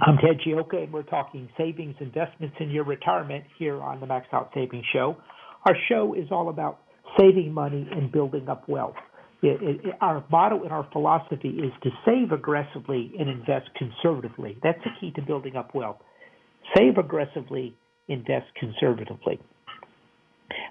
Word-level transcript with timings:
I'm 0.00 0.16
Ted 0.18 0.38
Gioka, 0.46 0.84
and 0.84 0.92
we're 0.92 1.02
talking 1.02 1.48
savings, 1.58 1.96
investments, 1.98 2.54
in 2.60 2.70
your 2.70 2.84
retirement 2.84 3.44
here 3.58 3.82
on 3.82 3.98
the 3.98 4.06
Max 4.06 4.26
Out 4.32 4.50
Savings 4.54 4.84
Show. 4.92 5.16
Our 5.66 5.74
show 5.88 6.14
is 6.14 6.28
all 6.30 6.50
about 6.50 6.78
saving 7.18 7.52
money 7.52 7.88
and 7.90 8.12
building 8.12 8.48
up 8.48 8.68
wealth. 8.68 8.94
It, 9.42 9.60
it, 9.60 9.84
it, 9.84 9.94
our 10.00 10.24
motto 10.30 10.62
and 10.62 10.70
our 10.70 10.86
philosophy 10.92 11.48
is 11.48 11.72
to 11.82 11.90
save 12.06 12.30
aggressively 12.30 13.12
and 13.18 13.28
invest 13.28 13.70
conservatively. 13.76 14.56
That's 14.62 14.78
the 14.84 14.90
key 15.00 15.10
to 15.16 15.22
building 15.22 15.56
up 15.56 15.74
wealth. 15.74 15.98
Save 16.76 16.96
aggressively, 16.98 17.74
invest 18.06 18.46
conservatively. 18.58 19.40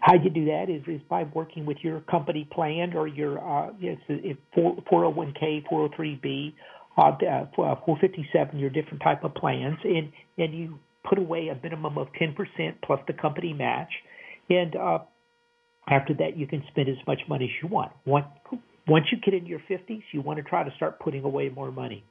How 0.02 0.14
you 0.14 0.30
do 0.30 0.46
that 0.46 0.70
is, 0.70 0.84
is 0.88 1.02
by 1.10 1.24
working 1.34 1.66
with 1.66 1.78
your 1.82 2.00
company 2.02 2.48
plan 2.50 2.94
or 2.96 3.08
your 3.08 3.40
uh, 3.40 3.72
yes, 3.80 3.98
401k, 4.58 5.64
403b, 5.70 6.54
uh, 6.98 7.46
457, 7.56 8.60
your 8.60 8.70
different 8.70 9.02
type 9.04 9.24
of 9.24 9.34
plans, 9.36 9.78
and 9.84 10.12
and 10.38 10.54
you 10.54 10.80
put 11.08 11.18
away 11.18 11.48
a 11.50 11.60
minimum 11.62 11.98
of 11.98 12.08
10% 12.20 12.36
plus 12.84 13.00
the 13.08 13.14
company 13.14 13.54
match, 13.54 13.92
and 14.50 14.76
uh, 14.76 15.00
after 15.88 16.14
that 16.16 16.38
you 16.38 16.48
can 16.48 16.64
spend 16.70 16.90
as 16.90 16.98
much 17.06 17.22
money 17.30 17.46
as 17.46 17.64
you 17.64 17.74
want. 17.74 17.92
Once 18.06 18.28
once 18.88 19.06
you 19.12 19.18
get 19.20 19.34
in 19.34 19.46
your 19.46 19.60
50s, 19.70 20.02
you 20.12 20.22
want 20.22 20.38
to 20.38 20.44
try 20.44 20.64
to 20.64 20.72
start 20.76 21.00
putting 21.00 21.24
away 21.24 21.50
more 21.50 21.72
money. 21.72 22.04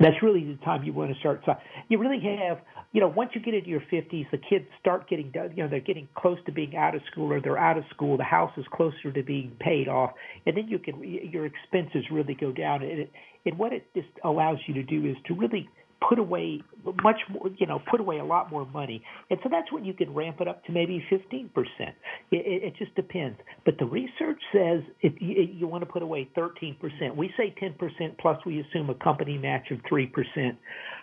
That's 0.00 0.22
really 0.22 0.44
the 0.44 0.58
time 0.64 0.84
you 0.84 0.92
want 0.92 1.12
to 1.12 1.18
start. 1.18 1.42
So 1.44 1.54
you 1.88 1.98
really 1.98 2.20
have, 2.20 2.58
you 2.92 3.00
know, 3.00 3.08
once 3.08 3.30
you 3.34 3.40
get 3.40 3.54
into 3.54 3.68
your 3.68 3.82
50s, 3.92 4.30
the 4.30 4.38
kids 4.38 4.66
start 4.80 5.08
getting, 5.08 5.30
done, 5.30 5.52
you 5.56 5.62
know, 5.62 5.68
they're 5.68 5.80
getting 5.80 6.08
close 6.14 6.38
to 6.46 6.52
being 6.52 6.76
out 6.76 6.94
of 6.94 7.02
school 7.10 7.32
or 7.32 7.40
they're 7.40 7.58
out 7.58 7.76
of 7.76 7.84
school. 7.90 8.16
The 8.16 8.24
house 8.24 8.52
is 8.56 8.64
closer 8.72 9.12
to 9.12 9.22
being 9.22 9.56
paid 9.60 9.88
off, 9.88 10.12
and 10.46 10.56
then 10.56 10.68
you 10.68 10.78
can 10.78 11.02
your 11.02 11.46
expenses 11.46 12.04
really 12.10 12.34
go 12.34 12.52
down. 12.52 12.82
And, 12.82 13.00
it, 13.00 13.12
and 13.44 13.58
what 13.58 13.72
it 13.72 13.86
just 13.94 14.08
allows 14.24 14.58
you 14.66 14.74
to 14.74 14.82
do 14.82 15.06
is 15.06 15.16
to 15.26 15.34
really 15.34 15.68
put 16.06 16.18
away 16.18 16.60
much 17.02 17.20
more, 17.28 17.48
you 17.58 17.66
know, 17.66 17.80
put 17.90 18.00
away 18.00 18.18
a 18.18 18.24
lot 18.24 18.50
more 18.50 18.66
money. 18.66 19.02
And 19.30 19.38
so 19.42 19.48
that's 19.50 19.70
when 19.72 19.84
you 19.84 19.92
can 19.92 20.14
ramp 20.14 20.40
it 20.40 20.48
up 20.48 20.64
to 20.66 20.72
maybe 20.72 21.04
15%. 21.10 21.50
It, 21.50 21.94
it, 22.30 22.76
just 22.78 22.94
depends. 22.94 23.38
But 23.64 23.78
the 23.78 23.84
research 23.84 24.40
says 24.52 24.82
if 25.00 25.14
you, 25.20 25.48
you 25.52 25.66
want 25.66 25.82
to 25.82 25.90
put 25.90 26.02
away 26.02 26.28
13%, 26.36 27.16
we 27.16 27.32
say 27.36 27.54
10% 27.60 28.18
plus 28.18 28.38
we 28.46 28.60
assume 28.60 28.90
a 28.90 28.94
company 28.94 29.38
match 29.38 29.70
of 29.70 29.78
3%. 29.90 30.12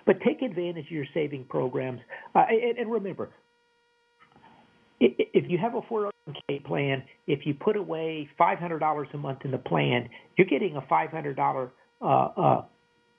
But 0.06 0.22
take 0.22 0.42
advantage 0.42 0.86
of 0.86 0.92
your 0.92 1.06
saving 1.14 1.46
programs. 1.46 2.00
Uh, 2.34 2.44
and, 2.50 2.78
and 2.78 2.92
remember, 2.92 3.30
if 5.00 5.50
you 5.50 5.58
have 5.58 5.76
a 5.76 5.82
401k 5.82 6.64
plan, 6.66 7.04
if 7.28 7.46
you 7.46 7.54
put 7.54 7.76
away 7.76 8.30
$500 8.40 9.14
a 9.14 9.18
month 9.18 9.40
in 9.44 9.52
the 9.52 9.58
plan, 9.58 10.10
you're 10.38 10.48
getting 10.48 10.78
a 10.78 10.82
$500 10.82 11.70
uh, 12.02 12.06
uh, 12.06 12.66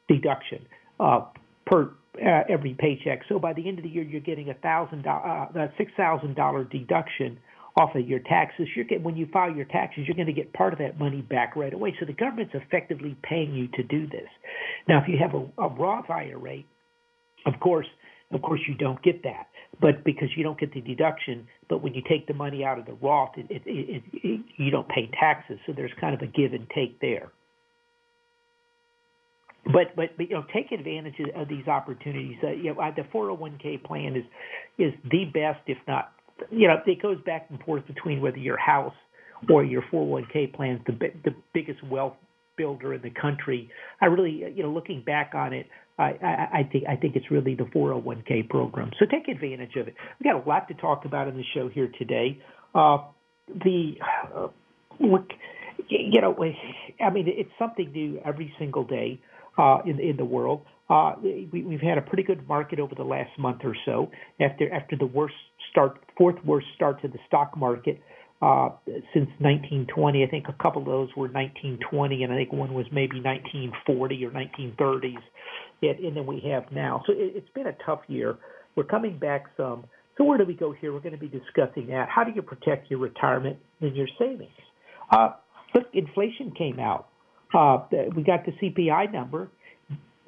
deduction. 0.08 0.66
Uh, 0.98 1.26
per 1.66 1.90
uh, 2.24 2.42
every 2.48 2.74
paycheck. 2.78 3.20
So 3.28 3.38
by 3.38 3.52
the 3.52 3.68
end 3.68 3.78
of 3.78 3.84
the 3.84 3.90
year, 3.90 4.02
you're 4.02 4.20
getting 4.20 4.48
a 4.48 4.54
thousand 4.54 5.06
uh, 5.06 5.46
six 5.76 5.92
thousand 5.96 6.34
dollar 6.34 6.64
deduction 6.64 7.38
off 7.76 7.94
of 7.94 8.08
your 8.08 8.20
taxes. 8.20 8.68
You're 8.74 8.86
getting, 8.86 9.04
when 9.04 9.16
you 9.16 9.26
file 9.32 9.54
your 9.54 9.66
taxes, 9.66 10.04
you're 10.06 10.16
going 10.16 10.26
to 10.26 10.32
get 10.32 10.52
part 10.54 10.72
of 10.72 10.78
that 10.78 10.98
money 10.98 11.20
back 11.20 11.56
right 11.56 11.74
away. 11.74 11.94
So 12.00 12.06
the 12.06 12.14
government's 12.14 12.54
effectively 12.54 13.16
paying 13.22 13.52
you 13.52 13.68
to 13.68 13.82
do 13.82 14.06
this. 14.06 14.28
Now, 14.88 15.02
if 15.02 15.08
you 15.08 15.18
have 15.18 15.34
a, 15.34 15.62
a 15.62 15.68
Roth 15.68 16.08
IRA, 16.08 16.60
of 17.44 17.60
course, 17.60 17.86
of 18.32 18.42
course, 18.42 18.60
you 18.66 18.74
don't 18.74 19.00
get 19.02 19.22
that, 19.22 19.48
but 19.80 20.02
because 20.04 20.28
you 20.36 20.42
don't 20.42 20.58
get 20.58 20.72
the 20.72 20.80
deduction. 20.80 21.46
But 21.68 21.82
when 21.82 21.94
you 21.94 22.02
take 22.08 22.26
the 22.26 22.34
money 22.34 22.64
out 22.64 22.78
of 22.78 22.86
the 22.86 22.94
Roth, 22.94 23.36
it, 23.36 23.46
it, 23.50 24.02
it, 24.12 24.40
you 24.56 24.70
don't 24.70 24.88
pay 24.88 25.10
taxes. 25.20 25.58
So 25.66 25.72
there's 25.76 25.92
kind 26.00 26.14
of 26.14 26.22
a 26.22 26.26
give 26.26 26.54
and 26.54 26.66
take 26.74 27.00
there 27.00 27.30
but 29.72 29.94
but, 29.96 30.16
but 30.16 30.28
you 30.30 30.36
know 30.36 30.44
take 30.54 30.72
advantage 30.72 31.14
of 31.34 31.48
these 31.48 31.66
opportunities. 31.66 32.36
Uh, 32.42 32.50
you 32.50 32.74
know, 32.74 32.92
the 32.96 33.02
401k 33.02 33.82
plan 33.84 34.16
is 34.16 34.24
is 34.78 34.92
the 35.10 35.24
best, 35.26 35.60
if 35.66 35.78
not 35.86 36.12
you 36.50 36.68
know 36.68 36.76
it 36.86 37.02
goes 37.02 37.18
back 37.24 37.46
and 37.50 37.60
forth 37.60 37.86
between 37.86 38.20
whether 38.20 38.38
your 38.38 38.58
house 38.58 38.94
or 39.50 39.64
your 39.64 39.82
401k 39.92 40.54
plan 40.54 40.76
is 40.76 40.80
the 40.86 41.08
the 41.24 41.34
biggest 41.52 41.82
wealth 41.84 42.14
builder 42.56 42.94
in 42.94 43.02
the 43.02 43.10
country. 43.10 43.70
I 44.00 44.06
really 44.06 44.44
you 44.54 44.62
know 44.62 44.70
looking 44.70 45.02
back 45.02 45.32
on 45.34 45.52
it. 45.52 45.66
I, 45.98 46.12
I, 46.22 46.48
I 46.58 46.68
think 46.70 46.84
I 46.88 46.96
think 46.96 47.16
it's 47.16 47.30
really 47.30 47.54
the 47.54 47.64
401k 47.64 48.48
program. 48.50 48.90
So 48.98 49.06
take 49.06 49.28
advantage 49.28 49.76
of 49.76 49.88
it. 49.88 49.94
We 50.20 50.30
got 50.30 50.44
a 50.44 50.48
lot 50.48 50.68
to 50.68 50.74
talk 50.74 51.04
about 51.06 51.26
in 51.26 51.36
the 51.36 51.44
show 51.54 51.68
here 51.68 51.90
today. 51.98 52.38
Uh, 52.74 52.98
the 53.48 53.94
uh, 54.34 54.48
look, 55.00 55.30
you 55.88 56.20
know, 56.20 56.36
I 57.00 57.10
mean, 57.10 57.26
it's 57.28 57.50
something 57.58 57.92
new 57.92 58.20
every 58.24 58.52
single 58.58 58.84
day 58.84 59.20
uh, 59.22 59.35
in 59.84 60.00
in 60.00 60.16
the 60.16 60.24
world. 60.24 60.62
Uh, 60.88 61.14
we, 61.22 61.64
we've 61.66 61.80
had 61.80 61.98
a 61.98 62.02
pretty 62.02 62.22
good 62.22 62.46
market 62.46 62.78
over 62.78 62.94
the 62.94 63.04
last 63.04 63.36
month 63.38 63.62
or 63.64 63.74
so. 63.84 64.10
After 64.40 64.72
after 64.72 64.96
the 64.96 65.06
worst 65.06 65.34
start, 65.70 65.98
fourth 66.16 66.36
worst 66.44 66.66
start 66.76 67.02
to 67.02 67.08
the 67.08 67.18
stock 67.26 67.56
market 67.56 68.00
uh, 68.40 68.70
since 69.12 69.28
1920. 69.40 70.22
I 70.22 70.28
think 70.28 70.46
a 70.48 70.62
couple 70.62 70.82
of 70.82 70.86
those 70.86 71.08
were 71.16 71.28
1920, 71.28 72.22
and 72.22 72.32
I 72.32 72.36
think 72.36 72.52
one 72.52 72.72
was 72.74 72.86
maybe 72.92 73.20
1940 73.20 74.24
or 74.24 74.30
1930s. 74.30 75.22
And, 75.82 75.98
and 75.98 76.16
then 76.16 76.26
we 76.26 76.40
have 76.50 76.70
now. 76.70 77.02
So 77.06 77.12
it, 77.12 77.32
it's 77.34 77.50
been 77.50 77.66
a 77.66 77.76
tough 77.84 78.00
year. 78.08 78.36
We're 78.76 78.84
coming 78.84 79.18
back 79.18 79.46
some. 79.56 79.84
So 80.16 80.24
where 80.24 80.38
do 80.38 80.44
we 80.44 80.54
go 80.54 80.72
here? 80.72 80.92
We're 80.92 81.00
going 81.00 81.18
to 81.18 81.20
be 81.20 81.28
discussing 81.28 81.88
that. 81.88 82.08
How 82.08 82.24
do 82.24 82.32
you 82.34 82.42
protect 82.42 82.90
your 82.90 83.00
retirement 83.00 83.58
and 83.80 83.94
your 83.96 84.08
savings? 84.18 84.50
Uh, 85.10 85.30
look, 85.74 85.86
inflation 85.92 86.52
came 86.56 86.78
out. 86.78 87.08
Uh, 87.52 87.78
we 88.14 88.22
got 88.22 88.44
the 88.44 88.52
CPI 88.52 89.12
number 89.12 89.50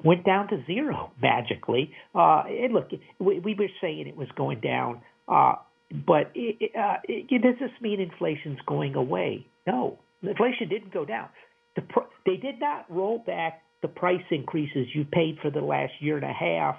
went 0.03 0.25
down 0.25 0.47
to 0.49 0.63
zero 0.65 1.11
magically. 1.21 1.91
Uh, 2.13 2.43
and 2.47 2.73
look, 2.73 2.89
we, 3.19 3.39
we 3.39 3.55
were 3.55 3.69
saying 3.81 4.07
it 4.07 4.17
was 4.17 4.27
going 4.35 4.59
down, 4.59 5.01
uh, 5.27 5.55
but 6.05 6.31
it, 6.35 6.71
uh, 6.77 6.97
it, 7.03 7.41
does 7.41 7.55
this 7.59 7.71
mean 7.81 7.99
inflation's 7.99 8.59
going 8.67 8.95
away? 8.95 9.45
No, 9.65 9.97
inflation 10.21 10.69
didn't 10.69 10.93
go 10.93 11.05
down. 11.05 11.29
The 11.75 11.81
pr- 11.81 12.09
they 12.25 12.37
did 12.37 12.59
not 12.59 12.85
roll 12.89 13.19
back 13.25 13.61
the 13.81 13.87
price 13.87 14.23
increases 14.31 14.87
you 14.93 15.05
paid 15.05 15.37
for 15.41 15.49
the 15.49 15.61
last 15.61 15.93
year 15.99 16.17
and 16.17 16.25
a 16.25 16.33
half 16.33 16.75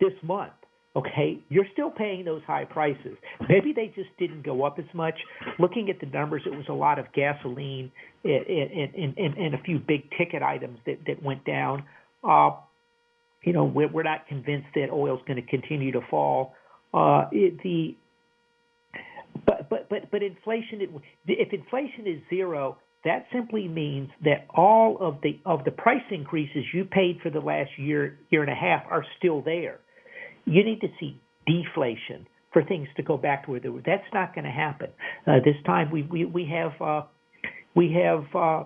this 0.00 0.12
month. 0.22 0.52
Okay, 0.96 1.38
you're 1.48 1.66
still 1.72 1.90
paying 1.90 2.24
those 2.24 2.42
high 2.48 2.64
prices. 2.64 3.16
Maybe 3.48 3.72
they 3.72 3.92
just 3.94 4.08
didn't 4.18 4.42
go 4.42 4.64
up 4.64 4.76
as 4.80 4.92
much. 4.92 5.14
Looking 5.60 5.88
at 5.88 6.00
the 6.00 6.06
numbers, 6.06 6.42
it 6.46 6.50
was 6.50 6.66
a 6.68 6.72
lot 6.72 6.98
of 6.98 7.06
gasoline 7.12 7.92
and, 8.24 8.46
and, 8.46 9.16
and, 9.16 9.36
and 9.36 9.54
a 9.54 9.58
few 9.58 9.78
big 9.78 10.10
ticket 10.18 10.42
items 10.42 10.80
that, 10.86 10.98
that 11.06 11.22
went 11.22 11.44
down. 11.44 11.84
Uh, 12.22 12.50
you 13.42 13.52
know, 13.52 13.64
we're, 13.64 14.02
not 14.02 14.26
convinced 14.28 14.68
that 14.74 14.90
oil 14.92 15.16
is 15.16 15.22
going 15.26 15.42
to 15.42 15.48
continue 15.48 15.92
to 15.92 16.00
fall. 16.10 16.54
Uh, 16.92 17.24
it, 17.32 17.58
the 17.62 17.96
But 19.46 19.70
but 19.70 19.88
but 19.88 20.10
but 20.10 20.22
inflation. 20.22 20.80
If 21.26 21.52
inflation 21.52 22.06
is 22.06 22.20
zero, 22.28 22.76
that 23.04 23.26
simply 23.32 23.68
means 23.68 24.10
that 24.24 24.46
all 24.54 24.98
of 25.00 25.20
the 25.22 25.38
of 25.46 25.64
the 25.64 25.70
price 25.70 26.02
increases 26.10 26.64
you 26.74 26.84
paid 26.84 27.20
for 27.22 27.30
the 27.30 27.40
last 27.40 27.70
year 27.78 28.18
year 28.30 28.42
and 28.42 28.50
a 28.50 28.54
half 28.54 28.82
are 28.90 29.04
still 29.18 29.40
there. 29.42 29.80
You 30.44 30.64
need 30.64 30.80
to 30.80 30.88
see 30.98 31.20
deflation 31.46 32.26
for 32.52 32.62
things 32.64 32.88
to 32.96 33.02
go 33.02 33.16
back 33.16 33.44
to 33.44 33.52
where 33.52 33.60
they 33.60 33.68
were. 33.68 33.82
That's 33.84 34.02
not 34.12 34.34
going 34.34 34.44
to 34.44 34.50
happen 34.50 34.90
uh, 35.26 35.36
this 35.44 35.56
time. 35.64 35.90
We 35.90 36.02
we 36.02 36.24
we 36.24 36.46
have 36.52 36.72
uh, 36.82 37.02
we 37.74 37.92
have 37.94 38.24
uh, 38.34 38.64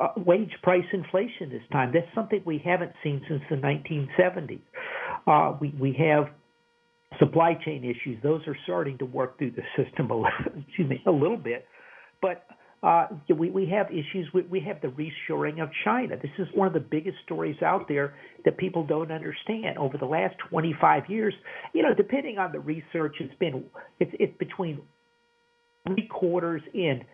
uh, 0.00 0.08
wage 0.16 0.52
price 0.62 0.84
inflation 0.92 1.50
this 1.50 1.62
time. 1.72 1.92
That's 1.92 2.12
something 2.14 2.42
we 2.44 2.62
haven't 2.64 2.92
seen 3.02 3.22
since 3.28 3.42
the 3.50 3.56
1970s. 3.56 4.60
Uh, 5.26 5.56
we 5.60 5.74
we 5.78 5.92
have 5.98 6.26
supply 7.18 7.54
chain 7.64 7.84
issues. 7.84 8.22
Those 8.22 8.42
are 8.46 8.56
starting 8.64 8.98
to 8.98 9.04
work 9.04 9.38
through 9.38 9.52
the 9.52 9.62
system 9.82 10.10
a, 10.10 10.22
excuse 10.66 10.88
me, 10.88 11.02
a 11.06 11.10
little 11.10 11.36
bit, 11.36 11.66
but 12.20 12.46
uh, 12.82 13.06
we, 13.34 13.50
we 13.50 13.66
have 13.66 13.86
issues. 13.90 14.28
With, 14.34 14.46
we 14.48 14.60
have 14.60 14.80
the 14.82 14.88
reshoring 14.88 15.62
of 15.62 15.70
China. 15.84 16.16
This 16.16 16.30
is 16.38 16.46
one 16.54 16.68
of 16.68 16.74
the 16.74 16.80
biggest 16.80 17.16
stories 17.24 17.56
out 17.62 17.88
there 17.88 18.14
that 18.44 18.58
people 18.58 18.86
don't 18.86 19.10
understand. 19.10 19.78
Over 19.78 19.98
the 19.98 20.06
last 20.06 20.36
25 20.50 21.04
years, 21.08 21.34
you 21.72 21.82
know, 21.82 21.94
depending 21.94 22.38
on 22.38 22.52
the 22.52 22.60
research, 22.60 23.16
it's 23.18 23.34
been 23.40 23.64
it's, 23.98 24.12
it's 24.20 24.36
between 24.38 24.82
three 25.86 26.06
quarters 26.06 26.62
and 26.74 27.04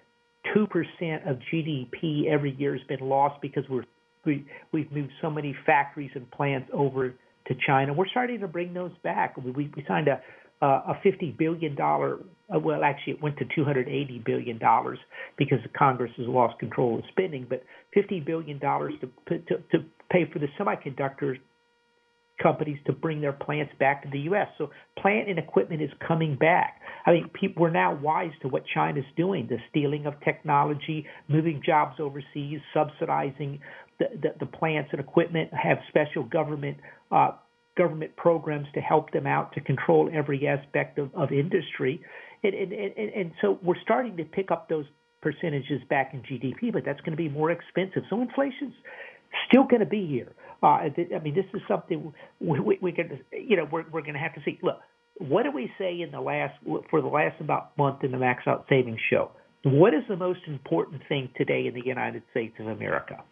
two 0.55 0.67
percent 0.67 1.27
of 1.27 1.39
GDP 1.53 2.27
every 2.27 2.55
year 2.57 2.77
has 2.77 2.87
been 2.89 3.09
lost 3.09 3.41
because 3.41 3.65
we're 3.69 3.85
we, 4.25 4.47
we've 4.73 4.91
moved 4.93 5.13
so 5.21 5.31
many 5.31 5.55
factories 5.67 6.11
and 6.15 6.31
plants 6.31 6.71
over 6.73 7.11
to 7.11 7.55
China. 7.67 7.93
We're 7.93 8.07
starting 8.09 8.41
to 8.41 8.49
bring 8.49 8.73
those 8.73 8.93
back. 9.03 9.37
We, 9.37 9.51
we 9.51 9.85
signed 9.89 10.07
a 10.09 10.21
a 10.63 10.95
$50 11.05 11.37
billion, 11.37 11.77
uh, 11.81 12.59
well, 12.61 12.85
actually, 12.85 13.15
it 13.15 13.23
went 13.23 13.37
to 13.39 13.45
$280 13.45 14.25
billion 14.25 14.61
because 15.37 15.59
Congress 15.77 16.13
has 16.17 16.29
lost 16.29 16.57
control 16.61 17.01
of 17.01 17.05
spending, 17.11 17.47
but 17.51 17.65
$50 17.97 18.25
billion 18.25 18.61
to, 18.61 19.11
to, 19.29 19.39
to 19.73 19.85
pay 20.11 20.31
for 20.33 20.39
the 20.39 20.47
semiconductor 20.59 21.37
companies 22.43 22.79
to 22.87 22.93
bring 22.93 23.21
their 23.21 23.33
plants 23.33 23.73
back 23.79 24.03
to 24.03 24.11
the 24.11 24.21
U.S. 24.21 24.49
So 24.59 24.71
plant 24.99 25.29
and 25.29 25.39
equipment 25.39 25.83
is 25.83 25.91
coming 26.07 26.37
back. 26.37 26.81
I 27.07 27.13
mean, 27.13 27.31
people, 27.33 27.63
we're 27.63 27.71
now 27.71 27.95
wise 27.95 28.33
to 28.43 28.49
what 28.49 28.65
China's 28.75 29.05
doing, 29.17 29.47
the 29.49 29.59
stealing 29.71 30.07
of 30.07 30.15
technology, 30.25 31.07
moving 31.29 31.63
jobs 31.65 32.01
overseas, 32.01 32.61
subsidizing 32.75 33.61
the, 33.99 34.07
the, 34.21 34.35
the 34.41 34.47
plants 34.47 34.91
and 34.93 35.01
equipment, 35.01 35.51
have 35.53 35.79
special 35.89 36.25
government 36.25 36.79
uh, 37.11 37.33
government 37.77 38.15
programs 38.17 38.67
to 38.75 38.81
help 38.81 39.11
them 39.13 39.27
out 39.27 39.53
to 39.55 39.61
control 39.61 40.11
every 40.13 40.47
aspect 40.47 40.99
of, 40.99 41.15
of 41.15 41.33
industry. 41.33 42.03
And, 42.43 42.55
and, 42.55 42.73
and, 42.73 43.11
and 43.15 43.33
so 43.41 43.59
we're 43.63 43.81
starting 43.83 44.17
to 44.19 44.25
pick 44.25 44.51
up 44.51 44.69
those 44.69 44.85
percentages 45.23 45.81
back 45.89 46.13
in 46.13 46.21
GDP, 46.21 46.73
but 46.73 46.85
that's 46.85 47.01
going 47.01 47.13
to 47.13 47.17
be 47.17 47.29
more 47.29 47.51
expensive. 47.51 48.03
So 48.11 48.21
inflation's 48.21 48.75
still 49.49 49.65
going 49.65 49.81
to 49.81 49.87
be 49.87 50.07
here. 50.07 50.33
Uh, 50.63 50.67
I 50.67 50.93
mean, 51.23 51.35
this 51.35 51.47
is 51.55 51.61
something 51.67 52.13
we, 52.41 52.61
we, 52.61 52.79
we 52.81 52.93
can, 52.93 53.21
you 53.33 53.57
know, 53.57 53.67
we're, 53.71 53.85
we're 53.91 54.03
going 54.03 54.15
to 54.15 54.21
have 54.21 54.35
to 54.35 54.41
see. 54.45 54.59
Look, 54.63 54.79
what 55.19 55.43
do 55.43 55.51
we 55.51 55.71
say 55.79 56.01
in 56.01 56.11
the 56.11 56.21
last 56.21 56.55
for 56.91 57.01
the 57.01 57.09
last 57.09 57.41
about 57.41 57.77
month 57.77 58.05
in 58.05 58.13
the 58.13 58.19
Max 58.19 58.45
Out 58.47 58.67
Savings 58.69 59.01
Show? 59.11 59.31
What 59.65 59.95
is 59.95 60.03
the 60.09 60.17
most 60.17 60.41
important 60.47 61.03
thing 61.09 61.31
today 61.37 61.67
in 61.67 61.75
the 61.75 61.85
United 61.85 62.23
States 62.31 62.55
of 62.59 62.67
America? 62.67 63.23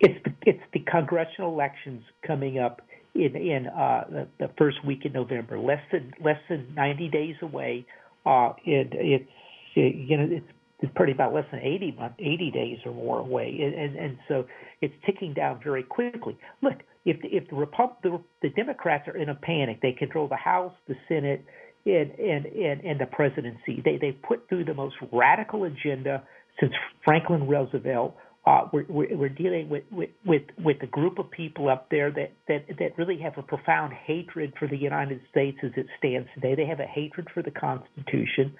It's 0.00 0.18
it's 0.42 0.62
the 0.72 0.80
congressional 0.80 1.52
elections 1.52 2.02
coming 2.26 2.58
up 2.58 2.82
in 3.14 3.36
in 3.36 3.66
uh, 3.68 4.04
the, 4.10 4.28
the 4.38 4.50
first 4.58 4.84
week 4.84 5.04
in 5.04 5.12
November, 5.12 5.58
less 5.58 5.82
than 5.92 6.12
less 6.24 6.38
than 6.48 6.74
90 6.74 7.08
days 7.08 7.36
away. 7.42 7.86
Uh, 8.26 8.52
it, 8.64 8.88
it's 8.92 9.30
you 9.74 10.16
know 10.16 10.26
it's 10.30 10.46
it's 10.82 10.92
pretty 10.94 11.12
about 11.12 11.32
less 11.32 11.44
than 11.50 11.60
80 11.60 11.92
month, 11.92 12.14
80 12.18 12.50
days 12.50 12.78
or 12.84 12.92
more 12.92 13.20
away, 13.20 13.58
and, 13.62 13.74
and 13.74 13.96
and 13.96 14.18
so 14.28 14.44
it's 14.80 14.94
ticking 15.06 15.32
down 15.32 15.60
very 15.62 15.82
quickly. 15.82 16.36
Look, 16.60 16.74
if 17.04 17.20
the, 17.22 17.28
if 17.28 17.48
the 17.48 17.56
Repub- 17.56 18.02
the, 18.02 18.20
the 18.42 18.50
Democrats 18.50 19.08
are 19.08 19.16
in 19.16 19.28
a 19.28 19.34
panic, 19.34 19.80
they 19.80 19.92
control 19.92 20.28
the 20.28 20.36
House, 20.36 20.72
the 20.88 20.94
Senate, 21.08 21.44
and 21.86 22.10
and 22.12 22.46
and, 22.46 22.80
and 22.82 23.00
the 23.00 23.06
presidency. 23.06 23.80
They 23.84 23.96
they 23.98 24.12
put 24.12 24.48
through 24.48 24.64
the 24.64 24.74
most 24.74 24.96
radical 25.12 25.64
agenda 25.64 26.24
since 26.60 26.72
Franklin 27.04 27.48
Roosevelt 27.48 28.16
uh, 28.44 28.62
we're, 28.72 28.86
we're, 28.88 29.28
dealing 29.28 29.68
with, 29.68 29.84
with, 29.92 30.10
with, 30.26 30.42
with 30.58 30.76
a 30.82 30.86
group 30.86 31.20
of 31.20 31.30
people 31.30 31.68
up 31.68 31.88
there 31.90 32.10
that, 32.10 32.32
that, 32.48 32.66
that 32.76 32.98
really 32.98 33.16
have 33.16 33.38
a 33.38 33.42
profound 33.42 33.92
hatred 33.92 34.52
for 34.58 34.66
the 34.66 34.76
United 34.76 35.20
States 35.30 35.56
as 35.62 35.70
it 35.76 35.86
stands 35.96 36.28
today. 36.34 36.56
They 36.56 36.66
have 36.66 36.80
a 36.80 36.86
hatred 36.86 37.28
for 37.32 37.44
the 37.44 37.52
Constitution. 37.52 38.56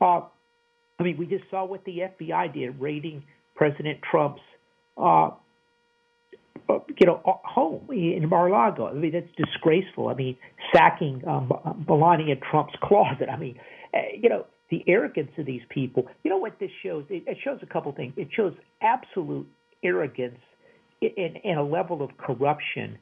Uh, 0.00 0.20
I 0.98 1.02
mean, 1.02 1.16
we 1.16 1.26
just 1.26 1.44
saw 1.50 1.64
what 1.64 1.84
the 1.84 2.00
FBI 2.20 2.52
did, 2.52 2.80
raiding 2.80 3.22
President 3.54 4.00
Trump's, 4.10 4.42
uh, 4.96 5.30
uh 6.68 6.78
you 6.98 7.06
know, 7.06 7.20
uh, 7.24 7.34
home 7.44 7.88
in 7.90 8.28
Mar-a-Lago. 8.28 8.88
I 8.88 8.94
mean, 8.94 9.12
that's 9.12 9.26
disgraceful. 9.36 10.08
I 10.08 10.14
mean, 10.14 10.36
sacking 10.74 11.22
um, 11.26 11.52
Melania 11.86 12.36
Trump's 12.50 12.74
closet. 12.82 13.28
I 13.32 13.36
mean, 13.36 13.58
uh, 13.94 13.98
you 14.20 14.28
know, 14.28 14.46
the 14.70 14.84
arrogance 14.86 15.30
of 15.38 15.46
these 15.46 15.62
people. 15.70 16.06
You 16.24 16.30
know 16.30 16.38
what 16.38 16.58
this 16.58 16.70
shows? 16.82 17.04
It, 17.08 17.24
it 17.26 17.38
shows 17.42 17.60
a 17.62 17.66
couple 17.66 17.92
things. 17.92 18.12
It 18.16 18.28
shows 18.34 18.52
absolute 18.82 19.46
arrogance 19.82 20.38
and, 21.00 21.38
and 21.44 21.58
a 21.58 21.62
level 21.62 22.02
of 22.02 22.16
corruption 22.18 22.98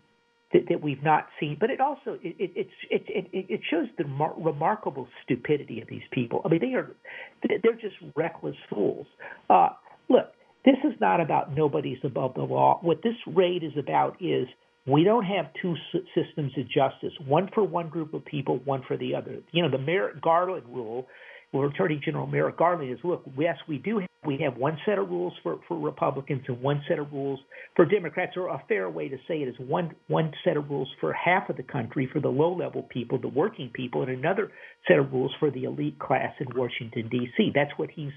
that, 0.56 0.69
that 0.69 0.82
we've 0.82 1.03
not 1.03 1.26
seen. 1.38 1.56
But 1.58 1.70
it 1.70 1.81
also 1.81 2.19
it 2.23 2.37
it 2.38 2.69
it 2.91 3.03
it, 3.08 3.47
it 3.49 3.61
shows 3.70 3.87
the 3.99 4.05
mar- 4.05 4.35
remarkable 4.38 5.08
stupidity 5.25 5.81
of 5.81 5.88
these 5.88 6.03
people. 6.11 6.43
I 6.44 6.49
mean, 6.49 6.61
they 6.61 6.75
are 6.75 6.94
they're 7.43 7.75
just 7.75 7.97
reckless 8.17 8.56
fools. 8.70 9.06
Uh, 9.50 9.70
look, 10.08 10.32
this 10.64 10.76
is 10.85 10.99
not 11.00 11.20
about 11.20 11.55
nobody's 11.55 11.99
above 12.05 12.35
the 12.35 12.43
law. 12.43 12.79
What 12.82 13.03
this 13.03 13.14
raid 13.26 13.62
is 13.62 13.73
about 13.79 14.17
is 14.20 14.47
we 14.87 15.05
don't 15.05 15.25
have 15.25 15.47
two 15.61 15.75
systems 16.14 16.53
of 16.56 16.64
justice, 16.69 17.12
one 17.26 17.50
for 17.55 17.64
one 17.64 17.88
group 17.88 18.14
of 18.14 18.25
people, 18.25 18.61
one 18.64 18.82
for 18.87 18.97
the 18.97 19.14
other. 19.14 19.38
You 19.53 19.62
know, 19.62 19.70
the 19.70 19.79
Merrick 19.79 20.20
Garland 20.23 20.64
rule 20.69 21.06
well, 21.52 21.69
Attorney 21.69 22.00
General 22.04 22.26
Merrick 22.26 22.56
Garland 22.56 22.90
is, 22.93 22.98
look, 23.04 23.22
yes, 23.38 23.56
we 23.69 23.78
do 23.78 23.98
have, 23.98 24.08
we 24.26 24.38
have 24.38 24.56
one 24.56 24.76
set 24.84 24.98
of 24.98 25.08
rules 25.08 25.32
for, 25.43 25.60
for 25.69 25.78
Republicans 25.78 26.43
and 26.48 26.60
one 26.60 26.82
set 26.88 26.98
of 26.98 27.12
rules 27.12 27.38
for 27.76 27.84
Democrats, 27.84 28.32
or 28.37 28.48
a 28.48 28.62
fair 28.69 28.90
way 28.90 29.08
to 29.08 29.16
say 29.28 29.43
it 29.43 29.48
is 29.48 29.54
one 29.58 29.94
one 30.08 30.32
set 30.44 30.56
of 30.56 30.69
rules 30.69 30.88
for 31.00 31.12
half 31.12 31.48
of 31.48 31.56
the 31.56 31.62
country, 31.62 32.08
for 32.12 32.19
the 32.19 32.28
low 32.28 32.52
level 32.52 32.82
people, 32.82 33.19
the 33.19 33.28
working 33.28 33.70
people, 33.72 34.02
and 34.02 34.10
another 34.10 34.50
set 34.88 34.98
of 34.98 35.12
rules 35.12 35.31
for 35.38 35.50
the 35.50 35.64
elite 35.64 35.98
class 36.00 36.32
in 36.40 36.46
Washington 36.56 37.08
D.C. 37.08 37.53
That's 37.55 37.70
what 37.76 37.91
he's 37.94 38.12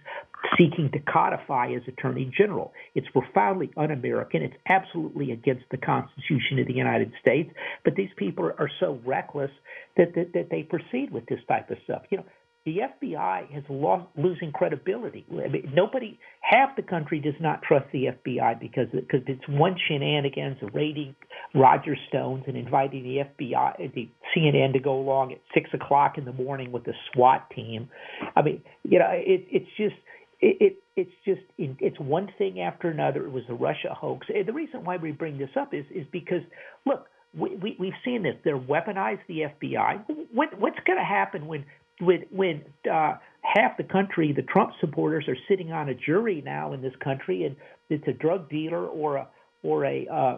seeking 0.58 0.90
to 0.94 1.00
codify 1.00 1.74
as 1.74 1.82
Attorney 1.88 2.32
General. 2.36 2.74
It's 2.96 3.08
profoundly 3.10 3.70
un-American. 3.78 4.42
It's 4.42 4.56
absolutely 4.68 5.32
against 5.32 5.66
the 5.70 5.78
Constitution 5.78 6.58
of 6.60 6.66
the 6.66 6.74
United 6.74 7.12
States. 7.22 7.52
But 7.84 7.96
these 7.96 8.10
people 8.18 8.46
are 8.46 8.72
so 8.80 9.00
reckless 9.06 9.52
that 9.98 10.16
that, 10.16 10.34
that 10.34 10.48
they 10.50 10.64
proceed 10.64 11.12
with 11.12 11.28
this 11.28 11.40
type 11.48 11.70
of 11.70 11.78
stuff. 11.84 12.04
You 12.10 12.18
know, 12.18 12.26
the 12.70 13.08
FBI 13.08 13.52
has 13.52 13.64
lost 13.68 14.06
losing 14.16 14.52
credibility. 14.52 15.26
Nobody, 15.74 16.20
half 16.42 16.76
the 16.76 16.84
country 16.84 17.20
does 17.20 17.34
not 17.40 17.64
trust 17.64 17.86
the 17.92 18.10
FBI 18.26 18.60
because 18.60 18.88
because 18.92 19.22
it's 19.26 19.48
one 19.48 19.76
shenanigans 19.88 20.58
raiding 20.72 21.16
Roger 21.56 21.96
Stone's 22.10 22.44
and 22.46 22.56
inviting 22.56 23.04
the 23.04 23.46
FBI, 23.46 23.94
the 23.96 24.08
CNN 24.36 24.74
to 24.74 24.80
go 24.80 25.00
along 25.00 25.32
at 25.32 25.40
six 25.54 25.70
o'clock 25.74 26.20
in 26.20 26.26
the 26.26 26.34
morning 26.34 26.72
with 26.72 26.84
the 26.84 26.94
SWAT 27.12 27.50
team. 27.56 27.90
I 28.36 28.44
mean, 28.44 28.62
you 28.84 29.00
know, 29.00 29.10
it, 29.10 29.48
it's 29.50 29.70
just 29.76 29.96
it, 30.40 30.58
it 30.60 30.84
it's 30.96 31.12
just 31.26 31.42
it's 31.58 32.00
one 32.00 32.30
thing 32.38 32.62
after 32.62 32.90
another. 32.90 33.26
It 33.26 33.32
was 33.32 33.46
a 33.50 33.56
Russia 33.56 33.96
hoax. 33.96 34.28
And 34.34 34.48
the 34.48 34.54
reason 34.54 34.84
why 34.84 34.98
we 34.98 35.12
bring 35.12 35.40
this 35.40 35.50
up 35.60 35.74
is 35.74 35.86
is 35.90 36.06
because 36.12 36.44
look, 36.86 37.08
we, 37.38 37.56
we 37.56 37.76
we've 37.80 37.94
seen 38.04 38.24
this. 38.24 38.36
They're 38.44 38.60
weaponized 38.60 39.22
the 39.28 39.46
FBI. 39.62 40.04
What 40.34 40.60
what's 40.60 40.80
going 40.86 41.00
to 41.00 41.06
happen 41.06 41.48
when 41.48 41.66
when 42.00 42.26
when 42.32 42.64
uh, 42.92 43.14
half 43.42 43.78
the 43.78 43.84
country, 43.84 44.34
the 44.34 44.42
Trump 44.42 44.72
supporters, 44.80 45.26
are 45.28 45.38
sitting 45.48 45.72
on 45.72 45.90
a 45.90 45.94
jury 45.94 46.42
now 46.46 46.74
in 46.74 46.82
this 46.82 46.94
country, 47.04 47.46
and 47.46 47.56
it's 47.90 48.08
a 48.08 48.14
drug 48.14 48.50
dealer 48.50 48.86
or 48.86 49.18
a 49.18 49.28
or 49.64 49.86
a 49.86 50.08
uh, 50.08 50.38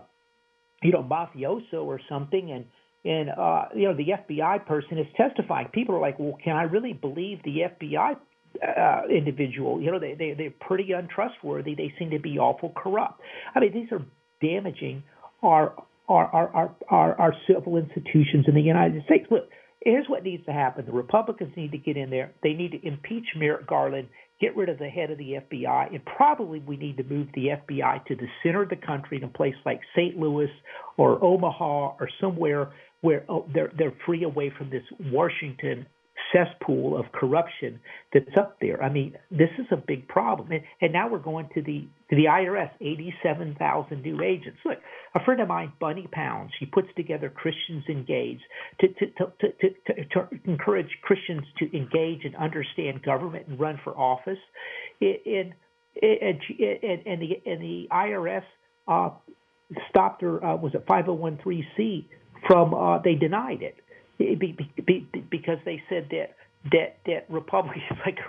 you 0.81 0.91
know 0.91 1.03
mafioso 1.03 1.83
or 1.83 1.99
something, 2.09 2.51
and 2.51 2.65
and 3.05 3.29
uh, 3.29 3.65
you 3.75 3.87
know 3.87 3.95
the 3.95 4.07
FBI 4.27 4.65
person 4.65 4.97
is 4.97 5.07
testifying. 5.15 5.67
People 5.69 5.95
are 5.95 6.01
like, 6.01 6.19
well, 6.19 6.37
can 6.43 6.55
I 6.55 6.63
really 6.63 6.93
believe 6.93 7.39
the 7.43 7.61
FBI 7.79 8.17
uh, 8.61 9.01
individual? 9.09 9.81
You 9.81 9.91
know, 9.91 9.99
they 9.99 10.13
they 10.13 10.33
they're 10.33 10.53
pretty 10.59 10.91
untrustworthy. 10.91 11.75
They 11.75 11.93
seem 11.99 12.11
to 12.11 12.19
be 12.19 12.37
awful 12.37 12.73
corrupt. 12.75 13.21
I 13.55 13.59
mean, 13.59 13.73
these 13.73 13.91
are 13.91 14.03
damaging 14.41 15.03
our 15.43 15.73
our 16.07 16.25
our 16.25 16.75
our, 16.89 17.19
our 17.19 17.33
civil 17.47 17.77
institutions 17.77 18.45
in 18.47 18.55
the 18.55 18.61
United 18.61 19.03
States. 19.05 19.27
Look 19.29 19.49
Here's 19.83 20.07
what 20.07 20.23
needs 20.23 20.45
to 20.45 20.53
happen. 20.53 20.85
The 20.85 20.91
Republicans 20.91 21.53
need 21.57 21.71
to 21.71 21.77
get 21.77 21.97
in 21.97 22.09
there. 22.09 22.31
They 22.43 22.53
need 22.53 22.71
to 22.71 22.87
impeach 22.87 23.25
Merrick 23.35 23.65
Garland, 23.65 24.09
get 24.39 24.55
rid 24.55 24.69
of 24.69 24.77
the 24.77 24.87
head 24.87 25.09
of 25.09 25.17
the 25.17 25.39
FBI, 25.51 25.89
and 25.89 26.05
probably 26.05 26.59
we 26.59 26.77
need 26.77 26.97
to 26.97 27.03
move 27.03 27.27
the 27.33 27.47
FBI 27.47 28.05
to 28.05 28.15
the 28.15 28.27
center 28.43 28.61
of 28.61 28.69
the 28.69 28.75
country 28.75 29.17
in 29.17 29.23
a 29.23 29.27
place 29.27 29.55
like 29.65 29.79
St. 29.95 30.17
Louis 30.17 30.49
or 30.97 31.23
Omaha 31.23 31.95
or 31.99 32.09
somewhere 32.19 32.71
where 33.01 33.25
oh, 33.27 33.47
they're 33.53 33.71
they're 33.77 33.93
free 34.05 34.23
away 34.23 34.51
from 34.55 34.69
this 34.69 34.83
Washington 35.11 35.87
cesspool 36.31 36.97
of 36.97 37.11
corruption 37.11 37.79
that's 38.13 38.35
up 38.37 38.57
there. 38.61 38.81
I 38.81 38.89
mean, 38.89 39.15
this 39.29 39.49
is 39.57 39.65
a 39.71 39.77
big 39.77 40.07
problem. 40.07 40.51
And, 40.51 40.63
and 40.81 40.93
now 40.93 41.09
we're 41.09 41.19
going 41.19 41.49
to 41.55 41.61
the 41.61 41.87
to 42.09 42.15
the 42.15 42.25
IRS, 42.25 42.69
87,000 42.81 44.01
new 44.01 44.21
agents. 44.21 44.59
Look, 44.65 44.79
a 45.15 45.23
friend 45.23 45.39
of 45.39 45.47
mine, 45.47 45.71
Bunni 45.79 46.07
Pound, 46.11 46.51
she 46.59 46.65
puts 46.65 46.89
together 46.97 47.29
Christians 47.29 47.85
Engaged 47.87 48.43
to, 48.81 48.87
to, 48.89 49.05
to, 49.07 49.47
to, 49.49 50.05
to 50.11 50.27
encourage 50.43 50.89
Christians 51.03 51.43
to 51.59 51.77
engage 51.77 52.25
and 52.25 52.35
understand 52.35 53.01
government 53.03 53.47
and 53.47 53.57
run 53.57 53.79
for 53.83 53.97
office. 53.97 54.39
And, 54.99 55.15
and, 55.25 55.53
and, 56.01 57.07
and, 57.07 57.21
the, 57.21 57.41
and 57.45 57.61
the 57.61 57.87
IRS 57.91 58.43
uh, 58.89 59.11
stopped 59.89 60.21
her, 60.21 60.43
uh, 60.43 60.57
was 60.57 60.73
it 60.73 60.85
501c 60.85 62.07
from, 62.47 62.73
uh, 62.73 62.99
they 62.99 63.15
denied 63.15 63.61
it 63.61 63.75
because 64.17 65.57
they 65.65 65.81
said 65.89 66.07
that 66.11 66.35
that 66.71 66.97
that 67.07 67.25
Republicans 67.29 67.83
like 68.05 68.19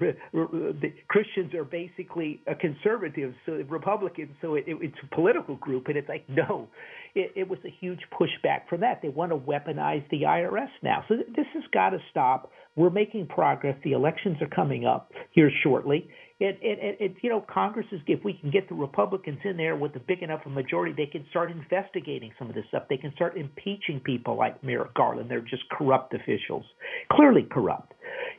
the 0.00 0.92
Christians 1.08 1.54
are 1.54 1.64
basically 1.64 2.42
a 2.46 2.54
conservative, 2.54 3.34
so 3.46 3.52
Republicans, 3.68 4.30
so 4.42 4.54
it, 4.54 4.64
it, 4.66 4.76
it's 4.82 4.96
a 5.02 5.14
political 5.14 5.56
group, 5.56 5.88
and 5.88 5.96
it's 5.96 6.08
like 6.08 6.28
no, 6.28 6.68
it, 7.14 7.32
it 7.34 7.48
was 7.48 7.58
a 7.64 7.70
huge 7.80 8.00
pushback 8.12 8.68
from 8.68 8.80
that. 8.80 9.00
They 9.02 9.08
want 9.08 9.32
to 9.32 9.38
weaponize 9.38 10.08
the 10.10 10.22
IRS 10.22 10.68
now, 10.82 11.04
so 11.08 11.16
this 11.16 11.46
has 11.54 11.64
got 11.72 11.90
to 11.90 11.98
stop. 12.10 12.50
We're 12.76 12.90
making 12.90 13.28
progress. 13.28 13.76
The 13.82 13.92
elections 13.92 14.36
are 14.42 14.48
coming 14.48 14.84
up 14.84 15.10
here 15.32 15.50
shortly, 15.62 16.08
and, 16.40 16.56
and, 16.62 16.96
and, 17.00 17.14
you 17.22 17.28
know, 17.28 17.44
Congress 17.52 17.86
is 17.92 18.00
if 18.06 18.24
we 18.24 18.32
can 18.32 18.50
get 18.50 18.66
the 18.68 18.74
Republicans 18.74 19.38
in 19.44 19.58
there 19.58 19.76
with 19.76 19.94
a 19.96 20.00
big 20.00 20.22
enough 20.22 20.40
majority, 20.46 20.94
they 20.96 21.10
can 21.10 21.26
start 21.28 21.50
investigating 21.50 22.32
some 22.38 22.48
of 22.48 22.54
this 22.54 22.64
stuff. 22.68 22.84
They 22.88 22.96
can 22.96 23.12
start 23.14 23.36
impeaching 23.36 24.00
people 24.02 24.38
like 24.38 24.64
Merrick 24.64 24.94
Garland. 24.94 25.30
They're 25.30 25.42
just 25.42 25.68
corrupt 25.70 26.14
officials, 26.14 26.64
clearly 27.12 27.46
corrupt. 27.50 27.92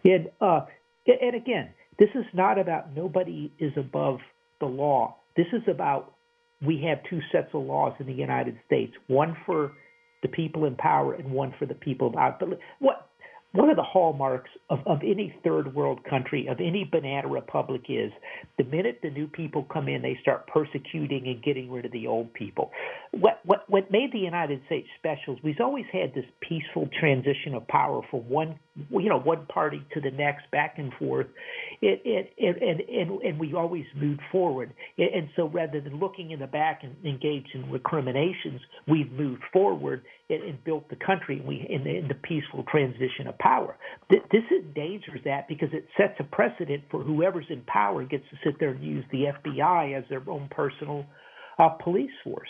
And 0.04 0.30
uh, 0.42 0.62
and 1.06 1.36
again, 1.36 1.70
this 2.00 2.10
is 2.16 2.26
not 2.34 2.58
about 2.58 2.96
nobody 2.96 3.52
is 3.60 3.74
above 3.78 4.18
the 4.60 4.66
law. 4.66 5.18
This 5.38 5.48
is 5.54 5.62
about 5.68 6.16
we 6.66 6.84
have 6.90 7.00
two 7.08 7.20
sets 7.32 7.50
of 7.54 7.64
laws 7.64 7.94
in 8.00 8.08
the 8.08 8.14
United 8.14 8.58
States, 8.66 8.94
one 9.08 9.38
for 9.46 9.74
the 10.24 10.28
people 10.28 10.66
in 10.66 10.76
power 10.76 11.14
and 11.14 11.32
one 11.32 11.54
for 11.60 11.68
the 11.68 11.76
people 11.76 12.14
out. 12.18 12.40
But 12.40 12.50
what 12.80 13.10
one 13.54 13.70
of 13.70 13.76
the 13.76 13.84
hallmarks 13.84 14.50
of, 14.70 14.80
of 14.86 15.00
any 15.04 15.36
third 15.44 15.74
world 15.76 16.04
country, 16.10 16.48
of 16.48 16.60
any 16.60 16.88
banana 16.90 17.28
republic 17.28 17.82
is 17.90 18.12
the 18.58 18.64
minute 18.64 19.00
the 19.04 19.10
new 19.10 19.28
people 19.28 19.66
come 19.72 19.88
in, 19.88 20.02
they 20.02 20.18
start 20.22 20.48
persecuting 20.48 21.28
and 21.28 21.44
getting 21.44 21.70
rid 21.70 21.86
of 21.86 21.92
the 21.92 22.08
old 22.08 22.34
people. 22.34 22.72
What, 23.12 23.42
what, 23.44 23.70
what 23.70 23.92
made 23.92 24.14
the 24.14 24.20
United 24.20 24.62
States 24.68 24.88
special 24.98 25.34
is 25.34 25.44
we've 25.44 25.60
always 25.60 25.84
had 25.92 26.14
this 26.14 26.24
peaceful 26.40 26.88
transition 26.98 27.54
of 27.54 27.68
power 27.68 28.02
from 28.10 28.22
one, 28.30 28.58
you 28.90 29.10
know, 29.10 29.20
one 29.20 29.46
party 29.48 29.86
to 29.94 30.00
the 30.00 30.12
next, 30.12 30.50
back 30.52 30.76
and 30.78 30.94
forth. 30.94 31.28
It, 31.82 32.02
it, 32.06 32.34
it, 32.38 32.62
and, 32.62 32.80
and, 32.80 33.22
and 33.22 33.40
we 33.40 33.54
always 33.54 33.84
moved 33.98 34.22
forward. 34.32 34.74
And 34.98 35.28
so 35.36 35.50
rather 35.50 35.82
than 35.82 36.00
looking 36.00 36.32
in 36.32 36.40
the 36.40 36.48
back 36.48 36.84
and 36.84 36.96
engage 37.06 37.48
in 37.54 37.70
recriminations, 37.70 38.62
we've 38.88 39.12
moved 39.12 39.44
forward 39.52 40.04
and, 40.30 40.44
and 40.44 40.64
built 40.64 40.90
the 40.90 40.96
country 40.96 41.44
we, 41.46 41.68
in, 41.70 41.84
the, 41.84 41.98
in 41.98 42.08
the 42.08 42.16
peaceful 42.16 42.64
transition 42.72 43.28
of 43.28 43.38
power. 43.40 43.76
This 44.10 44.44
endangers 44.52 45.20
that 45.26 45.50
because 45.50 45.70
it 45.74 45.86
sets 45.98 46.14
a 46.20 46.24
precedent 46.24 46.84
for 46.90 47.04
whoever's 47.04 47.48
in 47.50 47.62
power 47.64 48.06
gets 48.06 48.24
to 48.30 48.38
sit 48.42 48.58
there 48.58 48.70
and 48.70 48.82
use 48.82 49.04
the 49.12 49.26
FBI 49.44 49.98
as 49.98 50.06
their 50.10 50.24
own 50.30 50.48
personal 50.50 51.06
uh, 51.60 51.70
police 51.84 52.12
force. 52.24 52.50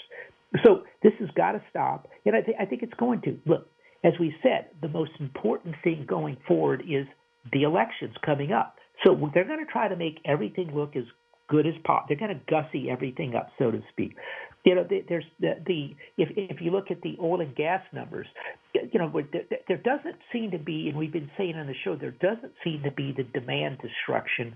So 0.63 0.83
this 1.01 1.13
has 1.19 1.29
got 1.35 1.53
to 1.53 1.61
stop, 1.69 2.07
and 2.25 2.35
I, 2.35 2.41
th- 2.41 2.57
I 2.59 2.65
think 2.65 2.83
it's 2.83 2.93
going 2.95 3.21
to. 3.21 3.39
Look, 3.45 3.69
as 4.03 4.13
we 4.19 4.35
said, 4.43 4.67
the 4.81 4.89
most 4.89 5.11
important 5.19 5.75
thing 5.83 6.05
going 6.07 6.37
forward 6.47 6.81
is 6.81 7.05
the 7.53 7.63
elections 7.63 8.15
coming 8.25 8.51
up. 8.51 8.75
So 9.03 9.15
they're 9.33 9.45
going 9.45 9.65
to 9.65 9.71
try 9.71 9.87
to 9.87 9.95
make 9.95 10.19
everything 10.25 10.75
look 10.75 10.95
as 10.95 11.05
good 11.47 11.65
as 11.65 11.73
possible. 11.83 12.05
They're 12.09 12.27
going 12.27 12.37
to 12.37 12.51
gussy 12.51 12.89
everything 12.89 13.35
up, 13.35 13.49
so 13.57 13.71
to 13.71 13.81
speak. 13.91 14.15
You 14.63 14.75
know, 14.75 14.87
there's 15.09 15.25
the, 15.39 15.53
the 15.65 15.95
if 16.17 16.29
if 16.35 16.61
you 16.61 16.69
look 16.69 16.91
at 16.91 17.01
the 17.01 17.17
oil 17.19 17.41
and 17.41 17.55
gas 17.55 17.81
numbers, 17.93 18.27
you 18.73 18.99
know, 18.99 19.11
there, 19.31 19.43
there 19.67 19.77
doesn't 19.77 20.17
seem 20.31 20.51
to 20.51 20.59
be, 20.59 20.87
and 20.87 20.97
we've 20.97 21.11
been 21.11 21.31
saying 21.37 21.55
on 21.55 21.65
the 21.65 21.73
show, 21.83 21.95
there 21.95 22.11
doesn't 22.11 22.53
seem 22.63 22.83
to 22.83 22.91
be 22.91 23.11
the 23.15 23.23
demand 23.23 23.79
destruction 23.81 24.55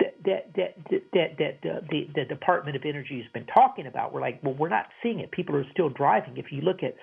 that 0.00 0.14
that 0.24 0.52
that 0.56 0.74
that, 1.12 1.38
that 1.38 1.70
uh, 1.70 1.80
the 1.90 2.08
the 2.14 2.24
Department 2.24 2.76
of 2.76 2.82
Energy 2.84 3.20
has 3.22 3.30
been 3.32 3.46
talking 3.46 3.86
about. 3.86 4.12
We're 4.12 4.20
like, 4.20 4.40
well, 4.42 4.54
we're 4.54 4.68
not 4.68 4.86
seeing 5.02 5.20
it. 5.20 5.30
People 5.30 5.56
are 5.56 5.64
still 5.72 5.88
driving. 5.88 6.36
If 6.36 6.46
you 6.50 6.62
look 6.62 6.82
at 6.82 6.94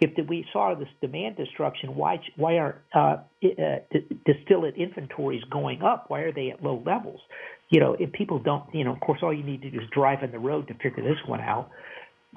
if 0.00 0.14
the, 0.16 0.22
we 0.22 0.46
saw 0.52 0.74
this 0.74 0.88
demand 1.00 1.36
destruction, 1.36 1.94
why 1.94 2.20
why 2.36 2.58
aren't 2.58 2.76
uh, 2.94 3.16
uh, 3.44 3.98
distillate 4.26 4.76
inventories 4.76 5.42
going 5.50 5.82
up? 5.82 6.06
Why 6.08 6.20
are 6.20 6.32
they 6.32 6.50
at 6.50 6.62
low 6.62 6.82
levels? 6.84 7.20
You 7.70 7.80
know, 7.80 7.96
if 7.98 8.12
people 8.12 8.40
don't, 8.40 8.64
you 8.74 8.84
know, 8.84 8.92
of 8.92 9.00
course, 9.00 9.20
all 9.22 9.32
you 9.32 9.44
need 9.44 9.62
to 9.62 9.70
do 9.70 9.78
is 9.78 9.86
drive 9.92 10.22
on 10.22 10.32
the 10.32 10.38
road 10.38 10.68
to 10.68 10.74
figure 10.74 11.04
this 11.04 11.18
one 11.26 11.40
out. 11.40 11.70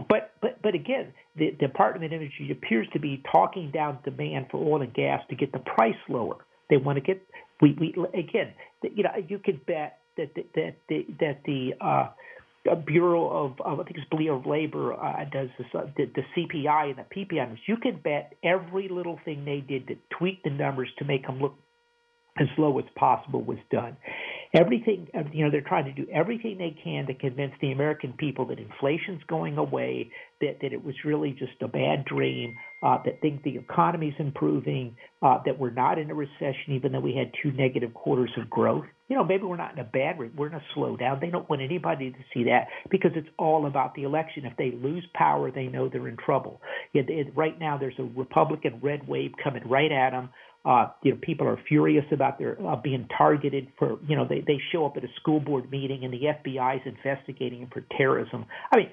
But 0.09 0.31
but 0.41 0.61
but 0.61 0.75
again, 0.75 1.13
the 1.35 1.51
Department 1.51 2.05
of 2.05 2.13
Energy 2.13 2.49
appears 2.51 2.87
to 2.93 2.99
be 2.99 3.23
talking 3.31 3.71
down 3.71 3.99
demand 4.03 4.47
for 4.51 4.57
oil 4.57 4.81
and 4.81 4.93
gas 4.93 5.21
to 5.29 5.35
get 5.35 5.51
the 5.51 5.59
price 5.59 5.95
lower. 6.09 6.37
They 6.69 6.77
want 6.77 6.97
to 6.97 7.01
get 7.01 7.21
we 7.61 7.75
we 7.79 7.95
again, 8.13 8.53
you 8.83 9.03
know, 9.03 9.11
you 9.27 9.39
could 9.39 9.65
bet 9.65 9.99
that 10.17 10.35
that 10.55 10.75
the, 10.89 11.05
that 11.19 11.41
the 11.45 11.73
uh, 11.81 12.09
Bureau 12.85 13.29
of, 13.29 13.61
of 13.61 13.79
I 13.79 13.83
think 13.83 13.97
it's 13.97 14.07
Bureau 14.09 14.39
of 14.39 14.45
Labor 14.45 14.93
uh, 14.93 15.25
does 15.31 15.49
this, 15.57 15.67
uh, 15.73 15.85
the, 15.97 16.05
the 16.15 16.23
CPI 16.35 16.91
and 16.91 16.97
the 16.97 17.05
PPI 17.15 17.37
numbers. 17.37 17.59
You 17.65 17.77
can 17.77 17.99
bet 18.01 18.33
every 18.43 18.87
little 18.87 19.19
thing 19.25 19.43
they 19.45 19.59
did 19.59 19.87
to 19.87 19.95
tweak 20.17 20.43
the 20.43 20.49
numbers 20.49 20.89
to 20.99 21.05
make 21.05 21.25
them 21.27 21.39
look 21.39 21.55
as 22.39 22.47
low 22.57 22.79
as 22.79 22.85
possible 22.95 23.43
was 23.43 23.59
done 23.69 23.95
everything 24.53 25.07
you 25.31 25.43
know 25.43 25.51
they're 25.51 25.61
trying 25.61 25.85
to 25.85 25.93
do 25.93 26.09
everything 26.11 26.57
they 26.57 26.75
can 26.83 27.07
to 27.07 27.13
convince 27.13 27.53
the 27.61 27.71
American 27.71 28.13
people 28.13 28.45
that 28.45 28.59
inflation's 28.59 29.21
going 29.27 29.57
away, 29.57 30.09
that 30.41 30.57
that 30.61 30.73
it 30.73 30.83
was 30.83 30.95
really 31.03 31.31
just 31.31 31.53
a 31.61 31.67
bad 31.67 32.05
dream, 32.05 32.55
uh, 32.83 32.97
that 33.03 33.19
think 33.21 33.43
the 33.43 33.57
economy's 33.57 34.13
improving, 34.19 34.95
uh, 35.21 35.39
that 35.45 35.57
we're 35.57 35.71
not 35.71 35.97
in 35.97 36.09
a 36.11 36.13
recession 36.13 36.73
even 36.73 36.91
though 36.91 36.99
we 36.99 37.15
had 37.15 37.31
two 37.41 37.51
negative 37.51 37.93
quarters 37.93 38.31
of 38.37 38.49
growth. 38.49 38.85
You 39.13 39.19
know, 39.19 39.25
maybe 39.25 39.43
we're 39.43 39.57
not 39.57 39.73
in 39.73 39.77
a 39.77 39.83
bad 39.83 40.17
we're 40.17 40.47
in 40.47 40.55
a 40.55 40.63
slowdown. 40.75 41.21
They 41.21 41.29
don't 41.29 41.47
want 41.47 41.61
anybody 41.61 42.09
to 42.09 42.17
see 42.33 42.45
that 42.45 42.65
because 42.89 43.11
it's 43.13 43.27
all 43.37 43.67
about 43.67 43.93
the 43.93 44.05
election. 44.05 44.43
If 44.43 44.57
they 44.57 44.71
lose 44.71 45.05
power, 45.13 45.51
they 45.51 45.67
know 45.67 45.87
they're 45.87 46.07
in 46.07 46.17
trouble. 46.17 46.61
It, 46.95 47.11
it, 47.11 47.27
right 47.37 47.59
now, 47.59 47.77
there's 47.77 47.93
a 47.99 48.09
Republican 48.17 48.79
red 48.81 49.07
wave 49.07 49.33
coming 49.43 49.61
right 49.69 49.91
at 49.91 50.13
them. 50.13 50.29
Uh, 50.65 50.87
you 51.03 51.11
know, 51.11 51.19
people 51.21 51.47
are 51.47 51.59
furious 51.67 52.05
about 52.11 52.39
their 52.39 52.57
uh, 52.67 52.75
being 52.75 53.07
targeted 53.15 53.67
for, 53.77 53.99
you 54.07 54.15
know, 54.15 54.25
they, 54.27 54.43
they 54.47 54.57
show 54.71 54.83
up 54.87 54.97
at 54.97 55.03
a 55.03 55.13
school 55.21 55.39
board 55.39 55.69
meeting 55.69 56.03
and 56.03 56.11
the 56.11 56.21
FBI 56.49 56.77
is 56.77 56.81
investigating 56.87 57.59
them 57.59 57.69
for 57.71 57.85
terrorism. 57.95 58.47
I 58.71 58.77
mean, 58.77 58.89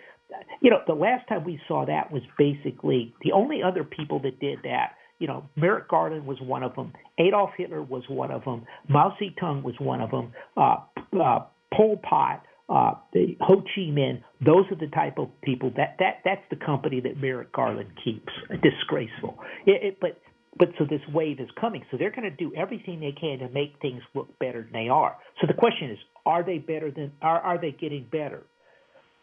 you 0.61 0.71
know, 0.71 0.81
the 0.87 0.93
last 0.93 1.29
time 1.29 1.45
we 1.45 1.59
saw 1.67 1.87
that 1.87 2.12
was 2.12 2.21
basically 2.37 3.15
the 3.23 3.33
only 3.33 3.62
other 3.62 3.85
people 3.85 4.21
that 4.21 4.39
did 4.39 4.59
that. 4.65 4.97
You 5.21 5.29
know, 5.29 5.49
Merrick 5.55 5.89
Garland 5.89 6.27
was 6.27 6.39
one 6.41 6.65
of 6.65 6.75
them. 6.75 6.93
Adolf 7.19 7.50
Hitler 7.57 7.83
was 7.83 8.03
one 8.09 8.33
of 8.33 8.45
them. 8.45 8.67
Mao 8.89 9.17
Zedong 9.21 9.62
was 9.62 9.75
one 9.79 10.00
of 10.00 10.11
them. 10.11 10.33
Uh, 10.57 10.79
uh, 11.23 11.41
Pol 11.73 11.99
Pot, 11.99 12.43
uh, 12.69 12.95
the 13.12 13.37
Ho 13.41 13.57
Chi 13.62 13.83
Minh. 13.83 14.23
Those 14.45 14.65
are 14.73 14.77
the 14.77 14.91
type 14.93 15.19
of 15.19 15.29
people 15.43 15.71
that 15.77 15.97
that 15.99 16.23
that's 16.25 16.43
the 16.50 16.57
company 16.57 17.00
that 17.00 17.21
Merrick 17.21 17.53
Garland 17.53 17.91
keeps. 18.03 18.33
Disgraceful. 18.62 19.39
It, 19.67 19.85
it, 19.85 19.99
but 20.00 20.19
but 20.59 20.69
so 20.79 20.85
this 20.85 21.00
wave 21.12 21.39
is 21.39 21.49
coming. 21.61 21.85
So 21.91 21.97
they're 21.97 22.11
going 22.11 22.29
to 22.29 22.31
do 22.31 22.53
everything 22.57 23.00
they 23.00 23.12
can 23.12 23.39
to 23.41 23.49
make 23.49 23.75
things 23.81 24.03
look 24.15 24.39
better 24.39 24.62
than 24.62 24.73
they 24.73 24.89
are. 24.89 25.17
So 25.41 25.47
the 25.47 25.55
question 25.55 25.91
is, 25.91 25.99
are 26.27 26.43
they 26.43 26.59
better 26.59 26.91
than 26.91 27.12
are 27.23 27.41
are 27.41 27.61
they 27.61 27.73
getting 27.73 28.07
better? 28.11 28.45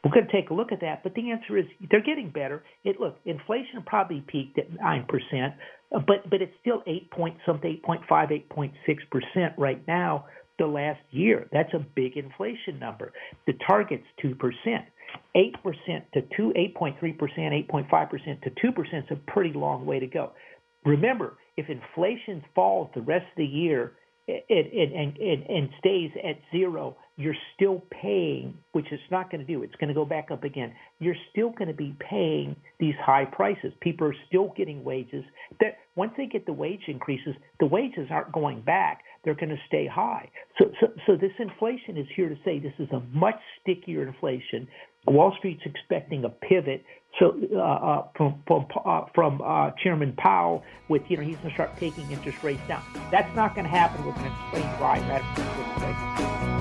We're 0.04 0.12
going 0.12 0.28
to 0.28 0.32
take 0.32 0.52
a 0.52 0.54
look 0.54 0.72
at 0.72 0.82
that, 0.82 1.04
but 1.04 1.16
the 1.16 1.32
answer 1.32 1.58
is 1.58 1.66
they're 1.90 2.04
getting 2.04 2.30
better. 2.30 2.64
It 2.84 3.00
look, 3.00 3.18
inflation 3.26 3.84
probably 3.86 4.24
peaked 4.26 4.58
at 4.58 4.74
nine 4.74 5.06
percent, 5.08 5.56
but 5.92 6.30
but 6.30 6.42
it's 6.42 6.54
still 6.62 6.84
eight 6.88 7.10
point 7.12 7.38
something, 7.46 7.72
eight 7.72 7.84
point 7.84 8.02
five, 8.08 8.32
eight 8.32 8.50
point 8.50 8.74
six 8.86 9.04
percent 9.12 9.54
right 9.58 9.82
now. 9.88 10.26
The 10.60 10.66
last 10.66 11.02
year, 11.12 11.48
that's 11.52 11.74
a 11.76 11.86
big 11.96 12.18
inflation 12.18 12.80
number. 12.80 13.14
The 13.46 13.54
target's 13.68 14.08
two 14.22 14.36
percent. 14.36 14.86
8% 15.36 15.54
to 16.14 16.22
2, 16.36 16.54
8.3%, 16.78 17.18
8.5% 17.18 18.42
to 18.42 18.50
2% 18.50 18.98
is 18.98 19.04
a 19.10 19.32
pretty 19.32 19.54
long 19.54 19.86
way 19.86 20.00
to 20.00 20.08
go. 20.08 20.34
Remember, 20.86 21.38
if 21.56 21.70
inflation 21.70 22.44
falls 22.54 22.90
the 22.94 23.02
rest 23.02 23.24
of 23.24 23.38
the 23.38 23.46
year 23.46 23.94
and, 24.28 24.94
and, 24.94 25.18
and, 25.18 25.44
and 25.44 25.70
stays 25.80 26.12
at 26.24 26.38
zero, 26.52 26.98
you're 27.16 27.36
still 27.56 27.82
paying, 27.90 28.58
which 28.74 28.86
it's 28.92 29.02
not 29.10 29.32
going 29.32 29.46
to 29.46 29.48
do. 29.48 29.64
It's 29.64 29.76
going 29.76 29.88
to 29.88 29.94
go 29.94 30.06
back 30.06 30.30
up 30.32 30.44
again. 30.44 30.74
You're 31.00 31.16
still 31.32 31.50
going 31.52 31.70
to 31.70 31.74
be 31.74 31.96
paying 32.00 32.56
these 32.80 32.94
high 33.02 33.26
prices. 33.26 33.74
People 33.82 34.08
are 34.08 34.16
still 34.28 34.54
getting 34.58 34.84
wages. 34.84 35.24
That 35.62 35.78
once 35.96 36.12
they 36.18 36.26
get 36.26 36.46
the 36.46 36.54
wage 36.54 36.84
increases, 36.88 37.36
the 37.60 37.66
wages 37.66 38.08
aren't 38.12 38.32
going 38.34 38.62
back. 38.62 39.04
They're 39.24 39.34
going 39.34 39.50
to 39.50 39.62
stay 39.68 39.88
high. 39.88 40.30
So, 40.60 40.66
so, 40.80 40.88
so 41.06 41.16
this 41.16 41.32
inflation 41.40 41.98
is 41.98 42.08
here 42.16 42.30
to 42.30 42.38
say 42.44 42.60
this 42.60 42.74
is 42.80 42.90
a 42.92 43.02
much 43.14 43.40
stickier 43.62 44.06
inflation. 44.06 44.68
Wall 45.12 45.34
Street's 45.38 45.62
expecting 45.66 46.26
a 46.26 46.30
pivot 46.30 46.84
so 47.20 47.36
uh, 47.54 47.60
uh, 47.60 48.08
from 48.16 48.44
from, 48.46 48.68
uh, 48.86 49.06
from 49.16 49.42
uh, 49.42 49.72
Chairman 49.84 50.14
Powell 50.18 50.64
with 50.88 51.02
you 51.10 51.18
know 51.18 51.24
he's 51.24 51.38
going 51.38 51.50
to 51.50 51.54
start 51.56 51.76
taking 51.78 52.12
interest 52.12 52.44
rates 52.44 52.62
down. 52.68 52.84
That's 53.12 53.34
not 53.36 53.56
going 53.56 53.66
to 53.66 53.72
happen. 53.72 54.06
We're 54.06 54.14
going 54.14 54.26
to 54.26 54.32
explain 54.32 54.64
why. 54.80 56.57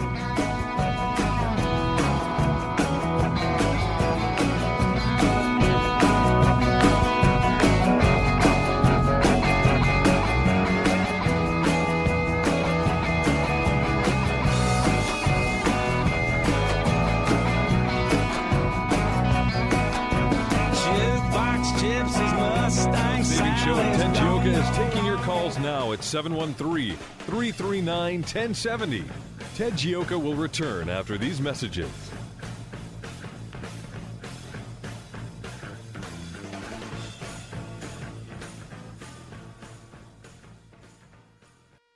Is 24.69 24.77
taking 24.77 25.05
your 25.05 25.19
calls 25.19 25.59
now 25.59 25.93
at 25.93 26.03
713 26.03 26.97
339 26.97 28.21
1070. 28.21 29.05
Ted 29.55 29.73
Gioka 29.75 30.21
will 30.21 30.35
return 30.35 30.89
after 30.89 31.19
these 31.19 31.41
messages. 31.41 31.91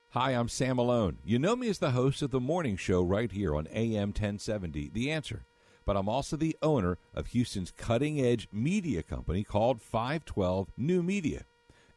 Hi, 0.09 0.31
I'm 0.31 0.49
Sam 0.49 0.75
Malone. 0.75 1.19
You 1.23 1.39
know 1.39 1.55
me 1.55 1.69
as 1.69 1.79
the 1.79 1.91
host 1.91 2.21
of 2.21 2.31
the 2.31 2.39
morning 2.39 2.75
show 2.75 3.01
right 3.01 3.31
here 3.31 3.55
on 3.55 3.67
AM 3.67 4.09
1070, 4.09 4.89
The 4.93 5.09
Answer. 5.09 5.45
But 5.85 5.95
I'm 5.95 6.09
also 6.09 6.35
the 6.35 6.57
owner 6.61 6.97
of 7.13 7.27
Houston's 7.27 7.71
cutting 7.71 8.19
edge 8.19 8.47
media 8.51 9.03
company 9.03 9.43
called 9.43 9.81
512 9.81 10.69
New 10.77 11.01
Media. 11.01 11.45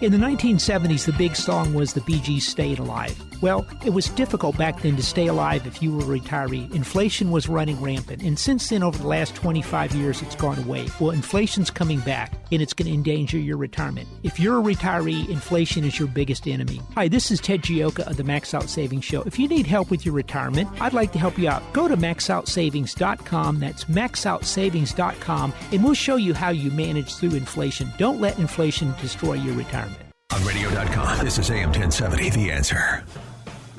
In 0.00 0.12
the 0.12 0.18
1970s, 0.18 1.04
the 1.04 1.12
big 1.12 1.36
song 1.36 1.74
was 1.74 1.92
the 1.92 2.00
Bee 2.00 2.20
Gees 2.20 2.48
Stayin' 2.48 2.78
Alive. 2.78 3.29
Well, 3.40 3.66
it 3.84 3.90
was 3.90 4.08
difficult 4.10 4.58
back 4.58 4.82
then 4.82 4.96
to 4.96 5.02
stay 5.02 5.26
alive 5.28 5.66
if 5.66 5.82
you 5.82 5.94
were 5.94 6.02
a 6.02 6.18
retiree. 6.18 6.72
Inflation 6.74 7.30
was 7.30 7.48
running 7.48 7.80
rampant, 7.80 8.22
and 8.22 8.38
since 8.38 8.68
then, 8.68 8.82
over 8.82 8.98
the 8.98 9.06
last 9.06 9.34
25 9.34 9.94
years, 9.94 10.20
it's 10.20 10.34
gone 10.34 10.58
away. 10.58 10.88
Well, 11.00 11.10
inflation's 11.10 11.70
coming 11.70 12.00
back, 12.00 12.34
and 12.52 12.60
it's 12.60 12.74
going 12.74 12.88
to 12.88 12.94
endanger 12.94 13.38
your 13.38 13.56
retirement. 13.56 14.08
If 14.22 14.38
you're 14.38 14.58
a 14.58 14.62
retiree, 14.62 15.28
inflation 15.28 15.84
is 15.84 15.98
your 15.98 16.08
biggest 16.08 16.46
enemy. 16.46 16.80
Hi, 16.94 17.08
this 17.08 17.30
is 17.30 17.40
Ted 17.40 17.62
Gioka 17.62 18.06
of 18.06 18.16
the 18.16 18.24
Max 18.24 18.52
Out 18.52 18.68
Savings 18.68 19.04
Show. 19.04 19.22
If 19.22 19.38
you 19.38 19.48
need 19.48 19.66
help 19.66 19.90
with 19.90 20.04
your 20.04 20.14
retirement, 20.14 20.68
I'd 20.80 20.92
like 20.92 21.12
to 21.12 21.18
help 21.18 21.38
you 21.38 21.48
out. 21.48 21.62
Go 21.72 21.88
to 21.88 21.96
maxoutsavings.com. 21.96 23.60
That's 23.60 23.84
maxoutsavings.com, 23.84 25.54
and 25.72 25.84
we'll 25.84 25.94
show 25.94 26.16
you 26.16 26.34
how 26.34 26.50
you 26.50 26.70
manage 26.70 27.14
through 27.14 27.34
inflation. 27.34 27.90
Don't 27.96 28.20
let 28.20 28.38
inflation 28.38 28.94
destroy 29.00 29.34
your 29.34 29.54
retirement. 29.54 30.00
On 30.32 30.44
radio.com, 30.44 31.24
this 31.24 31.38
is 31.38 31.50
AM 31.50 31.70
1070, 31.70 32.30
The 32.30 32.52
Answer. 32.52 33.04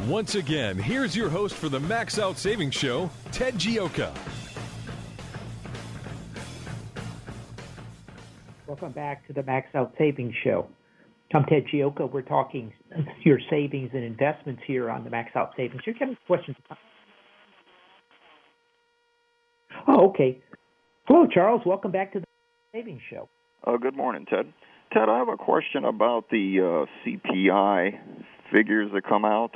Once 0.08 0.34
again, 0.34 0.78
here's 0.78 1.16
your 1.16 1.30
host 1.30 1.54
for 1.54 1.70
the 1.70 1.80
Max 1.80 2.18
Out 2.18 2.36
Savings 2.36 2.74
Show, 2.74 3.08
Ted 3.32 3.54
Gioka. 3.54 4.12
Welcome 8.66 8.94
back 8.94 9.28
to 9.28 9.34
the 9.34 9.44
Max 9.44 9.68
Out 9.76 9.94
Savings 10.00 10.34
Show. 10.44 10.68
I'm 11.36 11.46
Ted 11.46 11.66
Gioka. 11.72 12.12
We're 12.12 12.24
talking 12.24 12.74
your 13.24 13.40
savings 13.48 13.92
and 13.94 14.04
investments 14.04 14.64
here 14.66 14.90
on 14.90 15.04
the 15.04 15.12
Max 15.12 15.36
Out 15.36 15.52
Savings. 15.56 15.84
You're 15.86 15.96
any 16.02 16.18
questions. 16.26 16.58
Oh, 19.88 20.10
okay. 20.10 20.42
Hello, 21.06 21.28
Charles. 21.32 21.62
Welcome 21.64 21.92
back 21.92 22.12
to 22.14 22.22
the 22.22 22.26
Savings 22.74 23.02
Show. 23.08 23.30
Uh, 23.68 23.78
good 23.78 23.96
morning, 23.96 24.26
Ted. 24.28 24.52
Ted, 24.94 25.10
I 25.10 25.20
have 25.20 25.30
a 25.30 25.38
question 25.38 25.86
about 25.86 26.32
the 26.32 26.88
uh, 26.88 27.08
CPI 27.08 28.00
figures 28.52 28.90
that 28.94 29.04
come 29.08 29.26
out. 29.26 29.52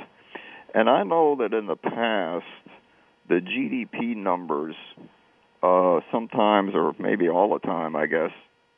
And 0.76 0.90
I 0.90 1.04
know 1.04 1.36
that 1.36 1.54
in 1.56 1.66
the 1.66 1.74
past, 1.74 2.44
the 3.30 3.40
GDP 3.40 4.14
numbers 4.14 4.74
uh, 5.62 6.00
sometimes, 6.12 6.72
or 6.74 6.94
maybe 6.98 7.30
all 7.30 7.54
the 7.54 7.66
time, 7.66 7.96
I 7.96 8.04
guess, 8.04 8.30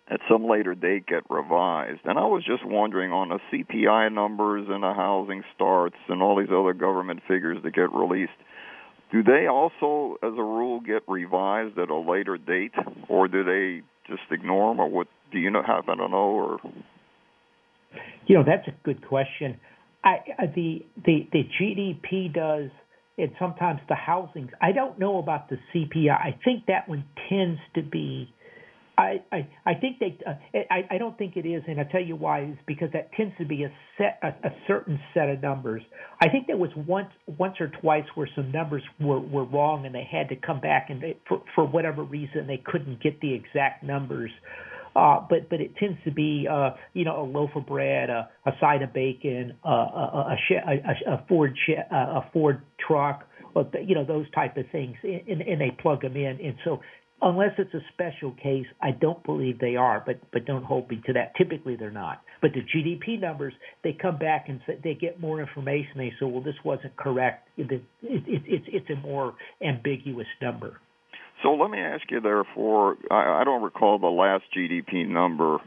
at 0.08 0.20
some 0.30 0.46
later 0.46 0.76
date 0.76 1.08
get 1.08 1.24
revised. 1.28 2.02
And 2.04 2.16
I 2.16 2.24
was 2.26 2.44
just 2.44 2.64
wondering 2.64 3.10
on 3.10 3.30
the 3.30 3.40
CPI 3.50 4.12
numbers 4.12 4.68
and 4.70 4.84
the 4.84 4.94
housing 4.94 5.42
starts 5.56 5.96
and 6.08 6.22
all 6.22 6.38
these 6.38 6.54
other 6.54 6.72
government 6.72 7.20
figures 7.26 7.58
that 7.64 7.74
get 7.74 7.92
released, 7.92 8.30
do 9.10 9.24
they 9.24 9.48
also, 9.48 10.18
as 10.22 10.34
a 10.38 10.42
rule, 10.42 10.78
get 10.78 11.02
revised 11.08 11.78
at 11.78 11.90
a 11.90 11.98
later 11.98 12.38
date, 12.38 12.74
or 13.08 13.26
do 13.26 13.42
they 13.42 13.82
just 14.06 14.30
ignore 14.30 14.70
them, 14.72 14.78
or 14.78 14.88
what? 14.88 15.08
Do 15.32 15.38
you 15.40 15.50
know 15.50 15.64
happen 15.64 15.98
to 15.98 16.08
know, 16.08 16.16
or? 16.16 16.58
You 18.28 18.36
know, 18.36 18.44
that's 18.46 18.68
a 18.68 18.74
good 18.84 19.04
question. 19.04 19.58
I, 20.08 20.46
the 20.54 20.84
the 21.04 21.28
the 21.32 21.44
GDP 21.60 22.32
does, 22.32 22.70
and 23.18 23.30
sometimes 23.38 23.80
the 23.88 23.94
housing. 23.94 24.50
I 24.60 24.72
don't 24.72 24.98
know 24.98 25.18
about 25.18 25.48
the 25.50 25.58
CPI. 25.74 26.10
I 26.10 26.38
think 26.44 26.66
that 26.66 26.88
one 26.88 27.04
tends 27.28 27.60
to 27.74 27.82
be 27.82 28.32
I, 28.98 29.22
I, 29.30 29.48
I 29.64 29.74
think 29.74 30.00
they. 30.00 30.18
Uh, 30.26 30.32
I, 30.70 30.96
I 30.96 30.98
don't 30.98 31.16
think 31.16 31.36
it 31.36 31.46
is, 31.46 31.62
and 31.68 31.78
I'll 31.78 31.86
tell 31.86 32.02
you 32.02 32.16
why. 32.16 32.42
Is 32.42 32.58
because 32.66 32.88
that 32.94 33.12
tends 33.12 33.32
to 33.38 33.44
be 33.44 33.62
a 33.62 33.70
set, 33.96 34.18
a, 34.24 34.48
a 34.48 34.50
certain 34.66 34.98
set 35.14 35.28
of 35.28 35.40
numbers. 35.40 35.82
I 36.20 36.28
think 36.28 36.48
there 36.48 36.56
was 36.56 36.70
once, 36.76 37.10
once 37.26 37.54
or 37.60 37.70
twice 37.80 38.04
where 38.16 38.28
some 38.34 38.50
numbers 38.50 38.82
were, 39.00 39.20
were 39.20 39.44
wrong, 39.44 39.86
and 39.86 39.94
they 39.94 40.06
had 40.10 40.28
to 40.30 40.36
come 40.36 40.60
back, 40.60 40.88
and 40.90 41.00
they, 41.00 41.16
for, 41.28 41.42
for 41.54 41.64
whatever 41.64 42.02
reason, 42.02 42.48
they 42.48 42.60
couldn't 42.66 43.00
get 43.00 43.20
the 43.20 43.32
exact 43.32 43.84
numbers. 43.84 44.32
Uh, 44.96 45.20
but 45.28 45.48
but 45.48 45.60
it 45.60 45.74
tends 45.76 45.98
to 46.04 46.10
be 46.10 46.46
uh, 46.50 46.70
you 46.94 47.04
know 47.04 47.22
a 47.22 47.26
loaf 47.26 47.50
of 47.54 47.66
bread, 47.66 48.10
a, 48.10 48.28
a 48.46 48.52
side 48.60 48.82
of 48.82 48.92
bacon, 48.92 49.54
uh, 49.64 49.68
a, 49.68 50.36
a, 50.48 50.72
a, 51.10 51.14
a 51.14 51.24
Ford 51.28 51.56
a 51.90 52.20
Ford 52.32 52.62
truck, 52.86 53.28
or 53.54 53.68
you 53.84 53.94
know 53.94 54.04
those 54.04 54.30
type 54.32 54.56
of 54.56 54.64
things, 54.72 54.96
and, 55.02 55.40
and 55.42 55.60
they 55.60 55.70
plug 55.80 56.02
them 56.02 56.16
in. 56.16 56.38
And 56.42 56.54
so 56.64 56.80
Unless 57.20 57.54
it's 57.58 57.74
a 57.74 57.80
special 57.92 58.30
case, 58.40 58.66
I 58.80 58.92
don't 58.92 59.22
believe 59.24 59.58
they 59.58 59.74
are, 59.74 60.02
but 60.06 60.20
but 60.32 60.44
don't 60.44 60.62
hold 60.62 60.88
me 60.88 61.02
to 61.06 61.12
that. 61.14 61.34
Typically, 61.36 61.74
they're 61.74 61.90
not. 61.90 62.22
But 62.40 62.52
the 62.52 62.60
GDP 62.60 63.20
numbers, 63.20 63.52
they 63.82 63.92
come 63.92 64.18
back 64.18 64.48
and 64.48 64.60
say, 64.68 64.78
they 64.84 64.94
get 64.94 65.18
more 65.18 65.40
information. 65.40 65.90
They 65.96 66.12
say, 66.20 66.26
well, 66.26 66.42
this 66.42 66.54
wasn't 66.64 66.94
correct. 66.96 67.48
It, 67.56 67.72
it, 67.72 67.82
it, 68.02 68.42
it's 68.46 68.66
it's 68.68 68.90
a 68.90 69.04
more 69.04 69.34
ambiguous 69.60 70.28
number. 70.40 70.80
So 71.42 71.54
let 71.54 71.70
me 71.70 71.78
ask 71.78 72.10
you, 72.10 72.20
therefore, 72.20 72.96
I, 73.10 73.40
I 73.40 73.44
don't 73.44 73.62
recall 73.62 73.98
the 73.98 74.06
last 74.08 74.44
GDP 74.56 75.08
number 75.08 75.58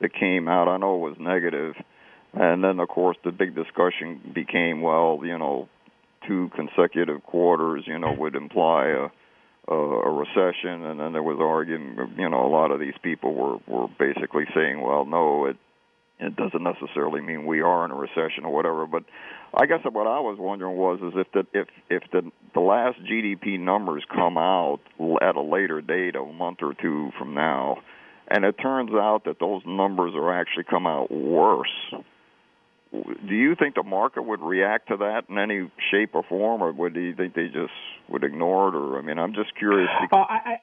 that 0.00 0.14
came 0.14 0.48
out. 0.48 0.68
I 0.68 0.78
know 0.78 0.96
it 0.96 1.10
was 1.10 1.16
negative, 1.20 1.74
And 2.32 2.62
then, 2.62 2.78
of 2.80 2.88
course, 2.88 3.16
the 3.24 3.32
big 3.32 3.54
discussion 3.54 4.20
became, 4.34 4.82
well, 4.82 5.20
you 5.24 5.36
know, 5.36 5.68
two 6.26 6.50
consecutive 6.54 7.22
quarters, 7.24 7.84
you 7.86 7.98
know, 7.98 8.12
would 8.12 8.34
imply 8.36 8.86
a 8.86 9.08
a, 9.68 9.74
a 9.74 10.10
recession, 10.10 10.84
and 10.84 10.98
then 10.98 11.12
there 11.12 11.22
was 11.22 11.38
arguing. 11.40 11.96
You 12.16 12.28
know, 12.28 12.44
a 12.44 12.50
lot 12.50 12.70
of 12.70 12.80
these 12.80 12.94
people 13.02 13.34
were 13.34 13.58
were 13.66 13.88
basically 13.98 14.44
saying, 14.54 14.80
well, 14.80 15.04
no, 15.04 15.46
it 15.46 15.56
it 16.20 16.36
doesn't 16.36 16.62
necessarily 16.62 17.20
mean 17.20 17.46
we 17.46 17.62
are 17.62 17.84
in 17.84 17.90
a 17.90 17.94
recession 17.94 18.44
or 18.44 18.52
whatever. 18.52 18.86
But 18.86 19.04
I 19.54 19.66
guess 19.66 19.80
what 19.84 20.06
I 20.06 20.20
was 20.20 20.38
wondering 20.38 20.76
was 20.76 21.00
is 21.00 21.12
if 21.16 21.32
the 21.32 21.58
if 21.58 21.68
if 21.88 22.02
the 22.12 22.30
the 22.54 22.60
last 22.60 22.98
GDP 23.02 23.58
numbers 23.58 24.04
come 24.14 24.36
out 24.36 24.80
at 25.22 25.36
a 25.36 25.42
later 25.42 25.80
date, 25.80 26.16
a 26.16 26.24
month 26.24 26.58
or 26.62 26.74
two 26.74 27.10
from 27.18 27.34
now, 27.34 27.78
and 28.28 28.44
it 28.44 28.56
turns 28.60 28.90
out 28.92 29.22
that 29.24 29.38
those 29.40 29.62
numbers 29.66 30.12
are 30.14 30.32
actually 30.32 30.64
come 30.64 30.86
out 30.86 31.10
worse. 31.10 31.68
Do 32.92 33.34
you 33.34 33.54
think 33.54 33.76
the 33.76 33.84
market 33.84 34.22
would 34.22 34.40
react 34.40 34.88
to 34.88 34.96
that 34.96 35.22
in 35.28 35.38
any 35.38 35.70
shape 35.92 36.10
or 36.14 36.24
form, 36.24 36.60
or 36.60 36.72
would 36.72 36.96
you 36.96 37.14
think 37.14 37.34
they 37.34 37.46
just 37.46 37.72
would 38.08 38.24
ignore 38.24 38.68
it? 38.68 38.74
Or 38.74 38.98
I 38.98 39.02
mean, 39.02 39.18
I'm 39.18 39.32
just 39.32 39.56
curious. 39.56 39.88
Because... 40.00 40.26
Uh, 40.28 40.32
I, 40.32 40.58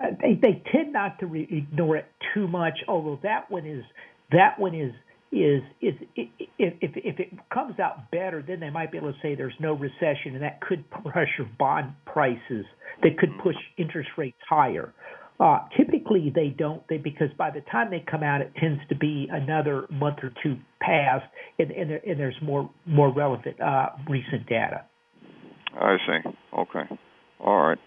I, 0.00 0.10
they 0.20 0.34
they 0.34 0.62
tend 0.70 0.92
not 0.92 1.18
to 1.20 1.26
re- 1.26 1.48
ignore 1.50 1.96
it 1.96 2.06
too 2.34 2.46
much, 2.46 2.80
although 2.86 3.18
that 3.22 3.50
one 3.50 3.66
is 3.66 3.84
that 4.32 4.58
one 4.58 4.74
is 4.74 4.92
is 5.32 5.62
is 5.80 5.94
if 6.16 6.28
if 6.58 6.92
if 6.94 7.20
it 7.20 7.28
comes 7.52 7.78
out 7.78 8.10
better, 8.10 8.42
then 8.46 8.60
they 8.60 8.70
might 8.70 8.90
be 8.92 8.98
able 8.98 9.12
to 9.12 9.18
say 9.20 9.34
there's 9.34 9.54
no 9.60 9.72
recession, 9.72 10.34
and 10.34 10.42
that 10.42 10.60
could 10.60 10.88
pressure 10.90 11.48
bond 11.58 11.92
prices. 12.06 12.64
That 13.02 13.18
could 13.18 13.30
push 13.42 13.56
interest 13.76 14.08
rates 14.16 14.38
higher. 14.48 14.94
Uh, 15.38 15.58
typically, 15.76 16.32
they 16.34 16.48
don't. 16.48 16.82
They 16.88 16.96
because 16.96 17.28
by 17.36 17.50
the 17.50 17.60
time 17.72 17.90
they 17.90 18.02
come 18.10 18.22
out, 18.22 18.40
it 18.40 18.52
tends 18.58 18.80
to 18.88 18.94
be 18.94 19.28
another 19.30 19.86
month 19.90 20.18
or 20.22 20.32
two 20.42 20.56
past, 20.80 21.24
and 21.58 21.70
and, 21.70 21.90
there, 21.90 22.00
and 22.06 22.18
there's 22.18 22.36
more 22.42 22.70
more 22.86 23.12
relevant 23.12 23.60
uh, 23.60 23.88
recent 24.08 24.46
data. 24.48 24.84
I 25.78 25.96
see. 26.06 26.30
Okay. 26.56 26.98
All 27.40 27.68
right. 27.68 27.78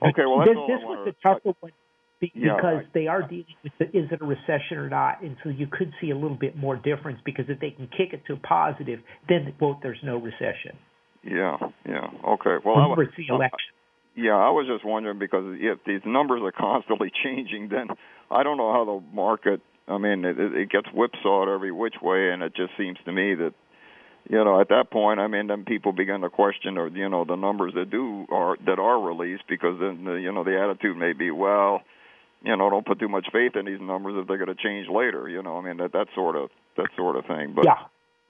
Okay. 0.00 0.22
Well, 0.26 0.38
that's 0.38 0.50
this, 0.50 0.56
this 0.68 0.82
was 0.84 1.06
the 1.06 1.14
tougher 1.22 1.56
one 1.58 1.72
because 2.30 2.62
right. 2.62 2.94
they 2.94 3.06
are 3.08 3.22
dealing 3.22 3.44
with 3.64 3.72
the, 3.78 3.86
is 3.86 4.08
it 4.10 4.20
a 4.20 4.24
recession 4.24 4.78
or 4.78 4.88
not, 4.88 5.22
and 5.22 5.36
so 5.42 5.50
you 5.50 5.66
could 5.66 5.92
see 6.00 6.10
a 6.10 6.14
little 6.14 6.36
bit 6.36 6.56
more 6.56 6.76
difference 6.76 7.18
because 7.24 7.46
if 7.48 7.58
they 7.60 7.70
can 7.70 7.88
kick 7.88 8.12
it 8.12 8.22
to 8.26 8.34
a 8.34 8.36
positive, 8.36 9.00
then 9.28 9.52
quote 9.58 9.78
there's 9.82 9.98
no 10.04 10.16
recession. 10.16 10.78
Yeah. 11.24 11.56
Yeah. 11.86 12.06
Okay. 12.26 12.56
Well, 12.64 12.76
I, 12.76 13.02
it's 13.02 13.12
the 13.16 13.32
uh, 13.32 13.36
election. 13.36 13.74
Yeah, 14.14 14.36
I 14.36 14.50
was 14.50 14.66
just 14.68 14.84
wondering 14.84 15.18
because 15.18 15.56
if 15.58 15.78
these 15.86 16.02
numbers 16.04 16.42
are 16.44 16.52
constantly 16.56 17.10
changing, 17.24 17.68
then 17.70 17.88
I 18.30 18.42
don't 18.42 18.56
know 18.56 18.72
how 18.72 18.84
the 18.84 19.14
market. 19.14 19.60
I 19.88 19.98
mean, 19.98 20.24
it, 20.24 20.38
it 20.38 20.70
gets 20.70 20.86
whipsawed 20.94 21.48
every 21.48 21.72
which 21.72 21.96
way, 22.00 22.30
and 22.30 22.42
it 22.42 22.54
just 22.54 22.72
seems 22.78 22.98
to 23.04 23.12
me 23.12 23.34
that 23.34 23.52
you 24.28 24.44
know 24.44 24.60
at 24.60 24.68
that 24.68 24.90
point, 24.92 25.18
I 25.18 25.26
mean, 25.26 25.48
then 25.48 25.64
people 25.64 25.92
begin 25.92 26.20
to 26.20 26.30
question 26.30 26.78
or 26.78 26.88
you 26.88 27.08
know 27.08 27.24
the 27.24 27.36
numbers 27.36 27.72
that 27.74 27.90
do 27.90 28.26
are 28.30 28.56
that 28.66 28.78
are 28.78 29.00
released 29.00 29.44
because 29.48 29.78
then 29.80 30.04
the, 30.04 30.14
you 30.14 30.30
know 30.30 30.44
the 30.44 30.60
attitude 30.60 30.96
may 30.96 31.12
be 31.12 31.30
well, 31.30 31.82
you 32.44 32.56
know, 32.56 32.70
don't 32.70 32.86
put 32.86 32.98
too 32.98 33.08
much 33.08 33.26
faith 33.32 33.52
in 33.56 33.66
these 33.66 33.80
numbers 33.80 34.14
if 34.16 34.26
they're 34.26 34.38
going 34.38 34.54
to 34.54 34.62
change 34.62 34.88
later. 34.88 35.28
You 35.28 35.42
know, 35.42 35.58
I 35.58 35.62
mean 35.62 35.76
that 35.78 35.92
that 35.92 36.06
sort 36.14 36.36
of 36.36 36.50
that 36.76 36.88
sort 36.96 37.16
of 37.16 37.24
thing. 37.26 37.52
But 37.54 37.64
yeah. 37.64 37.74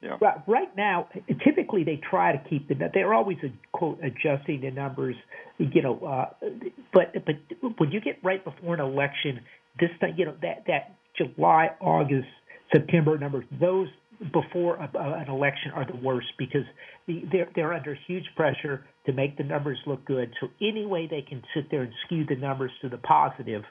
yeah. 0.02 0.16
Right, 0.20 0.38
right 0.46 0.76
now, 0.76 1.08
typically 1.44 1.84
they 1.84 2.00
try 2.10 2.32
to 2.32 2.48
keep 2.48 2.68
the. 2.68 2.74
They're 2.92 3.14
always 3.14 3.38
quote 3.72 3.98
adjusting 4.02 4.60
the 4.60 4.70
numbers, 4.70 5.16
you 5.58 5.82
know. 5.82 5.98
Uh, 6.00 6.48
but 6.92 7.12
but 7.24 7.36
when 7.78 7.90
you 7.90 8.00
get 8.00 8.18
right 8.22 8.44
before 8.44 8.74
an 8.74 8.80
election, 8.80 9.40
this 9.80 9.90
thing, 10.00 10.14
you 10.16 10.26
know, 10.26 10.34
that 10.42 10.64
that 10.66 10.96
July, 11.16 11.70
August, 11.80 12.28
September 12.72 13.18
numbers, 13.18 13.44
those 13.60 13.88
before 14.32 14.76
a, 14.76 14.90
a, 14.94 15.12
an 15.20 15.28
election 15.28 15.72
are 15.74 15.86
the 15.86 15.96
worst 15.96 16.28
because 16.38 16.64
the, 17.06 17.22
they're 17.30 17.48
they're 17.54 17.72
under 17.72 17.96
huge 18.06 18.24
pressure 18.36 18.84
to 19.06 19.12
make 19.12 19.36
the 19.36 19.44
numbers 19.44 19.78
look 19.86 20.04
good. 20.04 20.32
So 20.40 20.48
any 20.60 20.86
way 20.86 21.08
they 21.10 21.22
can 21.22 21.42
sit 21.54 21.70
there 21.70 21.82
and 21.82 21.92
skew 22.06 22.24
the 22.28 22.36
numbers 22.36 22.70
to 22.82 22.88
the 22.88 22.98
positive, 22.98 23.62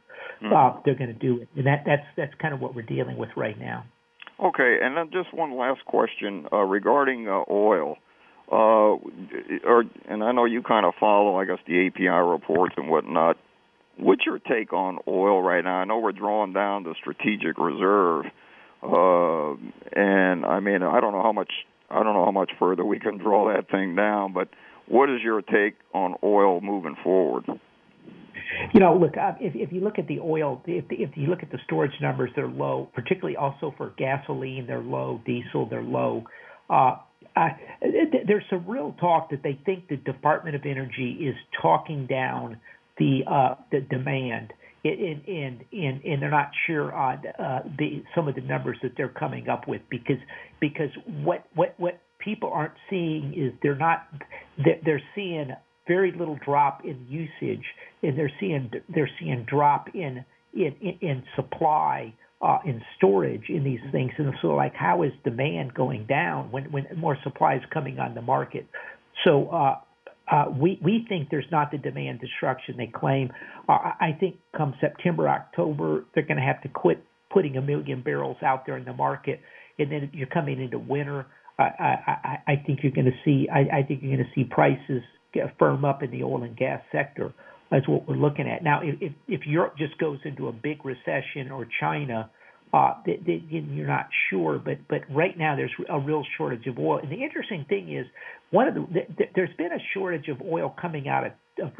uh, 0.45 0.73
they're 0.83 0.95
going 0.95 1.13
to 1.13 1.19
do 1.19 1.41
it. 1.41 1.49
And 1.55 1.65
that 1.67 1.83
that's 1.85 2.05
that's 2.17 2.33
kind 2.41 2.53
of 2.53 2.59
what 2.59 2.75
we're 2.75 2.81
dealing 2.81 3.17
with 3.17 3.29
right 3.37 3.57
now. 3.59 3.85
Okay, 4.43 4.79
and 4.81 4.97
then 4.97 5.11
just 5.11 5.33
one 5.33 5.55
last 5.55 5.85
question 5.85 6.47
uh, 6.51 6.57
regarding 6.57 7.27
uh, 7.27 7.43
oil. 7.49 7.97
Uh, 8.51 8.97
or, 9.65 9.85
and 10.09 10.23
I 10.23 10.31
know 10.33 10.45
you 10.45 10.61
kind 10.61 10.85
of 10.85 10.93
follow, 10.99 11.37
I 11.37 11.45
guess, 11.45 11.59
the 11.67 11.87
API 11.87 12.07
reports 12.07 12.73
and 12.75 12.89
whatnot. 12.89 13.37
What's 13.97 14.25
your 14.25 14.39
take 14.39 14.73
on 14.73 14.97
oil 15.07 15.41
right 15.41 15.63
now? 15.63 15.75
I 15.75 15.85
know 15.85 15.99
we're 15.99 16.11
drawing 16.11 16.53
down 16.53 16.83
the 16.83 16.95
strategic 16.99 17.57
reserve, 17.57 18.25
uh, 18.83 19.53
and 19.93 20.45
I 20.45 20.59
mean, 20.59 20.83
I 20.83 20.99
don't 20.99 21.13
know 21.13 21.21
how 21.21 21.33
much, 21.33 21.51
I 21.89 22.03
don't 22.03 22.13
know 22.13 22.25
how 22.25 22.31
much 22.31 22.51
further 22.59 22.85
we 22.85 22.99
can 22.99 23.17
draw 23.17 23.53
that 23.53 23.69
thing 23.69 23.95
down. 23.95 24.33
But 24.33 24.49
what 24.87 25.09
is 25.09 25.21
your 25.23 25.41
take 25.41 25.75
on 25.93 26.15
oil 26.23 26.61
moving 26.61 26.95
forward? 27.03 27.45
You 28.73 28.79
know, 28.79 28.95
look, 28.97 29.17
uh, 29.17 29.33
if, 29.39 29.55
if 29.55 29.71
you 29.71 29.81
look 29.81 29.97
at 29.97 30.07
the 30.07 30.19
oil, 30.19 30.61
if, 30.65 30.85
if 30.89 31.15
you 31.15 31.27
look 31.27 31.43
at 31.43 31.51
the 31.51 31.59
storage 31.65 31.93
numbers, 32.01 32.31
they're 32.35 32.47
low, 32.47 32.89
particularly 32.93 33.37
also 33.37 33.73
for 33.77 33.93
gasoline, 33.97 34.67
they're 34.67 34.79
low, 34.79 35.21
diesel, 35.25 35.67
they're 35.69 35.83
low. 35.83 36.25
Uh, 36.69 36.97
uh, 37.35 37.49
there's 38.27 38.43
some 38.49 38.65
real 38.67 38.95
talk 38.99 39.29
that 39.29 39.41
they 39.43 39.59
think 39.65 39.87
the 39.87 39.97
Department 39.97 40.55
of 40.55 40.63
Energy 40.65 41.17
is 41.21 41.35
talking 41.61 42.05
down 42.07 42.57
the 42.97 43.21
uh, 43.25 43.55
the 43.71 43.79
demand, 43.81 44.51
and 44.83 45.21
and 45.27 45.63
and 45.71 46.03
and 46.03 46.21
they're 46.21 46.31
not 46.31 46.51
sure 46.65 46.93
on 46.93 47.21
uh, 47.39 47.59
the 47.77 48.03
some 48.15 48.27
of 48.27 48.35
the 48.35 48.41
numbers 48.41 48.77
that 48.81 48.93
they're 48.97 49.09
coming 49.09 49.47
up 49.47 49.67
with 49.67 49.81
because 49.89 50.17
because 50.59 50.89
what 51.05 51.45
what 51.55 51.75
what 51.77 51.99
people 52.19 52.51
aren't 52.51 52.73
seeing 52.89 53.33
is 53.35 53.53
they're 53.61 53.75
not 53.75 54.07
they're 54.83 55.01
seeing 55.15 55.51
very 55.87 56.11
little 56.11 56.37
drop 56.43 56.83
in 56.83 57.05
usage, 57.09 57.65
and 58.01 58.17
they're 58.17 58.31
seeing 58.39 58.71
they're 58.93 59.09
seeing 59.19 59.45
drop 59.47 59.87
in 59.93 60.23
in 60.53 60.75
in, 60.81 60.97
in 61.01 61.23
supply. 61.35 62.13
Uh, 62.43 62.57
in 62.65 62.81
storage 62.97 63.49
in 63.49 63.63
these 63.63 63.79
things, 63.91 64.11
and 64.17 64.33
so 64.41 64.47
like 64.47 64.73
how 64.73 65.03
is 65.03 65.11
demand 65.23 65.71
going 65.75 66.07
down 66.07 66.51
when 66.51 66.63
when 66.71 66.87
more 66.97 67.15
supply 67.23 67.53
is 67.53 67.61
coming 67.71 67.99
on 67.99 68.15
the 68.15 68.21
market? 68.23 68.65
So 69.23 69.47
uh, 69.49 69.75
uh, 70.31 70.45
we 70.49 70.79
we 70.83 71.05
think 71.09 71.29
there's 71.29 71.45
not 71.51 71.71
the 71.71 71.77
demand 71.77 72.21
destruction 72.21 72.75
they 72.77 72.87
claim. 72.87 73.31
Uh, 73.67 73.91
I 73.99 74.17
think 74.19 74.37
come 74.55 74.73
September 74.79 75.27
October 75.27 76.05
they're 76.15 76.25
going 76.25 76.37
to 76.37 76.43
have 76.43 76.61
to 76.61 76.69
quit 76.69 77.03
putting 77.31 77.57
a 77.57 77.61
million 77.61 78.01
barrels 78.01 78.37
out 78.43 78.65
there 78.65 78.77
in 78.77 78.85
the 78.85 78.93
market, 78.93 79.41
and 79.77 79.91
then 79.91 80.09
you're 80.13 80.27
coming 80.27 80.61
into 80.61 80.79
winter. 80.79 81.27
I 81.59 81.63
I, 81.63 82.37
I 82.47 82.63
think 82.65 82.79
you're 82.81 82.93
going 82.93 83.05
to 83.05 83.17
see 83.25 83.47
I, 83.53 83.79
I 83.79 83.83
think 83.83 84.01
you're 84.01 84.15
going 84.15 84.25
to 84.25 84.33
see 84.33 84.45
prices 84.45 85.03
firm 85.59 85.85
up 85.85 86.03
in 86.03 86.11
the 86.11 86.23
oil 86.23 86.43
and 86.43 86.55
gas 86.57 86.81
sector. 86.91 87.33
That's 87.69 87.87
what 87.87 88.07
we're 88.07 88.15
looking 88.15 88.49
at 88.49 88.63
now. 88.63 88.81
If, 88.83 89.13
if 89.27 89.47
Europe 89.47 89.77
just 89.77 89.97
goes 89.97 90.19
into 90.25 90.49
a 90.49 90.51
big 90.51 90.83
recession 90.83 91.51
or 91.51 91.65
China, 91.79 92.29
uh, 92.73 92.93
they, 93.05 93.19
they, 93.25 93.43
you're 93.49 93.87
not 93.87 94.07
sure. 94.29 94.59
But 94.63 94.87
but 94.87 95.01
right 95.09 95.37
now 95.37 95.55
there's 95.55 95.71
a 95.89 95.99
real 95.99 96.23
shortage 96.37 96.67
of 96.67 96.79
oil. 96.79 96.99
And 96.99 97.11
the 97.11 97.23
interesting 97.23 97.65
thing 97.67 97.95
is, 97.95 98.05
one 98.51 98.67
of 98.67 98.75
the, 98.75 98.81
the 98.91 99.25
there's 99.35 99.55
been 99.57 99.71
a 99.71 99.81
shortage 99.93 100.27
of 100.29 100.41
oil 100.41 100.73
coming 100.79 101.07
out 101.07 101.25
of 101.25 101.31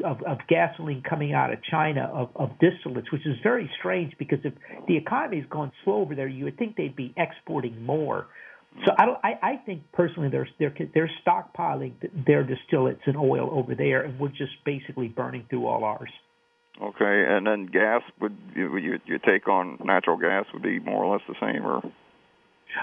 of, 0.04 0.22
of, 0.22 0.38
gasoline 0.48 1.02
coming 1.08 1.32
out 1.32 1.52
of 1.52 1.58
China 1.70 2.10
of, 2.12 2.28
of 2.36 2.50
distillates, 2.60 3.10
which 3.10 3.26
is 3.26 3.36
very 3.42 3.70
strange 3.78 4.12
because 4.18 4.38
if 4.44 4.52
the 4.86 4.96
economy's 4.96 5.46
gone 5.50 5.72
slow 5.82 5.94
over 5.94 6.14
there, 6.14 6.28
you 6.28 6.44
would 6.44 6.58
think 6.58 6.76
they'd 6.76 6.94
be 6.94 7.12
exporting 7.16 7.82
more. 7.82 8.26
So 8.84 8.92
I 8.98 9.06
don't. 9.06 9.18
I, 9.22 9.38
I 9.42 9.56
think 9.64 9.82
personally, 9.92 10.28
they're 10.30 10.48
they're 10.58 10.74
they're 10.94 11.10
stockpiling 11.26 11.94
their 12.26 12.44
distillates 12.44 13.00
and 13.06 13.16
oil 13.16 13.48
over 13.52 13.74
there, 13.74 14.02
and 14.02 14.18
we're 14.18 14.28
just 14.28 14.52
basically 14.64 15.08
burning 15.08 15.46
through 15.50 15.66
all 15.66 15.84
ours. 15.84 16.10
Okay, 16.82 17.24
and 17.28 17.46
then 17.46 17.66
gas 17.66 18.02
would 18.20 18.36
you, 18.56 18.76
you, 18.76 18.98
your 19.06 19.18
take 19.20 19.46
on 19.46 19.78
natural 19.84 20.16
gas 20.16 20.46
would 20.52 20.62
be 20.62 20.80
more 20.80 21.04
or 21.04 21.12
less 21.12 21.22
the 21.28 21.34
same, 21.40 21.64
or 21.64 21.80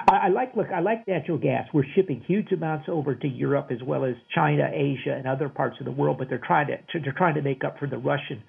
I, 0.09 0.27
I 0.27 0.27
like 0.29 0.55
look. 0.55 0.67
I 0.73 0.79
like 0.79 1.05
natural 1.05 1.37
gas. 1.37 1.67
We're 1.73 1.83
shipping 1.95 2.23
huge 2.25 2.51
amounts 2.53 2.87
over 2.87 3.13
to 3.13 3.27
Europe 3.27 3.67
as 3.71 3.83
well 3.83 4.05
as 4.05 4.15
China, 4.33 4.69
Asia, 4.71 5.13
and 5.15 5.27
other 5.27 5.49
parts 5.49 5.77
of 5.79 5.85
the 5.85 5.91
world. 5.91 6.17
But 6.17 6.29
they're 6.29 6.41
trying 6.45 6.67
to 6.67 6.77
they're 7.03 7.15
trying 7.17 7.35
to 7.35 7.41
make 7.41 7.65
up 7.65 7.77
for 7.77 7.87
the 7.87 7.97
Russian, 7.97 8.41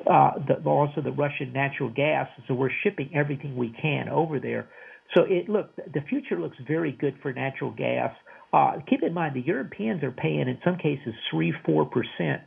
uh, 0.00 0.32
the, 0.46 0.68
also 0.68 1.00
the 1.00 1.12
Russian 1.12 1.54
natural 1.54 1.88
gas. 1.88 2.28
So 2.46 2.54
we're 2.54 2.70
shipping 2.82 3.10
everything 3.14 3.56
we 3.56 3.74
can 3.80 4.10
over 4.10 4.38
there. 4.38 4.68
So 5.16 5.22
it 5.24 5.48
look 5.48 5.74
the 5.76 6.02
future 6.08 6.38
looks 6.38 6.56
very 6.66 6.92
good 6.92 7.14
for 7.22 7.32
natural 7.32 7.70
gas. 7.70 8.14
Uh, 8.52 8.78
keep 8.88 9.02
in 9.02 9.14
mind 9.14 9.34
the 9.34 9.40
Europeans 9.40 10.02
are 10.02 10.10
paying 10.10 10.48
in 10.48 10.58
some 10.64 10.76
cases 10.76 11.14
three 11.30 11.54
four 11.64 11.86
percent 11.86 12.42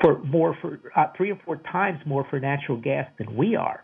for 0.00 0.22
more 0.24 0.56
for 0.60 0.80
uh, 0.96 1.06
three 1.16 1.30
or 1.30 1.38
four 1.44 1.56
times 1.70 1.98
more 2.06 2.26
for 2.30 2.40
natural 2.40 2.80
gas 2.80 3.06
than 3.18 3.36
we 3.36 3.56
are. 3.56 3.82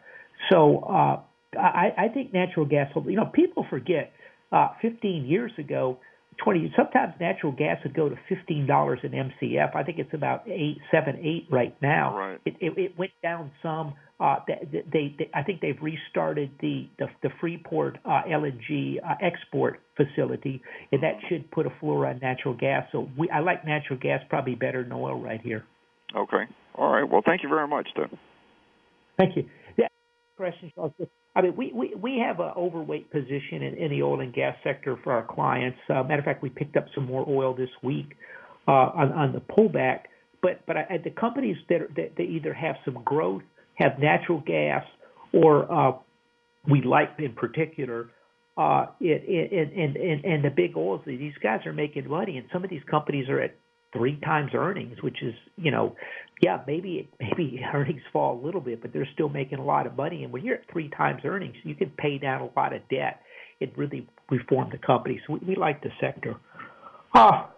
So 0.51 0.79
uh, 0.81 1.21
I, 1.59 1.93
I 1.97 2.09
think 2.13 2.33
natural 2.33 2.67
gas 2.67 2.91
will. 2.95 3.09
You 3.09 3.17
know, 3.17 3.31
people 3.33 3.67
forget. 3.69 4.13
Uh, 4.53 4.67
15 4.83 5.27
years 5.27 5.53
ago, 5.59 6.01
twenty. 6.43 6.73
Sometimes 6.77 7.15
natural 7.21 7.53
gas 7.53 7.79
would 7.85 7.95
go 7.95 8.09
to 8.09 8.17
fifteen 8.29 8.67
dollars 8.67 9.01
an 9.03 9.11
MCF. 9.11 9.75
I 9.75 9.83
think 9.83 9.99
it's 9.99 10.15
about 10.15 10.49
eight, 10.49 10.79
seven, 10.91 11.17
eight 11.23 11.47
right 11.51 11.77
now. 11.83 12.17
Right. 12.17 12.41
It, 12.45 12.55
it, 12.61 12.73
it 12.79 12.99
went 12.99 13.13
down 13.23 13.51
some. 13.63 13.95
Uh, 14.19 14.37
they, 14.47 14.83
they, 14.93 15.15
they, 15.19 15.31
I 15.33 15.43
think 15.43 15.61
they've 15.61 15.81
restarted 15.81 16.51
the 16.61 16.89
the, 16.99 17.07
the 17.23 17.31
Freeport 17.41 17.99
uh, 18.05 18.23
LNG 18.29 18.97
uh, 18.99 19.15
export 19.23 19.81
facility, 19.97 20.63
and 20.93 21.03
that 21.03 21.15
should 21.29 21.51
put 21.51 21.67
a 21.67 21.73
floor 21.81 22.07
on 22.07 22.19
natural 22.21 22.55
gas. 22.55 22.87
So 22.93 23.09
we, 23.17 23.31
I 23.31 23.41
like 23.41 23.65
natural 23.65 23.99
gas 23.99 24.21
probably 24.29 24.55
better 24.55 24.83
than 24.83 24.93
oil 24.93 25.21
right 25.21 25.41
here. 25.41 25.65
Okay. 26.17 26.45
All 26.75 26.93
right. 26.93 27.09
Well, 27.09 27.23
thank 27.25 27.43
you 27.43 27.49
very 27.49 27.69
much, 27.69 27.89
Ted. 27.95 28.11
Thank 29.17 29.37
you. 29.37 29.49
Yeah, 29.77 29.87
question, 30.37 30.73
Charles. 30.75 30.93
I 31.37 31.43
mean, 31.43 31.55
we, 31.57 31.73
we, 31.73 31.95
we 31.95 32.23
have 32.27 32.41
an 32.41 32.53
overweight 32.57 33.11
position 33.11 33.63
in, 33.63 33.75
in 33.75 33.91
the 33.91 34.03
oil 34.03 34.21
and 34.21 34.33
gas 34.33 34.57
sector 34.65 34.99
for 35.05 35.13
our 35.13 35.25
clients. 35.25 35.79
Uh, 35.89 36.03
matter 36.03 36.19
of 36.19 36.25
fact, 36.25 36.43
we 36.43 36.51
picked 36.51 36.77
up 36.77 36.87
some 36.95 37.05
more 37.07 37.25
oil 37.29 37.55
this 37.55 37.69
week 37.83 38.17
uh, 38.67 38.73
on, 38.73 39.13
on 39.13 39.33
the 39.33 39.41
pullback. 39.41 40.05
But 40.43 40.65
but 40.67 40.77
I, 40.77 40.99
the 41.05 41.11
companies 41.11 41.57
that, 41.69 41.81
that 41.97 42.17
that 42.17 42.23
either 42.23 42.55
have 42.55 42.77
some 42.85 43.03
growth, 43.05 43.43
have 43.75 43.99
natural 43.99 44.41
gas, 44.41 44.85
or 45.33 45.71
uh, 45.71 45.93
we 46.69 46.83
like 46.83 47.11
in 47.19 47.35
particular, 47.35 48.09
uh, 48.57 48.87
it, 49.01 49.23
it, 49.27 49.73
and, 49.77 49.97
and 49.97 50.25
and 50.25 50.45
the 50.45 50.51
big 50.51 50.77
oils. 50.77 51.03
These 51.07 51.35
guys 51.43 51.61
are 51.67 51.75
making 51.75 52.09
money, 52.09 52.39
and 52.39 52.47
some 52.53 52.65
of 52.65 52.71
these 52.71 52.83
companies 52.91 53.29
are 53.29 53.39
at 53.39 53.55
three 53.93 54.19
times 54.21 54.53
earnings, 54.55 54.97
which 55.03 55.23
is, 55.23 55.35
you 55.57 55.71
know, 55.71 55.95
yeah, 56.43 56.61
maybe 56.67 57.09
maybe 57.21 57.61
earnings 57.75 58.03
fall 58.13 58.41
a 58.41 58.43
little 58.45 58.61
bit, 58.61 58.83
but 58.83 58.93
they're 58.93 59.09
still 59.15 59.29
making 59.29 59.59
a 59.59 59.65
lot 59.65 59.87
of 59.87 59.97
money. 59.97 60.25
And 60.25 60.33
when 60.33 60.45
you're 60.45 60.57
at 60.57 60.71
three 60.73 60.89
times 60.91 61.23
earnings, 61.25 61.55
you 61.65 61.75
can 61.75 61.91
pay 61.91 62.19
down 62.19 62.43
a 62.43 62.51
lot 62.59 62.75
of 62.75 62.83
debt. 62.89 63.23
It 63.61 63.73
really 63.77 64.09
reformed 64.31 64.73
the 64.73 64.79
company. 64.79 65.21
So 65.27 65.35
we, 65.35 65.41
we 65.49 65.57
like 65.57 65.83
the 65.83 65.91
sector. 66.01 66.37
Ah, 67.15 67.51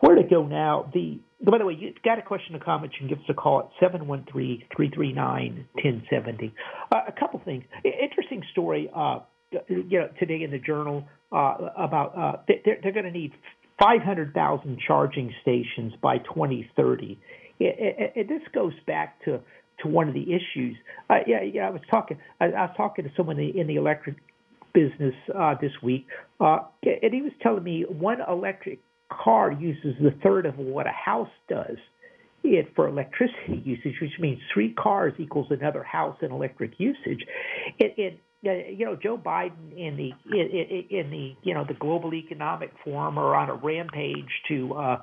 where 0.00 0.16
to 0.16 0.24
go 0.24 0.46
now? 0.46 0.90
The 0.92 1.20
by 1.44 1.58
the 1.58 1.64
way, 1.64 1.74
you 1.74 1.92
got 2.04 2.18
a 2.18 2.22
question 2.22 2.54
or 2.54 2.60
comment, 2.60 2.92
you 2.94 3.00
can 3.00 3.08
give 3.08 3.18
us 3.18 3.24
a 3.28 3.34
call 3.34 3.58
at 3.60 3.68
713-339-1070. 3.92 6.52
Uh, 6.92 7.00
a 7.08 7.12
couple 7.18 7.40
things. 7.44 7.64
Interesting 7.84 8.44
story, 8.52 8.88
uh, 8.94 9.18
you 9.68 9.98
know, 9.98 10.08
today 10.20 10.44
in 10.44 10.52
the 10.52 10.58
journal 10.58 11.04
uh, 11.32 11.56
about 11.76 12.16
uh, 12.16 12.36
they're, 12.46 12.78
they're 12.82 12.92
going 12.92 13.06
to 13.06 13.10
need 13.10 13.32
500,000 13.78 14.78
charging 14.86 15.32
stations 15.42 15.92
by 16.00 16.18
2030. 16.18 17.18
It, 17.60 18.12
it, 18.16 18.28
this 18.28 18.42
goes 18.54 18.72
back 18.86 19.24
to, 19.24 19.40
to 19.82 19.88
one 19.88 20.08
of 20.08 20.14
the 20.14 20.22
issues. 20.22 20.76
Uh, 21.08 21.16
yeah, 21.26 21.42
yeah, 21.42 21.68
I 21.68 21.70
was 21.70 21.82
talking. 21.90 22.18
I, 22.40 22.46
I 22.46 22.62
was 22.62 22.74
talking 22.76 23.04
to 23.04 23.10
someone 23.16 23.38
in 23.38 23.66
the 23.66 23.76
electric 23.76 24.16
business 24.72 25.14
uh, 25.34 25.54
this 25.60 25.72
week, 25.82 26.06
uh, 26.40 26.60
and 26.82 27.12
he 27.12 27.22
was 27.22 27.32
telling 27.42 27.62
me 27.62 27.84
one 27.88 28.18
electric 28.26 28.80
car 29.10 29.52
uses 29.52 29.94
the 30.00 30.14
third 30.22 30.46
of 30.46 30.56
what 30.56 30.86
a 30.86 30.92
house 30.92 31.28
does 31.48 31.76
it 32.44 32.72
for 32.74 32.88
electricity 32.88 33.62
usage, 33.64 33.94
which 34.00 34.18
means 34.18 34.40
three 34.52 34.72
cars 34.74 35.12
equals 35.18 35.46
another 35.50 35.82
house 35.82 36.16
in 36.22 36.32
electric 36.32 36.72
usage. 36.78 37.24
It, 37.78 37.94
it 37.96 38.20
you 38.42 38.84
know, 38.84 38.96
Joe 39.00 39.16
Biden 39.16 39.72
in 39.76 39.96
the 39.96 40.10
in, 40.36 41.10
the 41.10 41.36
you 41.42 41.54
know 41.54 41.64
the 41.66 41.74
Global 41.74 42.12
Economic 42.12 42.72
Forum 42.84 43.18
are 43.18 43.34
on 43.36 43.48
a 43.48 43.54
rampage 43.54 44.28
to 44.48 44.74
uh, 44.74 44.96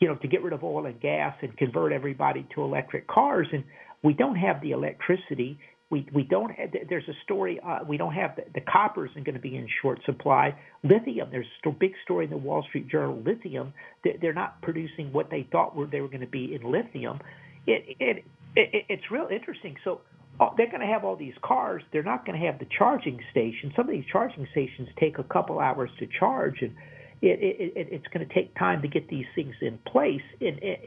you 0.00 0.08
know 0.08 0.14
to 0.16 0.28
get 0.28 0.42
rid 0.42 0.52
of 0.52 0.64
oil 0.64 0.86
and 0.86 0.98
gas 1.00 1.36
and 1.42 1.56
convert 1.56 1.92
everybody 1.92 2.46
to 2.54 2.62
electric 2.62 3.06
cars, 3.06 3.48
and 3.52 3.64
we 4.02 4.14
don't 4.14 4.36
have 4.36 4.62
the 4.62 4.70
electricity. 4.70 5.58
We 5.90 6.06
we 6.14 6.22
don't. 6.22 6.50
Have, 6.50 6.70
there's 6.88 7.06
a 7.08 7.14
story. 7.24 7.60
Uh, 7.64 7.80
we 7.86 7.98
don't 7.98 8.14
have 8.14 8.34
the, 8.36 8.44
the 8.54 8.62
copper 8.62 9.06
isn't 9.06 9.24
going 9.24 9.36
to 9.36 9.40
be 9.40 9.56
in 9.56 9.68
short 9.82 10.00
supply. 10.06 10.56
Lithium. 10.82 11.28
There's 11.30 11.46
a 11.66 11.70
big 11.70 11.92
story 12.02 12.24
in 12.24 12.30
the 12.30 12.36
Wall 12.38 12.64
Street 12.68 12.88
Journal. 12.88 13.22
Lithium. 13.24 13.74
They're 14.20 14.32
not 14.32 14.62
producing 14.62 15.12
what 15.12 15.30
they 15.30 15.46
thought 15.52 15.76
were 15.76 15.86
they 15.86 16.00
were 16.00 16.08
going 16.08 16.22
to 16.22 16.26
be 16.26 16.54
in 16.54 16.70
lithium. 16.70 17.20
It, 17.66 17.96
it, 18.00 18.24
it 18.56 18.84
it's 18.88 19.10
real 19.10 19.28
interesting. 19.30 19.76
So 19.84 20.00
they're 20.56 20.70
going 20.70 20.80
to 20.80 20.86
have 20.86 21.04
all 21.04 21.16
these 21.16 21.34
cars. 21.42 21.82
They're 21.92 22.02
not 22.02 22.26
going 22.26 22.38
to 22.38 22.46
have 22.46 22.58
the 22.58 22.66
charging 22.78 23.20
stations. 23.30 23.72
Some 23.74 23.88
of 23.88 23.94
these 23.94 24.04
charging 24.10 24.46
stations 24.52 24.88
take 24.98 25.18
a 25.18 25.24
couple 25.24 25.60
hours 25.60 25.90
to 25.98 26.06
charge, 26.18 26.62
and 26.62 26.74
it, 27.22 27.40
it, 27.40 27.72
it, 27.76 27.88
it's 27.90 28.06
going 28.08 28.26
to 28.26 28.34
take 28.34 28.54
time 28.56 28.82
to 28.82 28.88
get 28.88 29.08
these 29.08 29.26
things 29.34 29.54
in 29.60 29.78
place. 29.78 30.22
And 30.40 30.58
and 30.62 30.78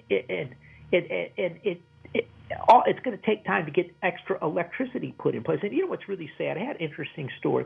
and, 0.91 1.11
and, 1.11 1.29
and 1.37 1.59
it 1.63 1.81
it, 2.13 2.27
all, 2.67 2.83
it's 2.87 2.99
going 2.99 3.17
to 3.17 3.25
take 3.25 3.45
time 3.45 3.65
to 3.65 3.71
get 3.71 3.87
extra 4.01 4.37
electricity 4.43 5.13
put 5.17 5.35
in 5.35 5.43
place. 5.43 5.59
And 5.61 5.71
you 5.71 5.83
know 5.83 5.87
what's 5.87 6.07
really 6.07 6.29
sad? 6.37 6.57
I 6.57 6.61
had 6.61 6.75
an 6.77 6.81
interesting 6.81 7.29
story. 7.39 7.65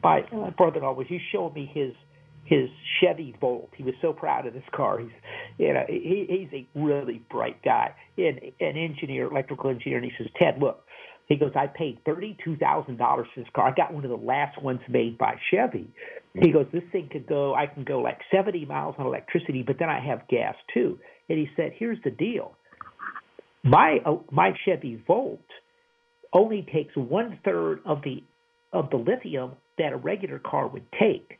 by 0.00 0.22
My 0.32 0.48
uh, 0.48 0.50
brother-in-law 0.50 0.92
was 0.94 1.06
he 1.08 1.20
showed 1.32 1.54
me 1.54 1.70
his 1.72 1.92
his 2.44 2.68
Chevy 3.00 3.34
Volt. 3.40 3.70
He 3.76 3.82
was 3.82 3.94
so 4.00 4.12
proud 4.12 4.46
of 4.46 4.54
this 4.54 4.62
car. 4.72 5.00
He's 5.00 5.10
you 5.58 5.72
know 5.72 5.84
he, 5.88 6.26
he's 6.28 6.52
a 6.52 6.78
really 6.78 7.22
bright 7.30 7.62
guy, 7.62 7.94
an, 8.16 8.38
an 8.60 8.76
engineer, 8.76 9.26
electrical 9.26 9.70
engineer. 9.70 9.98
And 9.98 10.04
he 10.04 10.12
says, 10.16 10.28
Ted, 10.38 10.60
look. 10.60 10.84
He 11.26 11.36
goes, 11.36 11.52
I 11.56 11.66
paid 11.66 11.98
thirty-two 12.04 12.56
thousand 12.56 12.98
dollars 12.98 13.26
for 13.34 13.40
this 13.40 13.48
car. 13.54 13.68
I 13.68 13.74
got 13.74 13.92
one 13.92 14.04
of 14.04 14.10
the 14.10 14.16
last 14.16 14.62
ones 14.62 14.80
made 14.88 15.18
by 15.18 15.34
Chevy. 15.50 15.88
He 16.34 16.52
goes, 16.52 16.66
this 16.72 16.84
thing 16.92 17.08
could 17.10 17.26
go. 17.26 17.54
I 17.54 17.66
can 17.66 17.84
go 17.84 18.00
like 18.00 18.20
seventy 18.32 18.64
miles 18.64 18.94
on 18.98 19.06
electricity, 19.06 19.62
but 19.62 19.76
then 19.78 19.88
I 19.88 20.00
have 20.00 20.28
gas 20.28 20.54
too. 20.72 20.98
And 21.28 21.38
he 21.38 21.48
said, 21.56 21.72
here's 21.76 21.98
the 22.04 22.10
deal 22.10 22.54
my 23.64 23.98
uh, 24.06 24.18
my 24.30 24.52
Chevy 24.64 25.02
Volt 25.06 25.40
only 26.32 26.66
takes 26.72 26.94
one 26.94 27.38
third 27.44 27.80
of 27.84 28.02
the 28.02 28.22
of 28.72 28.90
the 28.90 28.96
lithium 28.96 29.52
that 29.78 29.92
a 29.92 29.96
regular 29.96 30.38
car 30.38 30.68
would 30.68 30.86
take. 30.98 31.38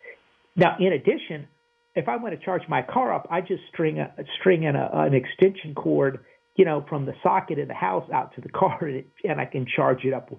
Now, 0.57 0.77
in 0.81 0.92
addition, 0.92 1.46
if 1.94 2.09
I 2.09 2.16
want 2.16 2.38
to 2.38 2.44
charge 2.44 2.62
my 2.68 2.83
car 2.83 3.14
up, 3.14 3.29
I 3.31 3.40
just 3.40 3.62
string 3.72 3.99
a 3.99 4.11
string 4.40 4.64
in 4.64 4.75
a, 4.75 4.90
an 4.92 5.14
extension 5.14 5.75
cord, 5.75 6.25
you 6.57 6.64
know, 6.64 6.85
from 6.88 7.07
the 7.07 7.12
socket 7.23 7.59
in 7.59 7.69
the 7.69 7.75
house 7.75 8.09
out 8.12 8.35
to 8.35 8.40
the 8.40 8.49
car, 8.61 8.79
and, 8.83 8.97
it, 8.97 9.07
and 9.25 9.40
I 9.40 9.45
can 9.45 9.66
charge 9.66 10.05
it 10.05 10.12
up 10.12 10.31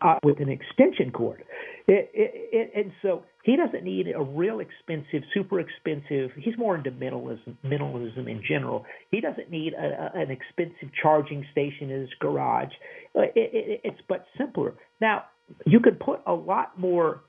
uh, 0.00 0.18
with 0.22 0.40
an 0.40 0.48
extension 0.48 1.10
cord. 1.12 1.44
It, 1.88 2.10
it, 2.14 2.72
and 2.76 2.92
so 3.02 3.24
he 3.42 3.56
doesn't 3.56 3.82
need 3.82 4.06
a 4.14 4.22
real 4.22 4.60
expensive, 4.60 5.22
super 5.34 5.58
expensive. 5.58 6.30
He's 6.36 6.56
more 6.56 6.76
into 6.76 6.90
minimalism, 6.92 7.56
minimalism 7.64 8.30
in 8.30 8.42
general. 8.46 8.84
He 9.10 9.20
doesn't 9.20 9.50
need 9.50 9.74
a, 9.74 10.12
a, 10.14 10.20
an 10.20 10.30
expensive 10.30 10.94
charging 11.00 11.44
station 11.50 11.90
in 11.90 12.02
his 12.02 12.10
garage. 12.20 12.72
Uh, 13.16 13.22
it's 13.34 14.00
but 14.08 14.26
simpler. 14.38 14.74
Now 15.00 15.24
you 15.66 15.80
could 15.80 15.98
put 15.98 16.20
a 16.26 16.32
lot 16.32 16.78
more 16.78 17.22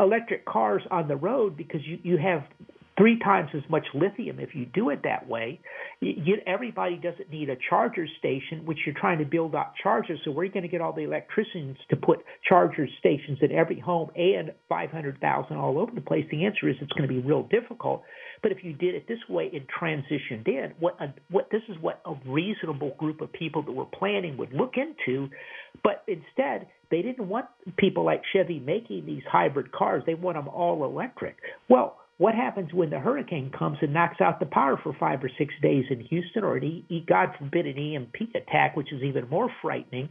electric 0.00 0.44
cars 0.44 0.82
on 0.90 1.08
the 1.08 1.16
road 1.16 1.56
because 1.56 1.80
you, 1.84 1.98
you 2.02 2.18
have 2.18 2.44
three 2.98 3.18
times 3.18 3.50
as 3.54 3.62
much 3.68 3.84
lithium 3.94 4.40
if 4.40 4.54
you 4.54 4.66
do 4.66 4.90
it 4.90 5.00
that 5.04 5.28
way. 5.28 5.60
You, 6.00 6.36
everybody 6.46 6.96
doesn't 6.96 7.30
need 7.30 7.50
a 7.50 7.56
charger 7.68 8.06
station, 8.18 8.64
which 8.64 8.78
you're 8.86 8.94
trying 8.98 9.18
to 9.18 9.24
build 9.24 9.54
out 9.54 9.72
chargers. 9.82 10.18
So 10.24 10.30
where 10.30 10.42
are 10.42 10.44
you 10.46 10.52
going 10.52 10.62
to 10.62 10.68
get 10.68 10.80
all 10.80 10.92
the 10.92 11.02
electricians 11.02 11.76
to 11.90 11.96
put 11.96 12.20
charger 12.48 12.86
stations 12.98 13.38
in 13.42 13.52
every 13.52 13.80
home 13.80 14.10
and 14.16 14.52
500,000 14.68 15.56
all 15.56 15.78
over 15.78 15.92
the 15.94 16.00
place? 16.00 16.24
The 16.30 16.46
answer 16.46 16.68
is 16.68 16.76
it's 16.80 16.92
going 16.92 17.08
to 17.08 17.14
be 17.14 17.20
real 17.20 17.42
difficult. 17.44 18.02
But 18.42 18.52
if 18.52 18.58
you 18.62 18.72
did 18.72 18.94
it 18.94 19.08
this 19.08 19.18
way 19.28 19.50
and 19.52 19.66
transitioned 19.68 20.46
in, 20.46 20.72
what 20.78 21.00
a, 21.00 21.12
what 21.30 21.48
this 21.50 21.62
is 21.68 21.76
what 21.80 22.00
a 22.06 22.14
reasonable 22.26 22.94
group 22.98 23.20
of 23.20 23.32
people 23.32 23.62
that 23.62 23.72
were 23.72 23.86
planning 23.86 24.36
would 24.38 24.52
look 24.52 24.74
into. 24.76 25.28
But 25.82 26.04
instead, 26.06 26.68
they 26.90 27.02
didn't 27.02 27.28
want 27.28 27.46
people 27.76 28.04
like 28.04 28.22
Chevy 28.32 28.58
making 28.58 29.06
these 29.06 29.22
hybrid 29.30 29.72
cars. 29.72 30.02
They 30.06 30.14
want 30.14 30.36
them 30.36 30.48
all 30.48 30.84
electric. 30.84 31.36
Well 31.68 31.98
what 32.18 32.34
happens 32.34 32.72
when 32.72 32.88
the 32.88 32.98
hurricane 32.98 33.50
comes 33.56 33.78
and 33.82 33.92
knocks 33.92 34.20
out 34.20 34.40
the 34.40 34.46
power 34.46 34.80
for 34.82 34.96
five 34.98 35.22
or 35.22 35.30
six 35.38 35.52
days 35.60 35.84
in 35.90 36.00
Houston, 36.00 36.44
or 36.44 36.56
an 36.56 36.64
e, 36.64 37.04
God 37.06 37.30
forbid 37.38 37.66
an 37.66 37.76
EMP 37.76 38.34
attack, 38.34 38.74
which 38.76 38.92
is 38.92 39.02
even 39.02 39.28
more 39.28 39.50
frightening, 39.60 40.08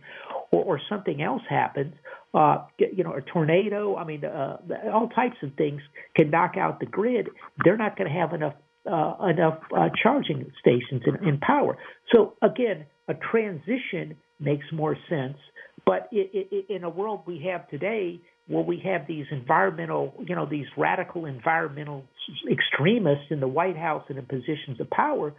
or, 0.52 0.64
or 0.64 0.82
something 0.88 1.22
else 1.22 1.42
happens? 1.50 1.96
Uh, 2.34 2.66
you 2.78 3.04
know, 3.04 3.14
a 3.14 3.22
tornado. 3.22 3.96
I 3.96 4.04
mean, 4.04 4.24
uh, 4.24 4.58
all 4.94 5.10
types 5.10 5.38
of 5.42 5.54
things 5.56 5.82
can 6.16 6.30
knock 6.30 6.58
out 6.58 6.80
the 6.80 6.86
grid. 6.86 7.30
They're 7.64 7.78
not 7.78 7.98
going 7.98 8.12
to 8.12 8.16
have 8.16 8.34
enough 8.34 8.54
uh, 8.86 9.16
enough 9.28 9.60
uh, 9.76 9.90
charging 10.04 10.46
stations 10.60 11.02
in 11.24 11.40
power. 11.40 11.76
So 12.14 12.34
again, 12.44 12.86
a 13.08 13.16
transition 13.16 14.16
makes 14.40 14.66
more 14.72 14.96
sense. 15.10 15.38
But 15.86 16.08
it, 16.12 16.48
it, 16.52 16.66
in 16.70 16.84
a 16.84 16.90
world 16.90 17.22
we 17.26 17.48
have 17.52 17.68
today, 17.70 18.20
where 18.48 18.64
we 18.64 18.82
have 18.86 19.08
these 19.08 19.26
environmental, 19.32 20.14
you 20.28 20.36
know, 20.36 20.46
these 20.46 20.68
radical 20.78 21.26
environmental 21.26 22.06
extremists 22.52 23.26
in 23.32 23.40
the 23.40 23.48
White 23.48 23.78
House 23.78 24.04
and 24.10 24.18
in 24.18 24.26
positions 24.26 24.80
of 24.80 24.90
power, 24.90 25.34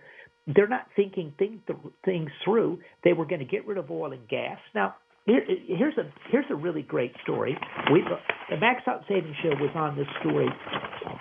they're 0.46 0.68
not 0.68 0.86
thinking 0.94 1.32
things, 1.38 2.30
through. 2.44 2.80
They 3.04 3.12
were 3.12 3.26
going 3.26 3.40
to 3.40 3.44
get 3.46 3.66
rid 3.66 3.78
of 3.78 3.90
oil 3.90 4.12
and 4.12 4.28
gas. 4.28 4.58
Now, 4.74 4.96
here, 5.26 5.42
here's 5.66 5.98
a 5.98 6.10
here's 6.30 6.46
a 6.50 6.54
really 6.54 6.82
great 6.82 7.12
story. 7.22 7.58
We 7.92 8.02
the 8.48 8.56
Max 8.58 8.82
Out 8.86 9.02
Savings 9.08 9.34
Show 9.42 9.50
was 9.60 9.72
on 9.74 9.96
this 9.96 10.06
story 10.20 10.48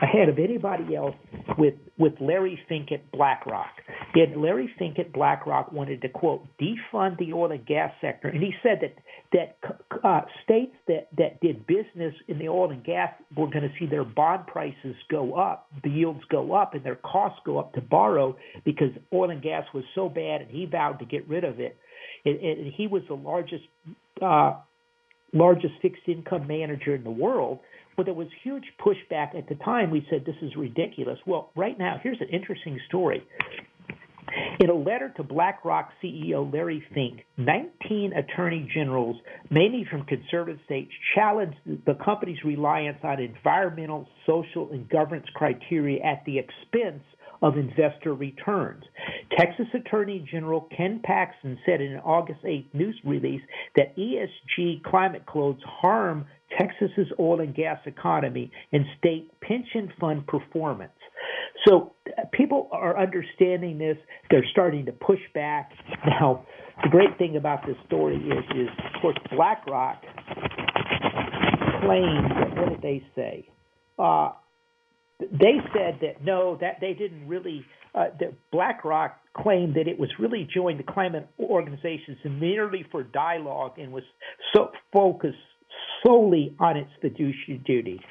ahead 0.02 0.30
of 0.30 0.38
anybody 0.38 0.96
else 0.96 1.16
with 1.58 1.74
with 1.98 2.14
Larry 2.22 2.60
Fink 2.70 2.92
at 2.92 3.12
BlackRock. 3.12 3.72
And 4.14 4.42
Larry 4.42 4.70
Fink 4.78 5.00
at 5.00 5.12
BlackRock 5.12 5.72
wanted 5.72 6.04
to 6.04 6.10
quote 6.10 6.46
defund 6.62 7.18
the 7.18 7.34
oil 7.34 7.52
and 7.52 7.66
gas 7.66 7.92
sector, 8.00 8.28
and 8.28 8.42
he 8.42 8.54
said 8.62 8.80
that 8.82 8.96
that 9.34 9.58
uh, 10.04 10.22
states 10.44 10.76
that 10.88 11.08
that 11.18 11.42
did 11.42 11.66
business 11.66 12.14
in 12.28 12.38
the 12.38 12.48
oil 12.48 12.70
and 12.70 12.84
gas 12.84 13.12
were 13.36 13.48
going 13.48 13.64
to 13.64 13.72
see 13.80 13.88
their 13.88 14.06
bond 14.06 14.46
prices 14.46 14.96
go 15.10 15.34
up, 15.34 15.68
the 15.84 15.90
yields 15.90 16.22
go 16.30 16.54
up, 16.54 16.76
and 16.76 16.84
their 16.84 16.96
costs 16.98 17.40
go 17.44 17.58
up 17.58 17.74
to 17.74 17.82
borrow 17.82 18.38
because 18.64 18.92
oil 19.12 19.32
and 19.32 19.42
gas 19.42 19.66
was 19.74 19.84
so 19.96 20.08
bad, 20.10 20.42
and 20.42 20.52
he 20.52 20.68
vowed 20.68 21.00
to 21.00 21.06
get 21.06 21.28
rid 21.28 21.44
of 21.44 21.60
it. 21.60 21.76
And, 22.26 22.40
and 22.40 22.74
he 22.74 22.88
was 22.88 23.04
the 23.08 23.16
largest 23.16 23.64
uh, 24.22 24.54
largest 25.34 25.74
fixed 25.82 26.04
income 26.08 26.48
manager 26.48 26.96
in 26.96 27.04
the 27.04 27.12
world. 27.12 27.60
But 27.98 28.06
there 28.06 28.14
was 28.14 28.28
huge 28.44 28.66
pushback 28.86 29.36
at 29.38 29.48
the 29.48 29.56
time. 29.56 29.90
We 29.90 30.06
said 30.10 30.26
this 30.26 30.36
is 30.42 30.56
ridiculous. 30.58 31.18
Well, 31.26 31.52
right 31.56 31.78
now, 31.78 32.00
here's 32.02 32.20
an 32.20 32.30
interesting 32.30 32.80
story. 32.88 33.26
In 34.60 34.70
a 34.70 34.76
letter 34.76 35.14
to 35.18 35.24
BlackRock 35.24 35.92
CEO 36.04 36.52
Larry 36.52 36.84
Fink, 36.94 37.22
19 37.38 38.14
attorney 38.14 38.70
generals, 38.74 39.16
mainly 39.50 39.86
from 39.90 40.04
conservative 40.06 40.60
states, 40.66 40.92
challenged 41.14 41.58
the 41.86 41.94
company's 42.04 42.44
reliance 42.44 42.98
on 43.04 43.22
environmental, 43.22 44.08
social, 44.26 44.72
and 44.72 44.90
governance 44.90 45.28
criteria 45.36 46.04
at 46.04 46.24
the 46.26 46.40
expense 46.40 47.04
of 47.46 47.58
investor 47.58 48.16
returns. 48.16 48.84
Texas 49.38 49.68
Attorney 49.76 50.28
General 50.32 50.68
Ken 50.76 51.00
Paxton 51.04 51.60
said 51.64 51.80
in 51.80 51.92
an 51.92 52.00
August 52.00 52.40
8th 52.44 52.74
news 52.74 53.00
release 53.06 53.42
that 53.76 53.96
ESG 53.96 54.82
climate 54.82 55.28
codes 55.28 55.62
harm 55.64 56.26
Texas's 56.58 57.12
oil 57.20 57.42
and 57.42 57.54
gas 57.54 57.78
economy 57.86 58.52
and 58.72 58.84
state 58.98 59.30
pension 59.42 59.94
fund 60.00 60.26
performance. 60.26 60.92
So 61.68 61.94
people 62.34 62.68
are 62.72 63.00
understanding 63.00 63.78
this. 63.78 63.98
They're 64.32 64.46
starting 64.52 64.88
to 64.88 64.92
push 64.92 65.20
back. 65.36 65.72
Now, 66.04 66.48
the 66.84 66.90
great 66.90 67.16
thing 67.20 67.38
about 67.38 67.66
this 67.68 67.78
story 67.86 68.18
is, 68.18 68.44
is 68.58 68.70
of 68.70 69.02
course, 69.02 69.18
BlackRock 69.36 70.02
claimed. 71.82 72.58
What 72.58 72.70
did 72.70 72.82
they 72.82 73.04
say? 73.16 73.48
Uh, 74.00 74.32
they 75.20 75.58
said 75.74 76.00
that 76.02 76.24
no, 76.24 76.58
that 76.62 76.78
they 76.82 76.94
didn't 76.94 77.28
really. 77.28 77.66
Uh, 77.94 78.08
that 78.20 78.34
BlackRock 78.52 79.18
claimed 79.38 79.74
that 79.74 79.88
it 79.88 79.98
was 79.98 80.10
really 80.20 80.46
joined 80.54 80.78
the 80.78 80.84
climate 80.84 81.30
organizations 81.40 82.18
merely 82.26 82.86
for 82.92 83.04
dialogue 83.04 83.80
and 83.80 83.90
was 83.90 84.04
so 84.54 84.70
focused 84.92 85.38
solely 86.06 86.54
on 86.60 86.76
its 86.76 86.90
fiduciary 87.02 87.62
duty. 87.66 88.02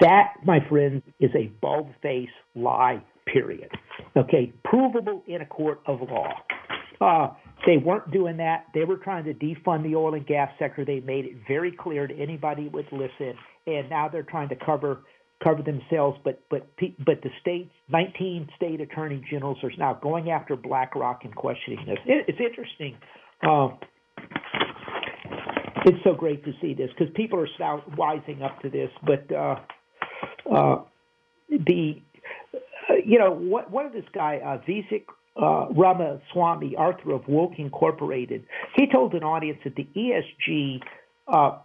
That, 0.00 0.34
my 0.44 0.60
friends, 0.68 1.02
is 1.20 1.30
a 1.34 1.48
bald 1.60 1.88
faced 2.02 2.32
lie, 2.54 3.02
period. 3.26 3.70
Okay, 4.16 4.52
provable 4.64 5.22
in 5.26 5.42
a 5.42 5.46
court 5.46 5.80
of 5.86 6.00
law. 6.00 6.32
Uh, 7.00 7.34
they 7.66 7.76
weren't 7.78 8.10
doing 8.10 8.36
that. 8.38 8.66
They 8.74 8.84
were 8.84 8.96
trying 8.96 9.24
to 9.24 9.34
defund 9.34 9.82
the 9.82 9.96
oil 9.96 10.14
and 10.14 10.26
gas 10.26 10.50
sector. 10.58 10.84
They 10.84 11.00
made 11.00 11.24
it 11.24 11.32
very 11.48 11.72
clear 11.72 12.06
to 12.06 12.14
anybody 12.14 12.64
who 12.64 12.70
would 12.70 12.92
listen, 12.92 13.34
and 13.66 13.90
now 13.90 14.08
they're 14.08 14.22
trying 14.22 14.48
to 14.50 14.56
cover 14.56 15.02
cover 15.42 15.62
themselves. 15.62 16.18
But 16.24 16.42
but 16.50 16.68
but 17.04 17.22
the 17.22 17.30
states, 17.40 17.70
19 17.88 18.48
state 18.56 18.80
attorney 18.80 19.22
generals, 19.30 19.58
are 19.62 19.70
now 19.78 19.94
going 19.94 20.30
after 20.30 20.56
BlackRock 20.56 21.24
and 21.24 21.34
questioning 21.34 21.84
this. 21.86 21.98
It, 22.06 22.24
it's 22.28 22.40
interesting. 22.40 22.96
Uh, 23.42 23.68
it's 25.84 26.02
so 26.02 26.14
great 26.14 26.44
to 26.44 26.52
see 26.60 26.74
this 26.74 26.90
because 26.96 27.12
people 27.14 27.38
are 27.38 27.48
now 27.60 27.82
wising 27.96 28.42
up 28.42 28.60
to 28.62 28.70
this. 28.70 28.90
But 29.04 29.32
uh, 29.32 29.56
uh, 30.52 30.82
the 31.48 32.02
uh, 32.54 32.94
you 33.04 33.18
know 33.18 33.30
what 33.30 33.70
one 33.70 33.86
of 33.86 33.92
this 33.92 34.04
guy 34.12 34.40
uh, 34.44 34.58
Vivek 34.68 35.04
uh, 35.40 35.68
Ramaswamy, 35.74 36.76
Arthur 36.76 37.12
of 37.12 37.28
Woke 37.28 37.58
Incorporated, 37.58 38.46
he 38.74 38.86
told 38.90 39.14
an 39.14 39.22
audience 39.22 39.58
that 39.64 39.76
the 39.76 39.86
ESG 39.94 40.80
uh, 41.28 41.58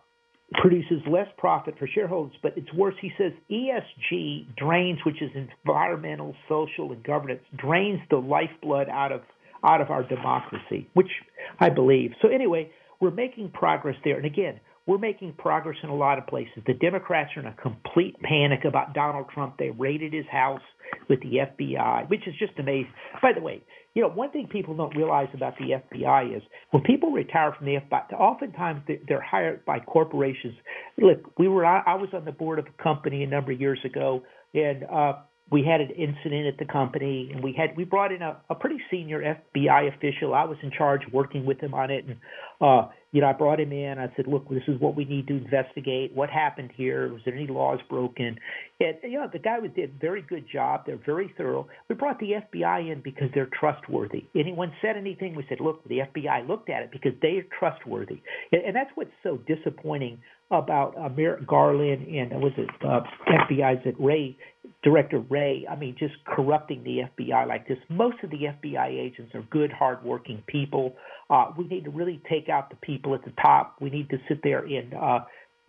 produces 0.53 1.01
less 1.09 1.27
profit 1.37 1.75
for 1.79 1.87
shareholders, 1.87 2.35
but 2.43 2.53
it's 2.57 2.71
worse. 2.73 2.95
He 3.01 3.11
says 3.17 3.31
ESG 3.49 4.55
drains, 4.57 4.99
which 5.05 5.21
is 5.21 5.31
environmental, 5.35 6.35
social, 6.49 6.91
and 6.91 7.03
governance, 7.03 7.41
drains 7.55 7.99
the 8.09 8.17
lifeblood 8.17 8.89
out 8.89 9.11
of 9.11 9.21
out 9.63 9.79
of 9.79 9.91
our 9.91 10.03
democracy, 10.03 10.89
which 10.93 11.11
I 11.59 11.69
believe. 11.69 12.11
So 12.21 12.29
anyway, 12.29 12.71
we're 12.99 13.11
making 13.11 13.51
progress 13.51 13.95
there. 14.03 14.17
And 14.17 14.25
again, 14.25 14.59
we're 14.87 14.97
making 14.97 15.33
progress 15.33 15.77
in 15.83 15.89
a 15.89 15.95
lot 15.95 16.17
of 16.17 16.25
places. 16.25 16.63
The 16.65 16.73
Democrats 16.73 17.31
are 17.37 17.41
in 17.41 17.45
a 17.45 17.53
complete 17.53 18.19
panic 18.21 18.65
about 18.65 18.93
Donald 18.93 19.27
Trump. 19.31 19.57
They 19.57 19.69
raided 19.69 20.13
his 20.13 20.25
house 20.31 20.61
with 21.07 21.21
the 21.21 21.37
FBI, 21.45 22.09
which 22.09 22.27
is 22.27 22.33
just 22.39 22.53
amazing. 22.57 22.91
By 23.21 23.33
the 23.33 23.41
way, 23.41 23.63
you 23.93 24.01
know, 24.01 24.09
one 24.09 24.31
thing 24.31 24.47
people 24.47 24.75
don't 24.75 24.95
realize 24.95 25.27
about 25.33 25.53
the 25.57 25.81
FBI 25.97 26.37
is 26.37 26.43
when 26.71 26.81
people 26.83 27.11
retire 27.11 27.53
from 27.57 27.65
the 27.65 27.75
FBI, 27.75 28.13
oftentimes 28.13 28.81
they're 29.07 29.21
hired 29.21 29.65
by 29.65 29.79
corporations. 29.79 30.55
Look, 30.97 31.37
we 31.37 31.47
were 31.47 31.65
I 31.65 31.95
was 31.95 32.09
on 32.13 32.23
the 32.23 32.31
board 32.31 32.59
of 32.59 32.67
a 32.67 32.83
company 32.83 33.23
a 33.23 33.27
number 33.27 33.51
of 33.51 33.59
years 33.59 33.79
ago, 33.83 34.23
and 34.53 34.85
uh, 34.85 35.13
we 35.51 35.63
had 35.63 35.81
an 35.81 35.89
incident 35.89 36.47
at 36.47 36.57
the 36.57 36.71
company, 36.71 37.29
and 37.33 37.43
we 37.43 37.53
had 37.53 37.75
we 37.75 37.83
brought 37.83 38.13
in 38.13 38.21
a, 38.21 38.37
a 38.49 38.55
pretty 38.55 38.77
senior 38.89 39.21
FBI 39.21 39.93
official. 39.93 40.33
I 40.33 40.45
was 40.45 40.57
in 40.63 40.71
charge, 40.71 41.01
working 41.11 41.45
with 41.45 41.59
him 41.59 41.73
on 41.73 41.91
it, 41.91 42.05
and 42.05 42.15
uh, 42.61 42.87
you 43.11 43.19
know, 43.19 43.27
I 43.27 43.33
brought 43.33 43.59
him 43.59 43.73
in. 43.73 43.99
I 43.99 44.11
said, 44.15 44.27
"Look, 44.27 44.47
this 44.49 44.63
is 44.67 44.79
what 44.79 44.95
we 44.95 45.03
need 45.03 45.27
to 45.27 45.35
investigate. 45.35 46.15
What 46.15 46.29
happened 46.29 46.71
here? 46.75 47.11
Was 47.11 47.21
there 47.25 47.35
any 47.35 47.47
laws 47.47 47.79
broken?" 47.89 48.37
And 48.79 48.97
you 49.03 49.19
know, 49.19 49.27
the 49.31 49.39
guy 49.39 49.59
did 49.59 49.89
a 49.89 49.99
very 49.99 50.21
good 50.21 50.45
job. 50.51 50.83
They're 50.85 50.99
very 51.05 51.33
thorough. 51.37 51.67
We 51.89 51.95
brought 51.95 52.19
the 52.19 52.33
FBI 52.53 52.91
in 52.91 53.01
because 53.01 53.29
they're 53.33 53.49
trustworthy. 53.59 54.25
Anyone 54.33 54.71
said 54.81 54.95
anything, 54.95 55.35
we 55.35 55.45
said, 55.49 55.59
"Look, 55.59 55.83
the 55.89 55.99
FBI 55.99 56.47
looked 56.47 56.69
at 56.69 56.83
it 56.83 56.91
because 56.91 57.13
they 57.21 57.37
are 57.37 57.45
trustworthy." 57.59 58.21
And, 58.53 58.63
and 58.63 58.75
that's 58.75 58.91
what's 58.95 59.11
so 59.23 59.39
disappointing 59.45 60.19
about 60.49 60.97
uh, 60.97 61.09
Merrick 61.09 61.47
Garland 61.47 62.07
and 62.07 62.33
uh, 62.33 62.37
was 62.37 62.51
it 62.57 62.69
uh, 62.85 63.01
FBI's 63.49 63.85
at 63.85 63.99
Wray 63.99 64.37
Director 64.83 65.19
Wray, 65.29 65.65
I 65.69 65.75
mean, 65.75 65.95
just 65.97 66.15
corrupting 66.25 66.83
the 66.83 67.01
FBI 67.15 67.47
like 67.47 67.67
this. 67.67 67.77
Most 67.89 68.17
of 68.23 68.31
the 68.31 68.45
FBI 68.45 68.89
agents 68.89 69.33
are 69.35 69.43
good, 69.51 69.71
hardworking 69.71 70.43
people. 70.47 70.95
Uh, 71.29 71.51
we 71.55 71.65
need 71.67 71.83
to 71.83 71.91
really 71.91 72.21
take 72.29 72.49
out 72.51 72.69
the 72.69 72.75
people 72.77 73.15
at 73.15 73.23
the 73.25 73.33
top. 73.41 73.77
We 73.81 73.89
need 73.89 74.09
to 74.09 74.17
sit 74.27 74.41
there 74.43 74.65
and 74.65 74.93
uh, 74.93 75.19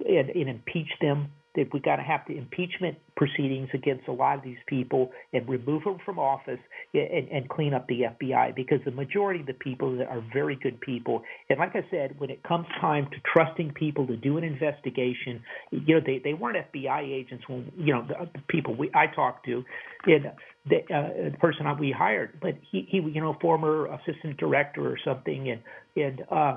and, 0.07 0.31
and 0.31 0.49
impeach 0.49 0.89
them 1.01 1.31
that 1.55 1.69
we 1.73 1.81
got 1.81 1.97
to 1.97 2.03
have 2.03 2.21
the 2.27 2.39
impeachment 2.39 2.97
proceedings 3.15 3.69
against 3.75 4.09
a 4.09 4.13
lot 4.13 4.39
of 4.39 4.45
these 4.45 4.59
people 4.67 5.11
and 5.35 5.47
remove 5.47 5.85
them 5.85 5.99
from 6.05 6.19
office 6.19 6.59
and, 6.95 7.29
and 7.29 7.49
clean 7.51 7.75
up 7.75 7.87
the 7.89 8.03
FBI 8.19 8.55
because 8.55 8.79
the 8.87 8.91
majority 8.91 9.41
of 9.41 9.47
the 9.47 9.55
people 9.55 10.01
are 10.09 10.25
very 10.33 10.57
good 10.57 10.81
people. 10.81 11.23
And 11.51 11.59
like 11.59 11.73
I 11.75 11.85
said, 11.91 12.19
when 12.19 12.31
it 12.31 12.43
comes 12.43 12.67
time 12.81 13.07
to 13.11 13.17
trusting 13.31 13.73
people 13.75 14.07
to 14.07 14.17
do 14.17 14.39
an 14.39 14.45
investigation, 14.45 15.43
you 15.71 15.97
know 15.97 16.01
they 16.05 16.21
they 16.25 16.33
weren't 16.33 16.57
FBI 16.73 17.03
agents 17.03 17.45
when 17.47 17.71
you 17.77 17.93
know 17.93 18.07
the 18.09 18.41
people 18.49 18.75
we 18.75 18.91
I 18.95 19.07
talked 19.15 19.45
to, 19.47 19.63
and 20.07 20.33
the, 20.69 20.77
uh, 20.77 21.31
the 21.31 21.37
person 21.39 21.67
we 21.79 21.93
hired, 21.93 22.39
but 22.41 22.55
he 22.71 22.87
he 22.89 22.99
you 22.99 23.21
know 23.21 23.37
former 23.43 23.87
assistant 23.87 24.39
director 24.39 24.89
or 24.89 24.99
something, 25.05 25.51
and 25.51 25.61
and 26.03 26.23
uh 26.31 26.57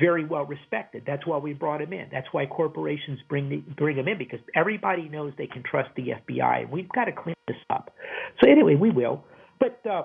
very 0.00 0.24
well 0.24 0.44
respected. 0.44 1.02
That's 1.06 1.26
why 1.26 1.38
we 1.38 1.52
brought 1.52 1.80
him 1.80 1.92
in. 1.92 2.06
That's 2.12 2.26
why 2.32 2.46
corporations 2.46 3.18
bring 3.28 3.48
the, 3.48 3.56
bring 3.74 3.96
him 3.96 4.06
in 4.06 4.18
because 4.18 4.38
everybody 4.54 5.08
knows 5.08 5.32
they 5.36 5.48
can 5.48 5.62
trust 5.68 5.90
the 5.96 6.10
FBI. 6.28 6.70
We've 6.70 6.88
got 6.90 7.06
to 7.06 7.12
clean 7.12 7.34
this 7.48 7.56
up. 7.70 7.92
So 8.40 8.50
anyway, 8.50 8.76
we 8.76 8.90
will. 8.90 9.24
But 9.58 9.80
uh, 9.88 10.04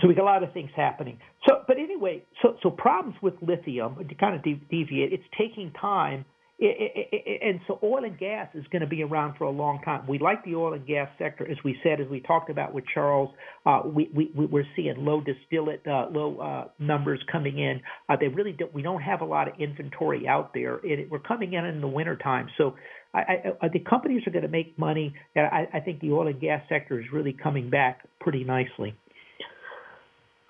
so 0.00 0.08
we 0.08 0.14
got 0.14 0.22
a 0.22 0.24
lot 0.24 0.42
of 0.42 0.52
things 0.52 0.70
happening. 0.74 1.18
So, 1.48 1.62
but 1.66 1.78
anyway, 1.78 2.24
so 2.42 2.56
so 2.62 2.70
problems 2.70 3.16
with 3.22 3.34
lithium 3.40 3.96
to 4.08 4.14
kind 4.14 4.34
of 4.34 4.42
deviate. 4.42 5.12
It's 5.12 5.24
taking 5.38 5.72
time 5.80 6.24
and 6.60 7.60
so 7.66 7.78
oil 7.82 8.04
and 8.04 8.18
gas 8.18 8.48
is 8.54 8.64
going 8.70 8.82
to 8.82 8.86
be 8.86 9.02
around 9.02 9.36
for 9.38 9.44
a 9.44 9.50
long 9.50 9.80
time. 9.82 10.06
We 10.06 10.18
like 10.18 10.44
the 10.44 10.56
oil 10.56 10.74
and 10.74 10.86
gas 10.86 11.08
sector, 11.18 11.50
as 11.50 11.56
we 11.64 11.78
said, 11.82 12.00
as 12.00 12.08
we 12.08 12.20
talked 12.20 12.50
about 12.50 12.74
with 12.74 12.84
Charles. 12.92 13.30
Uh, 13.64 13.80
we, 13.86 14.10
we 14.14 14.30
we're 14.34 14.66
seeing 14.76 14.94
low 14.98 15.22
distillate, 15.22 15.82
uh, 15.86 16.08
low 16.10 16.38
uh, 16.38 16.68
numbers 16.78 17.20
coming 17.32 17.58
in. 17.58 17.80
Uh, 18.10 18.16
they 18.20 18.28
really 18.28 18.52
don't. 18.52 18.74
We 18.74 18.82
don't 18.82 19.00
have 19.00 19.22
a 19.22 19.24
lot 19.24 19.48
of 19.48 19.54
inventory 19.58 20.28
out 20.28 20.52
there. 20.52 20.80
It, 20.84 21.10
we're 21.10 21.18
coming 21.20 21.54
in 21.54 21.64
in 21.64 21.80
the 21.80 21.88
wintertime, 21.88 22.48
so 22.58 22.74
I, 23.14 23.54
I, 23.62 23.68
think 23.68 23.88
companies 23.88 24.22
are 24.26 24.30
going 24.30 24.44
to 24.44 24.48
make 24.48 24.78
money. 24.78 25.14
And 25.34 25.46
I, 25.46 25.66
I 25.74 25.80
think 25.80 26.00
the 26.00 26.12
oil 26.12 26.28
and 26.28 26.40
gas 26.40 26.62
sector 26.68 27.00
is 27.00 27.06
really 27.10 27.32
coming 27.32 27.70
back 27.70 28.06
pretty 28.20 28.44
nicely. 28.44 28.94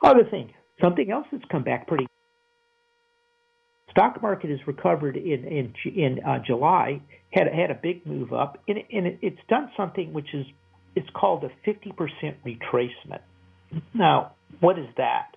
Other 0.02 0.24
thing, 0.28 0.52
something 0.82 1.10
else 1.10 1.26
that's 1.30 1.44
come 1.50 1.62
back 1.62 1.86
pretty 1.86 2.06
stock 4.00 4.22
market 4.22 4.48
has 4.50 4.58
recovered 4.66 5.16
in 5.16 5.44
in 5.44 5.72
in 5.94 6.18
uh, 6.24 6.38
July, 6.46 7.00
had 7.32 7.48
had 7.52 7.70
a 7.70 7.74
big 7.74 8.06
move 8.06 8.32
up, 8.32 8.58
and, 8.66 8.78
and 8.90 9.18
it's 9.20 9.40
done 9.48 9.70
something 9.76 10.12
which 10.12 10.32
is 10.32 10.46
it's 10.96 11.08
called 11.14 11.44
a 11.44 11.50
50% 11.68 11.94
retracement. 12.44 13.20
Now, 13.94 14.32
what 14.58 14.76
is 14.76 14.88
that? 14.96 15.36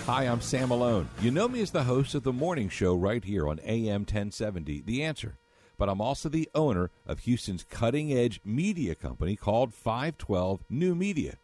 Hi, 0.07 0.25
I'm 0.25 0.41
Sam 0.41 0.71
Malone. 0.71 1.11
You 1.21 1.31
know 1.31 1.49
me 1.49 1.61
as 1.61 1.71
the 1.71 1.85
host 1.85 2.15
of 2.15 2.23
the 2.23 2.33
morning 2.33 2.71
show 2.71 2.95
right 2.95 3.23
here 3.23 3.47
on 3.47 3.61
AM 3.61 4.03
1070, 4.03 4.85
The 4.87 5.03
Answer. 5.03 5.37
But 5.77 5.91
I'm 5.91 6.01
also 6.01 6.31
the 6.31 6.49
owner 6.55 6.91
of 7.07 7.21
Houston's 7.21 7.65
cutting 7.65 8.11
edge 8.11 8.41
media 8.43 8.95
company 8.95 9.37
called 9.37 9.75
512 9.75 10.65
New 10.71 10.95
Media. 10.95 11.37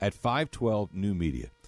At 0.00 0.14
512 0.14 0.94
New 0.94 1.14
Media, 1.14 1.50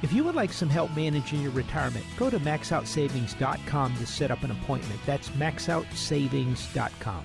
If 0.00 0.12
you 0.12 0.22
would 0.24 0.36
like 0.36 0.52
some 0.52 0.68
help 0.68 0.94
managing 0.94 1.42
your 1.42 1.50
retirement, 1.50 2.04
go 2.16 2.30
to 2.30 2.38
maxoutsavings.com 2.38 3.96
to 3.96 4.06
set 4.06 4.30
up 4.30 4.44
an 4.44 4.52
appointment. 4.52 5.00
That's 5.04 5.30
maxoutsavings.com. 5.30 7.24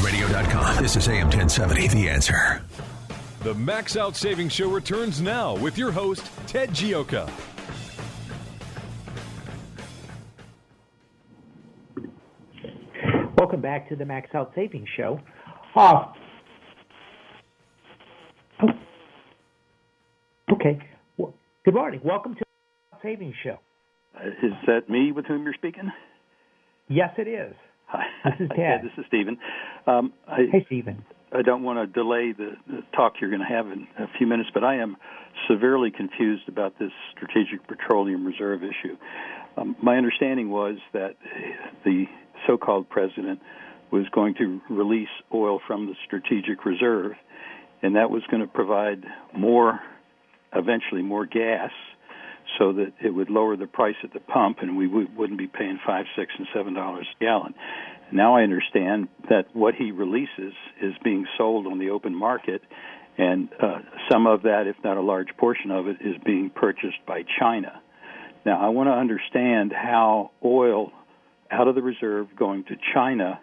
On 0.00 0.06
radio.com, 0.06 0.82
this 0.82 0.96
is 0.96 1.08
AM 1.08 1.26
1070, 1.26 1.88
The 1.88 2.08
Answer. 2.08 2.62
The 3.42 3.52
Max 3.52 3.98
Out 3.98 4.16
Savings 4.16 4.50
Show 4.50 4.70
returns 4.70 5.20
now 5.20 5.56
with 5.56 5.76
your 5.76 5.92
host, 5.92 6.24
Ted 6.46 6.70
Gioka. 6.70 7.30
Welcome 13.36 13.60
back 13.60 13.90
to 13.90 13.96
the 13.96 14.06
Max 14.06 14.34
Out 14.34 14.52
Savings 14.54 14.88
Show. 14.96 15.20
Uh, 15.76 16.06
oh. 18.62 18.68
Okay. 20.52 20.78
Well, 21.18 21.34
good 21.66 21.74
morning. 21.74 22.00
Welcome 22.02 22.36
to 22.36 22.44
the 22.92 22.98
Savings 23.02 23.34
Show. 23.44 23.58
Uh, 24.18 24.28
is 24.28 24.52
that 24.66 24.88
me 24.88 25.12
with 25.12 25.26
whom 25.26 25.42
you're 25.44 25.52
speaking? 25.52 25.92
Yes, 26.88 27.10
it 27.18 27.28
is. 27.28 27.54
Hi. 27.90 28.06
This 28.38 28.40
is 28.40 28.48
Ted. 28.54 28.80
this 28.84 28.92
is 28.98 29.04
Stephen. 29.08 29.38
Um, 29.86 30.12
I, 30.28 30.46
hey, 30.52 30.64
Stephen. 30.66 31.04
I 31.32 31.42
don't 31.42 31.62
want 31.62 31.78
to 31.78 31.86
delay 31.86 32.32
the, 32.32 32.52
the 32.66 32.82
talk 32.94 33.14
you're 33.20 33.30
going 33.30 33.42
to 33.42 33.54
have 33.54 33.66
in 33.66 33.86
a 33.98 34.06
few 34.18 34.26
minutes, 34.26 34.50
but 34.52 34.64
I 34.64 34.76
am 34.76 34.96
severely 35.48 35.90
confused 35.90 36.48
about 36.48 36.78
this 36.78 36.90
strategic 37.12 37.66
petroleum 37.66 38.26
reserve 38.26 38.62
issue. 38.62 38.96
Um, 39.56 39.76
my 39.82 39.96
understanding 39.96 40.50
was 40.50 40.76
that 40.92 41.16
the 41.84 42.06
so-called 42.46 42.88
president 42.88 43.40
was 43.90 44.06
going 44.12 44.34
to 44.34 44.60
release 44.68 45.08
oil 45.32 45.60
from 45.66 45.86
the 45.86 45.94
strategic 46.06 46.64
reserve, 46.64 47.12
and 47.82 47.96
that 47.96 48.10
was 48.10 48.22
going 48.30 48.42
to 48.42 48.48
provide 48.48 49.04
more, 49.36 49.80
eventually 50.54 51.02
more 51.02 51.26
gas, 51.26 51.70
so 52.58 52.72
that 52.72 52.92
it 53.02 53.10
would 53.10 53.30
lower 53.30 53.56
the 53.56 53.66
price 53.66 53.96
at 54.02 54.12
the 54.12 54.20
pump, 54.20 54.58
and 54.60 54.76
we 54.76 54.86
wouldn't 54.86 55.38
be 55.38 55.46
paying 55.46 55.78
five, 55.86 56.06
six, 56.16 56.32
and 56.38 56.46
seven 56.54 56.74
dollars 56.74 57.06
a 57.20 57.24
gallon. 57.24 57.54
Now 58.12 58.36
I 58.36 58.42
understand 58.42 59.08
that 59.28 59.54
what 59.54 59.74
he 59.74 59.92
releases 59.92 60.52
is 60.82 60.94
being 61.04 61.26
sold 61.38 61.66
on 61.66 61.78
the 61.78 61.90
open 61.90 62.14
market, 62.14 62.62
and 63.18 63.48
uh, 63.62 63.78
some 64.10 64.26
of 64.26 64.42
that, 64.42 64.66
if 64.66 64.76
not 64.82 64.96
a 64.96 65.02
large 65.02 65.28
portion 65.38 65.70
of 65.70 65.86
it, 65.86 65.96
is 66.00 66.16
being 66.24 66.50
purchased 66.50 66.98
by 67.06 67.22
China. 67.38 67.80
Now 68.44 68.64
I 68.64 68.70
want 68.70 68.88
to 68.88 68.92
understand 68.92 69.72
how 69.72 70.30
oil 70.44 70.92
out 71.50 71.68
of 71.68 71.74
the 71.74 71.82
reserve 71.82 72.28
going 72.36 72.64
to 72.64 72.76
China 72.94 73.40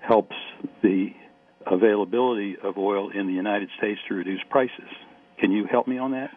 helps 0.00 0.36
the 0.82 1.08
availability 1.66 2.56
of 2.62 2.76
oil 2.76 3.10
in 3.10 3.26
the 3.26 3.32
United 3.32 3.68
States 3.78 3.98
to 4.08 4.14
reduce 4.14 4.40
prices. 4.50 4.88
Can 5.38 5.50
you 5.50 5.66
help 5.70 5.88
me 5.88 5.98
on 5.98 6.12
that? 6.12 6.30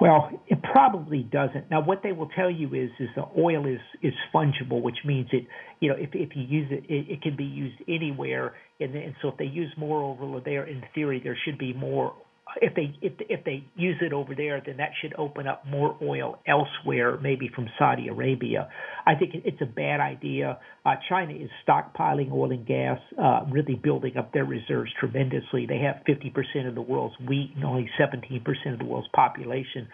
Well, 0.00 0.30
it 0.46 0.58
probably 0.62 1.22
doesn't. 1.22 1.70
Now, 1.70 1.82
what 1.82 2.02
they 2.02 2.12
will 2.12 2.28
tell 2.28 2.50
you 2.50 2.68
is 2.74 2.90
is 3.00 3.08
the 3.16 3.24
oil 3.38 3.66
is 3.66 3.80
is 4.02 4.14
fungible, 4.34 4.82
which 4.82 4.98
means 5.04 5.28
it, 5.32 5.46
you 5.80 5.88
know, 5.88 5.96
if 5.98 6.10
if 6.12 6.30
you 6.36 6.44
use 6.44 6.68
it, 6.70 6.84
it, 6.88 7.10
it 7.10 7.22
can 7.22 7.36
be 7.36 7.44
used 7.44 7.76
anywhere. 7.88 8.54
And, 8.80 8.94
and 8.94 9.14
so, 9.22 9.28
if 9.28 9.36
they 9.38 9.46
use 9.46 9.72
more 9.76 10.02
over 10.02 10.40
there, 10.44 10.66
in 10.66 10.82
theory, 10.94 11.20
there 11.22 11.36
should 11.44 11.58
be 11.58 11.72
more 11.72 12.14
if 12.56 12.74
they 12.74 12.96
if 13.02 13.12
if 13.28 13.44
they 13.44 13.64
use 13.76 13.96
it 14.00 14.12
over 14.12 14.34
there, 14.34 14.62
then 14.64 14.78
that 14.78 14.90
should 15.00 15.14
open 15.18 15.46
up 15.46 15.66
more 15.66 15.96
oil 16.02 16.38
elsewhere, 16.46 17.18
maybe 17.20 17.50
from 17.54 17.68
Saudi 17.78 18.08
Arabia. 18.08 18.68
I 19.06 19.14
think 19.14 19.34
it's 19.34 19.60
a 19.60 19.66
bad 19.66 20.00
idea. 20.00 20.58
Uh, 20.84 20.94
China 21.08 21.32
is 21.34 21.50
stockpiling 21.66 22.32
oil 22.32 22.50
and 22.50 22.66
gas, 22.66 22.98
uh, 23.22 23.40
really 23.50 23.74
building 23.74 24.16
up 24.16 24.32
their 24.32 24.44
reserves 24.44 24.90
tremendously. 24.98 25.66
They 25.66 25.78
have 25.78 26.02
50% 26.08 26.68
of 26.68 26.74
the 26.74 26.82
world's 26.82 27.14
wheat 27.26 27.52
and 27.54 27.64
only 27.64 27.88
17% 28.00 28.72
of 28.72 28.78
the 28.78 28.84
world's 28.84 29.08
population. 29.14 29.88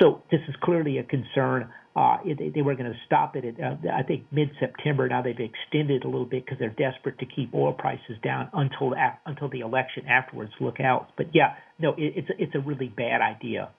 So 0.00 0.22
this 0.30 0.40
is 0.48 0.54
clearly 0.62 0.98
a 0.98 1.04
concern. 1.04 1.70
Uh, 1.96 2.16
they, 2.24 2.48
they 2.48 2.62
were 2.62 2.74
going 2.74 2.90
to 2.90 2.98
stop 3.06 3.36
it 3.36 3.44
at, 3.44 3.60
uh, 3.62 3.76
I 3.92 4.02
think, 4.02 4.24
mid-September. 4.32 5.08
Now 5.08 5.22
they've 5.22 5.38
extended 5.38 6.02
a 6.02 6.08
little 6.08 6.26
bit 6.26 6.44
because 6.44 6.58
they're 6.58 6.70
desperate 6.70 7.18
to 7.20 7.26
keep 7.26 7.54
oil 7.54 7.72
prices 7.72 8.16
down 8.22 8.48
until 8.52 8.94
until 9.26 9.48
the 9.48 9.60
election 9.60 10.06
afterwards. 10.08 10.50
Look 10.60 10.80
out! 10.80 11.10
But 11.16 11.26
yeah, 11.32 11.54
no, 11.78 11.90
it, 11.92 12.14
it's 12.16 12.28
it's 12.38 12.54
a 12.56 12.60
really 12.60 12.88
bad 12.88 13.20
idea. 13.20 13.70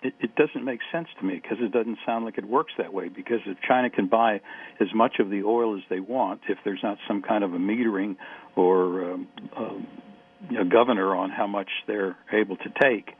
It, 0.00 0.14
it, 0.20 0.36
doesn't 0.36 0.64
make 0.64 0.78
sense 0.92 1.08
to 1.18 1.26
me 1.26 1.40
because 1.42 1.58
it 1.60 1.72
doesn't 1.72 1.98
sound 2.06 2.24
like 2.24 2.38
it 2.38 2.44
works 2.44 2.72
that 2.78 2.92
way. 2.92 3.08
Because 3.08 3.40
if 3.46 3.58
China 3.66 3.90
can 3.90 4.06
buy 4.06 4.40
as 4.80 4.86
much 4.94 5.14
of 5.18 5.28
the 5.28 5.42
oil 5.42 5.76
as 5.76 5.82
they 5.90 5.98
want, 5.98 6.42
if 6.48 6.58
there's 6.64 6.78
not 6.84 6.98
some 7.08 7.20
kind 7.20 7.42
of 7.42 7.52
a 7.52 7.58
metering 7.58 8.16
or 8.54 9.12
um, 9.12 9.28
uh, 9.56 10.60
a 10.60 10.64
governor 10.64 11.16
on 11.16 11.30
how 11.30 11.48
much 11.48 11.68
they're 11.88 12.16
able 12.32 12.56
to 12.58 12.70
take, 12.80 13.10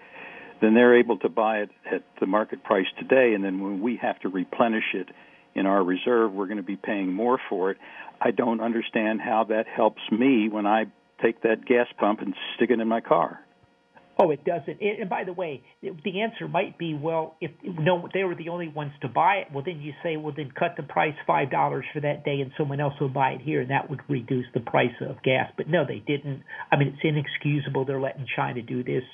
then 0.60 0.74
they're 0.74 0.98
able 0.98 1.18
to 1.18 1.28
buy 1.28 1.58
it 1.58 1.70
at 1.90 2.04
the 2.20 2.26
market 2.26 2.64
price 2.64 2.86
today. 2.98 3.34
And 3.34 3.44
then 3.44 3.60
when 3.62 3.80
we 3.80 3.98
have 4.02 4.18
to 4.20 4.28
replenish 4.28 4.94
it 4.94 5.08
in 5.54 5.66
our 5.66 5.82
reserve, 5.82 6.32
we're 6.32 6.46
going 6.46 6.58
to 6.58 6.62
be 6.62 6.76
paying 6.76 7.12
more 7.12 7.38
for 7.48 7.70
it. 7.70 7.78
I 8.20 8.30
don't 8.30 8.60
understand 8.60 9.20
how 9.20 9.44
that 9.48 9.66
helps 9.66 10.02
me 10.10 10.48
when 10.48 10.66
I 10.66 10.86
take 11.22 11.42
that 11.42 11.64
gas 11.66 11.86
pump 11.98 12.20
and 12.20 12.34
stick 12.56 12.70
it 12.70 12.80
in 12.80 12.88
my 12.88 13.00
car. 13.00 13.40
Oh, 14.20 14.32
it 14.32 14.44
doesn't. 14.44 14.80
And 14.80 15.08
by 15.08 15.22
the 15.22 15.32
way, 15.32 15.62
the 15.80 16.22
answer 16.22 16.48
might 16.48 16.76
be, 16.76 16.92
well, 16.92 17.36
if 17.40 17.52
no, 17.62 18.08
they 18.12 18.24
were 18.24 18.34
the 18.34 18.48
only 18.48 18.66
ones 18.66 18.90
to 19.02 19.08
buy 19.08 19.36
it. 19.36 19.52
Well, 19.54 19.62
then 19.64 19.80
you 19.80 19.92
say, 20.02 20.16
well, 20.16 20.34
then 20.36 20.50
cut 20.58 20.74
the 20.76 20.82
price 20.82 21.14
five 21.24 21.52
dollars 21.52 21.84
for 21.94 22.00
that 22.00 22.24
day, 22.24 22.40
and 22.40 22.50
someone 22.58 22.80
else 22.80 22.94
will 23.00 23.10
buy 23.10 23.30
it 23.30 23.42
here, 23.42 23.60
and 23.60 23.70
that 23.70 23.88
would 23.88 24.00
reduce 24.08 24.46
the 24.54 24.60
price 24.60 24.94
of 25.08 25.22
gas. 25.22 25.52
But 25.56 25.68
no, 25.68 25.84
they 25.86 26.02
didn't. 26.04 26.42
I 26.72 26.76
mean, 26.76 26.88
it's 26.88 26.98
inexcusable. 27.04 27.84
They're 27.84 28.00
letting 28.00 28.26
China 28.34 28.60
do 28.60 28.82
this. 28.82 29.04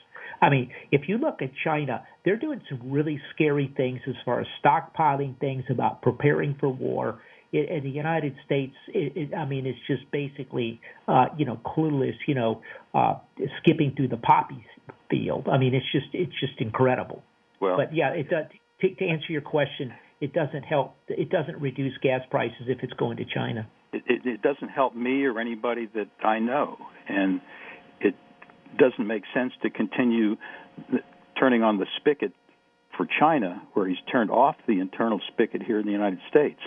I 0.41 0.51
mean, 0.51 0.71
if 0.91 1.03
you 1.09 1.19
look 1.19 1.43
at 1.43 1.51
China, 1.65 2.05
they're 2.25 2.39
doing 2.39 2.61
some 2.69 2.91
really 2.91 3.21
scary 3.35 3.73
things 3.77 4.01
as 4.09 4.15
far 4.25 4.41
as 4.41 4.47
stockpiling 4.65 5.39
things 5.41 5.65
about 5.71 6.03
preparing 6.03 6.57
for 6.59 6.69
war 6.69 7.21
in 7.55 7.85
the 7.85 7.91
United 7.91 8.35
States, 8.45 8.75
it, 8.89 9.13
it, 9.17 9.35
I 9.35 9.45
mean, 9.47 9.67
it's 9.67 9.79
just 9.87 10.11
basically, 10.11 10.81
uh, 11.07 11.27
you 11.37 11.45
know, 11.45 11.61
clueless, 11.65 12.17
you 12.27 12.35
know, 12.35 12.63
uh, 12.93 13.15
skipping 13.63 13.95
through 13.97 14.09
the 14.09 14.17
poppy 14.17 14.67
field. 15.09 15.47
I 15.51 15.59
mean, 15.59 15.75
it's 15.75 15.87
just, 15.93 16.09
it's 16.13 16.33
just 16.41 16.61
incredible. 16.61 17.23
Well, 17.61 17.77
but 17.77 17.95
yeah, 17.95 18.11
it 18.11 18.29
does. 18.29 18.47
To, 18.81 18.95
to 18.95 19.05
answer 19.07 19.27
your 19.31 19.41
question, 19.41 19.93
it 20.21 20.33
doesn't 20.33 20.65
help. 20.65 20.97
It 21.09 21.31
doesn't 21.31 21.61
reduce 21.61 21.97
gas 22.03 22.23
prices 22.29 22.63
if 22.67 22.79
it's 22.83 22.93
going 22.95 23.19
to 23.19 23.25
China. 23.25 23.69
It, 23.93 24.03
it, 24.07 24.27
it 24.27 24.43
doesn't 24.43 24.71
help 24.71 24.97
me 24.97 25.25
or 25.25 25.39
anybody 25.39 25.89
that 25.95 26.09
I 26.27 26.41
know, 26.41 26.77
and 27.09 27.37
it 27.37 27.74
doesn't 28.79 29.07
make 29.07 29.23
sense 29.33 29.53
to 29.63 29.71
continue 29.71 30.37
turning 31.39 31.63
on 31.63 31.79
the 31.79 31.87
spigot 31.99 32.33
for 32.97 33.07
China 33.19 33.63
where 33.75 33.89
he's 33.89 33.99
turned 34.11 34.31
off 34.31 34.57
the 34.67 34.81
internal 34.81 35.21
spigot 35.33 35.63
here 35.63 35.79
in 35.81 35.87
the 35.87 35.93
United 35.93 36.21
States. 36.31 36.61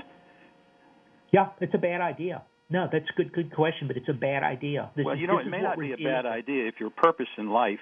Yeah, 1.31 1.49
it's 1.59 1.73
a 1.73 1.77
bad 1.77 2.01
idea. 2.01 2.43
No, 2.69 2.87
that's 2.91 3.05
a 3.09 3.13
good 3.15 3.31
good 3.31 3.53
question, 3.53 3.87
but 3.87 3.95
it's 3.95 4.09
a 4.09 4.13
bad 4.13 4.43
idea. 4.43 4.91
This 4.95 5.05
well, 5.05 5.15
you 5.15 5.27
know, 5.27 5.39
it 5.39 5.47
may 5.47 5.61
not 5.61 5.79
be 5.79 5.93
a 5.93 5.97
bad 5.97 6.25
idea 6.25 6.67
if 6.67 6.75
your 6.79 6.89
purpose 6.89 7.27
in 7.37 7.49
life 7.49 7.79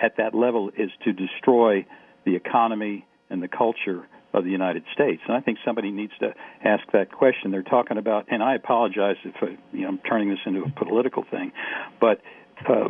at 0.00 0.16
that 0.18 0.34
level 0.34 0.70
is 0.76 0.90
to 1.04 1.12
destroy 1.12 1.86
the 2.26 2.36
economy 2.36 3.06
and 3.30 3.42
the 3.42 3.48
culture 3.48 4.06
of 4.34 4.44
the 4.44 4.50
United 4.50 4.84
States. 4.92 5.22
And 5.26 5.36
I 5.36 5.40
think 5.40 5.58
somebody 5.64 5.90
needs 5.90 6.12
to 6.20 6.34
ask 6.62 6.82
that 6.92 7.10
question. 7.10 7.50
They're 7.50 7.62
talking 7.62 7.96
about, 7.96 8.26
and 8.30 8.42
I 8.42 8.54
apologize 8.54 9.16
if 9.24 9.34
I, 9.40 9.56
you 9.72 9.82
know, 9.82 9.88
I'm 9.88 9.98
turning 9.98 10.28
this 10.28 10.38
into 10.44 10.62
a 10.62 10.84
political 10.84 11.24
thing, 11.30 11.52
but 12.00 12.20
uh, 12.68 12.88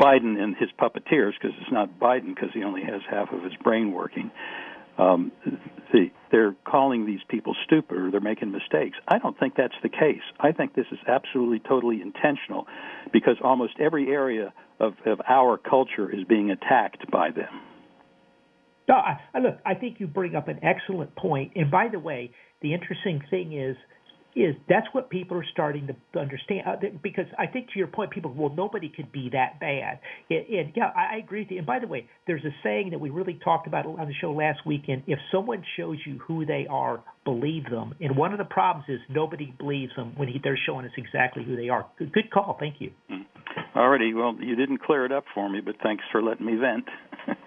Biden 0.00 0.38
and 0.38 0.56
his 0.56 0.70
puppeteers, 0.80 1.32
because 1.40 1.56
it's 1.60 1.72
not 1.72 1.98
Biden 1.98 2.34
because 2.34 2.50
he 2.52 2.64
only 2.64 2.82
has 2.82 3.00
half 3.10 3.32
of 3.32 3.42
his 3.42 3.54
brain 3.62 3.92
working 3.92 4.30
um, 4.98 5.32
the, 5.92 6.10
they're 6.30 6.56
calling 6.64 7.06
these 7.06 7.20
people 7.28 7.54
stupid 7.64 7.96
or 7.96 8.10
they're 8.10 8.20
making 8.20 8.50
mistakes. 8.50 8.96
I 9.06 9.18
don't 9.18 9.38
think 9.38 9.54
that's 9.56 9.74
the 9.82 9.88
case. 9.88 10.22
I 10.40 10.52
think 10.52 10.74
this 10.74 10.86
is 10.90 10.98
absolutely 11.06 11.60
totally 11.60 12.00
intentional 12.00 12.66
because 13.12 13.36
almost 13.42 13.74
every 13.78 14.08
area 14.08 14.52
of, 14.80 14.94
of 15.04 15.20
our 15.28 15.58
culture 15.58 16.10
is 16.10 16.24
being 16.24 16.50
attacked 16.50 17.10
by 17.10 17.30
them. 17.30 17.60
No, 18.88 18.94
I, 18.94 19.38
look, 19.40 19.58
I 19.66 19.74
think 19.74 19.98
you 19.98 20.06
bring 20.06 20.36
up 20.36 20.48
an 20.48 20.60
excellent 20.62 21.14
point. 21.16 21.52
And 21.56 21.70
by 21.70 21.88
the 21.90 21.98
way, 21.98 22.30
the 22.62 22.72
interesting 22.72 23.20
thing 23.30 23.52
is 23.52 23.76
is 24.36 24.54
that's 24.68 24.86
what 24.92 25.08
people 25.08 25.38
are 25.38 25.46
starting 25.50 25.88
to 25.88 26.18
understand. 26.18 26.60
Uh, 26.66 26.76
because 27.02 27.24
I 27.38 27.46
think 27.46 27.68
to 27.72 27.78
your 27.78 27.88
point, 27.88 28.10
people, 28.10 28.32
well, 28.36 28.52
nobody 28.54 28.92
could 28.94 29.10
be 29.10 29.30
that 29.32 29.58
bad. 29.58 29.98
And, 30.28 30.46
and 30.46 30.72
yeah, 30.76 30.90
I, 30.94 31.14
I 31.14 31.18
agree 31.18 31.40
with 31.40 31.50
you. 31.50 31.58
And 31.58 31.66
by 31.66 31.78
the 31.78 31.86
way, 31.86 32.06
there's 32.26 32.44
a 32.44 32.54
saying 32.62 32.90
that 32.90 33.00
we 33.00 33.08
really 33.08 33.40
talked 33.42 33.66
about 33.66 33.86
on 33.86 34.06
the 34.06 34.14
show 34.20 34.32
last 34.32 34.60
weekend. 34.66 35.04
If 35.06 35.18
someone 35.32 35.64
shows 35.78 35.96
you 36.04 36.20
who 36.28 36.44
they 36.44 36.66
are, 36.68 37.02
believe 37.24 37.64
them. 37.70 37.94
And 37.98 38.16
one 38.16 38.32
of 38.32 38.38
the 38.38 38.44
problems 38.44 38.84
is 38.88 39.00
nobody 39.08 39.54
believes 39.58 39.92
them 39.96 40.12
when 40.16 40.28
he, 40.28 40.38
they're 40.44 40.58
showing 40.66 40.84
us 40.84 40.92
exactly 40.98 41.42
who 41.42 41.56
they 41.56 41.70
are. 41.70 41.86
Good, 41.98 42.12
good 42.12 42.30
call. 42.30 42.56
Thank 42.60 42.76
you. 42.80 42.90
Mm. 43.10 43.24
Alrighty. 43.74 44.14
Well, 44.14 44.36
you 44.40 44.54
didn't 44.54 44.82
clear 44.82 45.06
it 45.06 45.12
up 45.12 45.24
for 45.34 45.48
me, 45.48 45.60
but 45.64 45.76
thanks 45.82 46.04
for 46.12 46.22
letting 46.22 46.44
me 46.44 46.56
vent. 46.56 46.84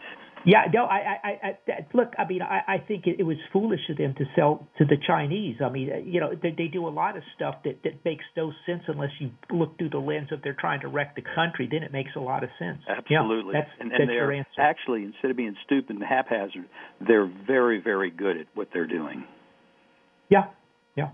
Yeah, 0.46 0.64
no, 0.74 0.86
I, 0.86 1.20
I, 1.24 1.30
I 1.44 1.88
look. 1.94 2.14
I 2.18 2.26
mean, 2.28 2.42
I, 2.42 2.62
I 2.68 2.78
think 2.78 3.08
it, 3.08 3.18
it 3.20 3.24
was 3.24 3.38
foolish 3.52 3.82
of 3.90 3.98
them 3.98 4.16
to 4.18 4.26
sell 4.36 4.68
to 4.78 4.86
the 4.86 4.96
Chinese. 5.06 5.58
I 5.64 5.70
mean, 5.70 5.92
uh, 5.92 5.98
you 5.98 6.22
know, 6.22 6.32
they, 6.32 6.52
they 6.58 6.68
do 6.68 6.88
a 6.88 6.90
lot 6.90 7.18
of 7.18 7.24
stuff 7.36 7.56
that 7.66 7.84
that 7.84 8.06
makes 8.06 8.24
no 8.38 8.52
sense 8.66 8.84
unless 8.88 9.12
you 9.20 9.32
look 9.52 9.78
through 9.78 9.90
the 9.90 9.98
lens 9.98 10.30
of 10.32 10.42
they're 10.42 10.58
trying 10.58 10.82
to 10.82 10.88
wreck 10.88 11.16
the 11.16 11.24
country. 11.36 11.68
Then 11.70 11.84
it 11.84 11.92
makes 11.92 12.12
a 12.16 12.22
lot 12.22 12.44
of 12.44 12.50
sense. 12.58 12.80
Absolutely, 12.88 13.54
yeah, 13.54 13.62
that's, 13.62 13.72
and, 13.80 13.92
and 13.92 14.02
that's 14.02 14.10
they're 14.10 14.46
actually 14.58 15.04
instead 15.04 15.32
of 15.32 15.38
being 15.38 15.56
stupid 15.66 15.98
and 15.98 16.04
haphazard, 16.04 16.66
they're 17.06 17.32
very, 17.46 17.82
very 17.82 18.10
good 18.10 18.38
at 18.38 18.48
what 18.54 18.70
they're 18.74 18.88
doing. 18.88 19.26
Yeah, 20.30 20.46
yeah. 20.96 21.10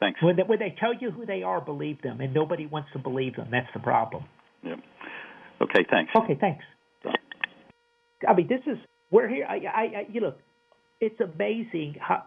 Thanks. 0.00 0.22
When 0.22 0.36
they, 0.36 0.42
when 0.42 0.58
they 0.58 0.74
tell 0.78 0.94
you 0.94 1.10
who 1.10 1.26
they 1.26 1.42
are, 1.42 1.60
believe 1.60 2.02
them, 2.02 2.20
and 2.20 2.34
nobody 2.34 2.66
wants 2.66 2.88
to 2.92 2.98
believe 2.98 3.36
them. 3.36 3.48
That's 3.50 3.66
the 3.74 3.80
problem. 3.80 4.24
Yeah. 4.62 4.76
Okay. 5.60 5.86
Thanks. 5.90 6.12
Okay. 6.14 6.36
Thanks. 6.40 6.64
I 8.26 8.34
mean, 8.34 8.48
this 8.48 8.60
is 8.66 8.78
we're 9.10 9.28
here. 9.28 9.46
I, 9.48 9.54
I, 9.54 9.82
I 9.82 10.06
you 10.10 10.20
know, 10.20 10.34
it's 11.00 11.20
amazing 11.20 11.96
how 12.00 12.22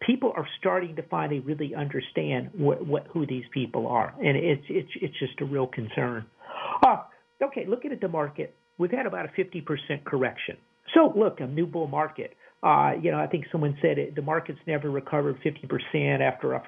people 0.00 0.32
are 0.36 0.46
starting 0.60 0.96
to 0.96 1.02
finally 1.04 1.40
really 1.40 1.74
understand 1.74 2.50
what, 2.54 2.86
what 2.86 3.06
who 3.08 3.26
these 3.26 3.44
people 3.52 3.86
are, 3.88 4.14
and 4.22 4.36
it's 4.36 4.64
it's 4.68 4.90
it's 5.00 5.18
just 5.18 5.40
a 5.40 5.44
real 5.44 5.66
concern. 5.66 6.26
Uh, 6.86 7.02
okay, 7.42 7.66
looking 7.66 7.92
at 7.92 8.00
the 8.00 8.08
market, 8.08 8.54
we've 8.78 8.90
had 8.90 9.06
about 9.06 9.24
a 9.24 9.32
fifty 9.34 9.60
percent 9.60 10.04
correction. 10.04 10.56
So 10.94 11.12
look, 11.16 11.40
a 11.40 11.46
new 11.46 11.66
bull 11.66 11.88
market. 11.88 12.34
Uh, 12.62 12.92
you 13.00 13.10
know, 13.10 13.18
I 13.18 13.26
think 13.26 13.44
someone 13.52 13.76
said 13.82 13.98
it, 13.98 14.14
the 14.16 14.22
market's 14.22 14.58
never 14.66 14.90
recovered 14.90 15.36
50% 15.44 16.20
after 16.20 16.54
uh, 16.54 16.58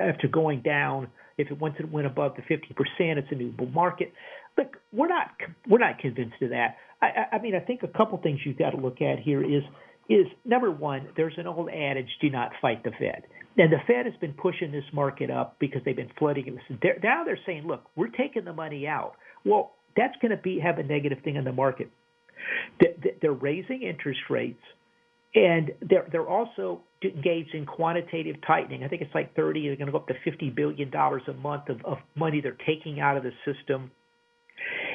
after 0.00 0.28
going 0.28 0.62
down. 0.62 1.08
If 1.36 1.50
it 1.50 1.60
once 1.60 1.74
it 1.78 1.90
went 1.92 2.06
above 2.06 2.34
the 2.36 2.42
50%, 2.42 2.64
it's 2.98 3.28
a 3.30 3.34
new 3.34 3.52
bull 3.52 3.68
market. 3.68 4.12
Look, 4.56 4.76
we're 4.92 5.08
not 5.08 5.28
we're 5.68 5.78
not 5.78 5.98
convinced 5.98 6.40
of 6.42 6.50
that. 6.50 6.76
I, 7.00 7.36
I 7.36 7.38
mean, 7.40 7.54
I 7.54 7.60
think 7.60 7.82
a 7.82 7.88
couple 7.88 8.18
things 8.18 8.40
you've 8.44 8.58
got 8.58 8.70
to 8.70 8.76
look 8.76 9.00
at 9.00 9.18
here 9.20 9.42
is 9.42 9.62
is 10.08 10.26
number 10.44 10.70
one, 10.70 11.08
there's 11.16 11.34
an 11.36 11.46
old 11.46 11.68
adage: 11.68 12.08
do 12.20 12.30
not 12.30 12.50
fight 12.60 12.82
the 12.82 12.90
Fed. 12.90 13.24
And 13.58 13.72
the 13.72 13.78
Fed 13.86 14.06
has 14.06 14.14
been 14.20 14.34
pushing 14.34 14.70
this 14.70 14.84
market 14.92 15.30
up 15.30 15.56
because 15.58 15.82
they've 15.84 15.96
been 15.96 16.12
flooding 16.16 16.46
it. 16.46 16.78
They're, 16.80 16.98
now 17.02 17.24
they're 17.24 17.40
saying, 17.44 17.66
look, 17.66 17.82
we're 17.96 18.08
taking 18.08 18.44
the 18.44 18.52
money 18.52 18.86
out. 18.86 19.14
Well, 19.44 19.72
that's 19.96 20.14
going 20.22 20.30
to 20.30 20.36
be 20.36 20.60
have 20.60 20.78
a 20.78 20.84
negative 20.84 21.18
thing 21.24 21.36
on 21.36 21.44
the 21.44 21.52
market. 21.52 21.90
They're 23.20 23.32
raising 23.32 23.82
interest 23.82 24.20
rates, 24.30 24.62
and 25.34 25.72
they're 25.82 26.08
they're 26.10 26.28
also 26.28 26.82
engaged 27.02 27.54
in 27.54 27.66
quantitative 27.66 28.36
tightening. 28.46 28.84
I 28.84 28.88
think 28.88 29.02
it's 29.02 29.14
like 29.14 29.34
30. 29.34 29.66
They're 29.66 29.76
going 29.76 29.86
to 29.86 29.92
go 29.92 29.98
up 29.98 30.08
to 30.08 30.14
50 30.24 30.50
billion 30.50 30.90
dollars 30.90 31.22
a 31.28 31.32
month 31.32 31.68
of, 31.68 31.84
of 31.84 31.98
money 32.14 32.40
they're 32.40 32.56
taking 32.66 33.00
out 33.00 33.16
of 33.16 33.24
the 33.24 33.32
system. 33.44 33.90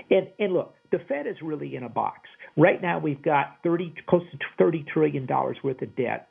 And 0.09 0.27
and 0.39 0.53
look, 0.53 0.75
the 0.91 0.99
Fed 1.07 1.27
is 1.27 1.35
really 1.41 1.75
in 1.75 1.83
a 1.83 1.89
box. 1.89 2.29
Right 2.55 2.81
now, 2.81 2.99
we've 2.99 3.21
got 3.21 3.57
30, 3.63 3.95
close 4.07 4.23
to 4.31 4.37
30 4.57 4.85
trillion 4.93 5.25
dollars 5.25 5.57
worth 5.63 5.81
of 5.81 5.95
debt 5.95 6.29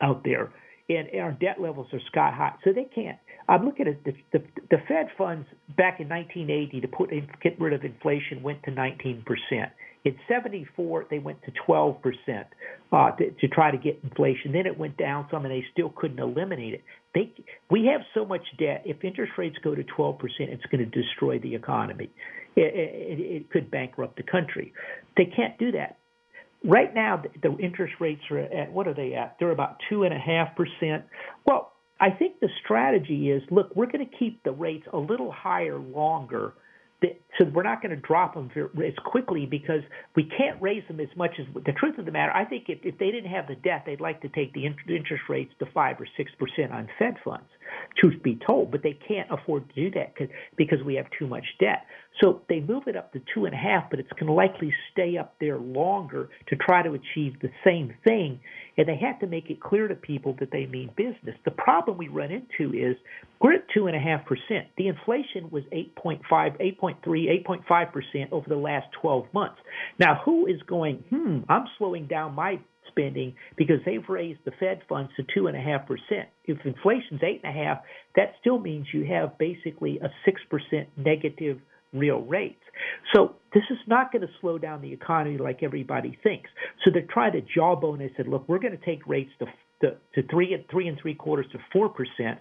out 0.00 0.22
there, 0.24 0.52
and 0.88 1.08
and 1.08 1.20
our 1.20 1.32
debt 1.32 1.60
levels 1.60 1.86
are 1.92 2.00
sky 2.10 2.32
high. 2.34 2.54
So 2.64 2.72
they 2.72 2.88
can't. 2.92 3.18
I'm 3.48 3.64
looking 3.64 3.88
at 3.88 4.04
the, 4.04 4.12
the, 4.32 4.44
the 4.70 4.76
Fed 4.86 5.08
funds 5.18 5.46
back 5.76 6.00
in 6.00 6.08
1980 6.08 6.80
to 6.80 6.88
put 6.88 7.12
in, 7.12 7.26
get 7.42 7.60
rid 7.60 7.72
of 7.72 7.84
inflation 7.84 8.42
went 8.42 8.62
to 8.64 8.70
19 8.70 9.24
percent. 9.26 9.70
In 10.02 10.16
74, 10.28 11.06
they 11.10 11.18
went 11.18 11.42
to 11.42 11.52
12 11.66 12.02
percent 12.02 12.46
uh, 12.92 13.10
to, 13.12 13.30
to 13.30 13.48
try 13.48 13.70
to 13.70 13.78
get 13.78 14.00
inflation. 14.02 14.52
Then 14.52 14.66
it 14.66 14.78
went 14.78 14.96
down 14.96 15.26
some, 15.30 15.44
and 15.44 15.52
they 15.52 15.64
still 15.72 15.92
couldn't 15.94 16.18
eliminate 16.18 16.74
it. 16.74 16.82
They, 17.14 17.32
we 17.70 17.90
have 17.92 18.00
so 18.14 18.24
much 18.24 18.42
debt. 18.58 18.82
If 18.86 19.04
interest 19.04 19.32
rates 19.36 19.56
go 19.62 19.74
to 19.74 19.84
12 19.84 20.18
percent, 20.18 20.50
it's 20.50 20.64
going 20.66 20.88
to 20.88 21.02
destroy 21.02 21.38
the 21.38 21.54
economy 21.54 22.10
it, 22.56 22.74
it, 22.74 23.20
it 23.20 23.50
could 23.50 23.70
bankrupt 23.70 24.16
the 24.16 24.22
country. 24.22 24.72
They 25.16 25.26
can't 25.26 25.58
do 25.58 25.72
that. 25.72 25.98
Right 26.62 26.94
now, 26.94 27.22
the 27.42 27.56
interest 27.56 27.94
rates 28.00 28.20
are 28.30 28.38
at 28.38 28.70
what 28.72 28.86
are 28.86 28.94
they 28.94 29.14
at? 29.14 29.36
They're 29.38 29.50
about 29.50 29.76
two 29.88 30.04
and 30.04 30.12
a 30.12 30.18
half 30.18 30.54
percent. 30.56 31.04
Well, 31.46 31.72
I 31.98 32.10
think 32.10 32.40
the 32.40 32.48
strategy 32.62 33.30
is 33.30 33.42
look, 33.50 33.74
we're 33.74 33.86
going 33.86 34.06
to 34.06 34.16
keep 34.18 34.42
the 34.42 34.52
rates 34.52 34.86
a 34.92 34.98
little 34.98 35.32
higher 35.32 35.78
longer 35.78 36.54
so 37.38 37.46
we're 37.46 37.62
not 37.62 37.80
going 37.80 37.94
to 37.94 38.00
drop 38.00 38.34
them 38.34 38.50
as 38.56 38.92
quickly 39.04 39.46
because 39.46 39.80
we 40.14 40.24
can't 40.24 40.60
raise 40.60 40.86
them 40.88 41.00
as 41.00 41.08
much 41.16 41.32
as 41.38 41.46
the 41.54 41.72
truth 41.72 41.98
of 41.98 42.04
the 42.04 42.10
matter. 42.10 42.32
I 42.32 42.44
think 42.44 42.64
if, 42.68 42.80
if 42.82 42.98
they 42.98 43.10
didn't 43.10 43.30
have 43.30 43.46
the 43.46 43.54
debt, 43.54 43.84
they'd 43.86 44.00
like 44.00 44.20
to 44.22 44.28
take 44.28 44.52
the 44.52 44.66
interest 44.66 45.24
rates 45.28 45.52
to 45.60 45.66
five 45.72 45.96
or 46.00 46.06
six 46.16 46.30
percent 46.38 46.72
on 46.72 46.88
Fed 46.98 47.14
funds. 47.24 47.48
Truth 47.98 48.22
be 48.22 48.38
told, 48.46 48.70
but 48.70 48.82
they 48.82 48.98
can't 49.08 49.28
afford 49.30 49.68
to 49.70 49.74
do 49.74 49.90
that 49.92 50.14
because 50.56 50.78
we 50.84 50.96
have 50.96 51.06
too 51.18 51.26
much 51.26 51.44
debt. 51.58 51.86
So 52.20 52.42
they 52.48 52.60
move 52.60 52.84
it 52.86 52.96
up 52.96 53.12
to 53.14 53.20
two 53.34 53.46
and 53.46 53.54
a 53.54 53.58
half, 53.58 53.88
but 53.90 53.98
it's 53.98 54.12
going 54.12 54.26
to 54.26 54.32
likely 54.32 54.72
stay 54.92 55.16
up 55.16 55.34
there 55.40 55.58
longer 55.58 56.28
to 56.48 56.56
try 56.56 56.82
to 56.82 56.90
achieve 56.90 57.40
the 57.40 57.50
same 57.64 57.94
thing. 58.04 58.40
And 58.76 58.86
they 58.88 58.96
have 58.96 59.20
to 59.20 59.26
make 59.26 59.50
it 59.50 59.60
clear 59.60 59.88
to 59.88 59.94
people 59.94 60.36
that 60.40 60.50
they 60.52 60.66
mean 60.66 60.90
business. 60.96 61.36
The 61.44 61.50
problem 61.50 61.96
we 61.96 62.08
run 62.08 62.30
into 62.30 62.74
is 62.74 62.96
we're 63.40 63.54
at 63.54 63.64
two 63.74 63.86
and 63.86 63.96
a 63.96 64.00
half 64.00 64.26
percent. 64.26 64.68
The 64.76 64.88
inflation 64.88 65.50
was 65.50 65.64
8.5, 65.72 66.20
8.3, 66.30 66.96
8.5 67.04 67.92
percent 67.92 68.32
over 68.32 68.48
the 68.48 68.56
last 68.56 68.86
12 69.00 69.26
months. 69.32 69.58
Now, 69.98 70.20
who 70.24 70.46
is 70.46 70.60
going? 70.66 71.04
Hmm, 71.10 71.38
I'm 71.48 71.64
slowing 71.78 72.06
down 72.06 72.34
my 72.34 72.60
spending 72.88 73.34
because 73.56 73.76
they've 73.86 74.08
raised 74.08 74.40
the 74.44 74.52
Fed 74.58 74.80
funds 74.88 75.10
to 75.16 75.24
two 75.34 75.46
and 75.46 75.56
a 75.56 75.60
half 75.60 75.86
percent. 75.86 76.28
If 76.44 76.58
inflation's 76.64 77.22
eight 77.22 77.40
and 77.44 77.56
a 77.56 77.64
half, 77.64 77.78
that 78.16 78.34
still 78.40 78.58
means 78.58 78.86
you 78.92 79.04
have 79.06 79.38
basically 79.38 79.98
a 79.98 80.08
six 80.24 80.40
percent 80.50 80.88
negative 80.96 81.60
real 81.92 82.22
rates. 82.22 82.62
So 83.14 83.36
this 83.52 83.64
is 83.70 83.78
not 83.86 84.12
going 84.12 84.22
to 84.22 84.32
slow 84.40 84.58
down 84.58 84.80
the 84.80 84.92
economy 84.92 85.38
like 85.38 85.62
everybody 85.62 86.18
thinks. 86.22 86.50
So 86.84 86.90
they're 86.92 87.06
trying 87.10 87.32
to 87.32 87.40
jawbone 87.40 88.00
and 88.00 88.10
said, 88.16 88.28
look, 88.28 88.48
we're 88.48 88.58
going 88.58 88.76
to 88.76 88.84
take 88.84 89.06
rates 89.06 89.30
to, 89.40 89.46
to, 89.82 89.96
to 90.14 90.28
three 90.28 90.54
and 90.54 90.64
three 90.70 90.88
and 90.88 90.98
three 91.00 91.14
quarters 91.14 91.46
to 91.52 91.58
four 91.72 91.88
percent 91.88 92.38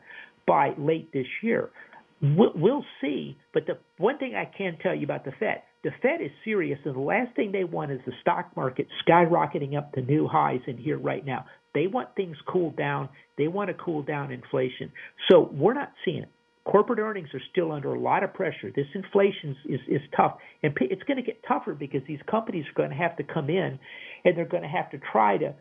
by 0.47 0.73
late 0.77 1.11
this 1.13 1.27
year. 1.41 1.69
We'll, 2.21 2.51
we'll 2.55 2.85
see. 3.01 3.37
But 3.53 3.65
the 3.65 3.77
one 3.97 4.17
thing 4.17 4.35
I 4.35 4.45
can 4.45 4.77
tell 4.81 4.93
you 4.93 5.03
about 5.03 5.25
the 5.25 5.31
Fed, 5.39 5.63
the 5.83 5.91
Fed 6.01 6.21
is 6.21 6.31
serious, 6.43 6.77
and 6.83 6.95
the 6.95 6.99
last 6.99 7.35
thing 7.35 7.51
they 7.51 7.63
want 7.63 7.91
is 7.91 7.99
the 8.05 8.11
stock 8.21 8.51
market 8.55 8.87
skyrocketing 9.07 9.77
up 9.77 9.93
to 9.93 10.01
new 10.01 10.27
highs 10.27 10.59
in 10.67 10.77
here 10.77 10.97
right 10.97 11.25
now. 11.25 11.45
They 11.73 11.87
want 11.87 12.09
things 12.15 12.35
cooled 12.47 12.75
down. 12.75 13.09
They 13.37 13.47
want 13.47 13.69
to 13.69 13.73
cool 13.75 14.01
down 14.01 14.31
inflation. 14.31 14.91
So 15.29 15.49
we're 15.53 15.75
not 15.75 15.93
seeing 16.03 16.23
it. 16.23 16.29
Corporate 16.69 16.99
earnings 16.99 17.29
are 17.33 17.41
still 17.51 17.71
under 17.71 17.95
a 17.95 17.99
lot 17.99 18.23
of 18.23 18.31
pressure. 18.33 18.71
This 18.75 18.85
inflation 18.93 19.55
is, 19.65 19.79
is 19.87 20.01
tough, 20.15 20.37
and 20.61 20.71
it's 20.81 21.01
going 21.03 21.17
to 21.17 21.23
get 21.23 21.41
tougher 21.47 21.73
because 21.73 22.01
these 22.07 22.19
companies 22.29 22.65
are 22.67 22.77
going 22.77 22.91
to 22.91 22.95
have 22.95 23.17
to 23.17 23.23
come 23.23 23.49
in, 23.49 23.79
and 24.23 24.37
they're 24.37 24.45
going 24.45 24.63
to 24.63 24.69
have 24.69 24.91
to 24.91 24.99
try 25.11 25.37
to. 25.37 25.55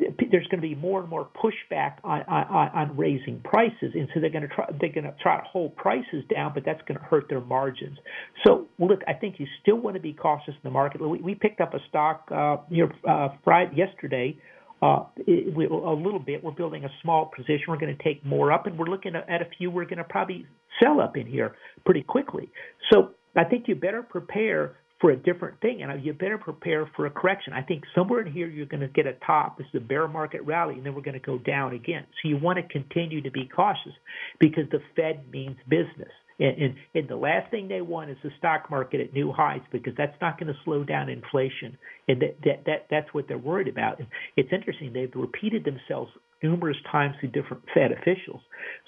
There's 0.00 0.46
going 0.46 0.60
to 0.60 0.68
be 0.68 0.76
more 0.76 1.00
and 1.00 1.08
more 1.08 1.28
pushback 1.42 1.96
on, 2.04 2.22
on, 2.22 2.68
on 2.68 2.96
raising 2.96 3.40
prices, 3.40 3.92
and 3.94 4.08
so 4.14 4.20
they're 4.20 4.30
going 4.30 4.48
to 4.48 4.54
try 4.54 4.66
they're 4.80 4.92
going 4.92 5.04
to 5.04 5.14
try 5.22 5.36
to 5.36 5.44
hold 5.44 5.76
prices 5.76 6.24
down, 6.32 6.52
but 6.54 6.64
that's 6.64 6.82
going 6.88 6.98
to 6.98 7.04
hurt 7.04 7.26
their 7.28 7.40
margins. 7.40 7.98
So, 8.44 8.66
look, 8.80 9.00
I 9.06 9.12
think 9.12 9.36
you 9.38 9.46
still 9.62 9.76
want 9.76 9.94
to 9.94 10.02
be 10.02 10.12
cautious 10.12 10.54
in 10.54 10.60
the 10.64 10.70
market. 10.70 11.00
We, 11.00 11.20
we 11.20 11.34
picked 11.36 11.60
up 11.60 11.74
a 11.74 11.78
stock 11.88 12.28
uh, 12.34 12.58
near 12.68 12.92
uh, 13.08 13.28
Friday 13.44 13.76
yesterday 13.76 14.36
Uh, 14.80 15.04
it, 15.16 15.54
we, 15.54 15.66
a 15.66 15.70
little 15.70 16.20
bit. 16.20 16.42
We're 16.42 16.52
building 16.52 16.84
a 16.84 16.90
small 17.02 17.30
position. 17.34 17.64
We're 17.68 17.78
going 17.78 17.96
to 17.96 18.02
take 18.02 18.24
more 18.24 18.52
up, 18.52 18.66
and 18.66 18.78
we're 18.78 18.86
looking 18.86 19.14
at 19.16 19.42
a 19.42 19.46
few 19.56 19.70
we're 19.70 19.84
going 19.84 19.98
to 19.98 20.04
probably 20.04 20.46
sell 20.82 21.00
up 21.00 21.16
in 21.16 21.26
here 21.26 21.56
pretty 21.84 22.02
quickly. 22.02 22.50
So 22.92 23.10
I 23.36 23.44
think 23.44 23.66
you 23.66 23.74
better 23.74 24.02
prepare 24.02 24.76
for 25.00 25.10
a 25.10 25.16
different 25.16 25.60
thing, 25.60 25.82
and 25.82 26.04
you 26.04 26.12
better 26.12 26.38
prepare 26.38 26.90
for 26.96 27.06
a 27.06 27.10
correction. 27.10 27.52
I 27.52 27.62
think 27.62 27.84
somewhere 27.94 28.20
in 28.20 28.32
here 28.32 28.48
you're 28.48 28.66
going 28.66 28.80
to 28.80 28.88
get 28.88 29.06
a 29.06 29.14
top. 29.24 29.58
This 29.58 29.66
is 29.72 29.80
a 29.82 29.84
bear 29.84 30.08
market 30.08 30.42
rally, 30.42 30.74
and 30.74 30.84
then 30.84 30.94
we're 30.94 31.02
going 31.02 31.20
to 31.20 31.24
go 31.24 31.38
down 31.38 31.74
again. 31.74 32.04
So 32.22 32.28
you 32.28 32.36
want 32.36 32.58
to 32.58 32.64
continue 32.64 33.22
to 33.22 33.30
be 33.30 33.46
cautious 33.46 33.92
because 34.40 34.64
the 34.70 34.80
Fed 34.96 35.30
means 35.30 35.56
business. 35.68 36.10
And, 36.38 36.62
and, 36.62 36.74
and 36.94 37.08
the 37.08 37.16
last 37.16 37.50
thing 37.50 37.68
they 37.68 37.80
want 37.80 38.10
is 38.10 38.16
the 38.22 38.30
stock 38.38 38.70
market 38.70 39.00
at 39.00 39.12
new 39.12 39.32
highs 39.32 39.60
because 39.72 39.94
that's 39.96 40.16
not 40.20 40.38
going 40.38 40.52
to 40.52 40.58
slow 40.64 40.84
down 40.84 41.08
inflation. 41.08 41.76
And 42.06 42.22
that, 42.22 42.36
that, 42.44 42.64
that 42.66 42.86
that's 42.90 43.12
what 43.12 43.26
they're 43.26 43.38
worried 43.38 43.68
about. 43.68 43.98
And 43.98 44.08
it's 44.36 44.52
interesting. 44.52 44.92
They've 44.92 45.10
repeated 45.14 45.64
themselves 45.64 46.10
numerous 46.42 46.76
times 46.90 47.16
to 47.20 47.26
different 47.26 47.64
Fed 47.74 47.90
officials. 47.92 48.40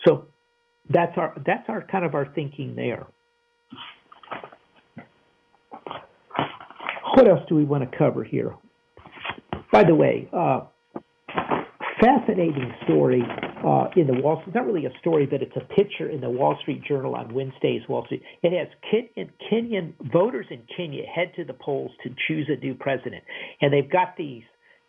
So 0.07 0.27
that's 0.89 1.13
our 1.17 1.35
that's 1.45 1.69
our 1.69 1.85
kind 1.91 2.05
of 2.05 2.15
our 2.15 2.33
thinking 2.35 2.75
there. 2.77 3.07
What 7.17 7.29
else 7.29 7.41
do 7.49 7.57
we 7.57 7.65
want 7.65 7.91
to 7.91 7.99
cover 7.99 8.23
here? 8.23 8.55
By 9.73 9.85
the 9.85 9.95
way, 9.95 10.29
uh, 10.33 10.61
fascinating 12.01 12.73
story 12.85 13.23
uh, 13.65 13.89
in 13.97 14.07
the 14.07 14.15
Wall. 14.15 14.43
It's 14.47 14.55
not 14.55 14.67
really 14.67 14.87
a 14.87 14.99
story, 15.01 15.27
but 15.27 15.43
it's 15.43 15.57
a 15.57 15.75
picture 15.75 16.09
in 16.09 16.21
the 16.21 16.31
Wall 16.31 16.57
Street 16.63 16.83
Journal 16.85 17.15
on 17.15 17.33
Wednesday's 17.33 17.83
Wall 17.89 18.05
Street. 18.07 18.23
It 18.43 18.53
has 18.53 18.69
Kenyan, 18.93 19.31
Kenyan 19.51 19.93
voters 20.13 20.47
in 20.51 20.63
Kenya 20.75 21.05
head 21.05 21.33
to 21.37 21.45
the 21.45 21.53
polls 21.53 21.91
to 22.03 22.11
choose 22.27 22.49
a 22.49 22.57
new 22.65 22.75
president, 22.75 23.23
and 23.61 23.73
they've 23.73 23.91
got 23.91 24.17
these, 24.17 24.43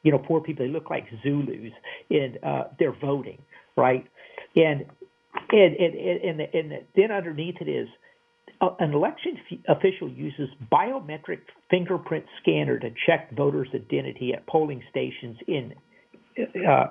you 0.04 0.12
know, 0.12 0.20
poor 0.20 0.42
people. 0.42 0.66
They 0.66 0.72
look 0.72 0.90
like 0.90 1.06
Zulus, 1.24 1.74
and 2.10 2.40
uh, 2.44 2.64
they're 2.80 2.96
voting, 3.00 3.40
right? 3.76 4.06
And 4.56 4.86
and 5.52 5.76
and 5.76 5.96
and, 5.96 6.42
and, 6.54 6.72
then 6.96 7.12
underneath 7.12 7.56
it 7.62 7.70
is 7.70 7.88
uh, 8.62 8.70
an 8.80 8.94
election 8.94 9.38
official 9.68 10.10
uses 10.10 10.50
biometric 10.72 11.40
fingerprint 11.70 12.26
scanner 12.42 12.80
to 12.80 12.90
check 13.06 13.36
voters' 13.36 13.70
identity 13.74 14.34
at 14.34 14.46
polling 14.48 14.82
stations 14.90 15.38
in 15.48 15.74
uh, 16.68 16.88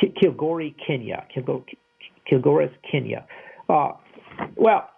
Kilgore, 0.00 0.70
Kenya. 0.86 1.26
Kilgore, 1.34 2.70
Kenya. 2.90 3.26
Uh, 3.68 3.92
well, 4.56 4.90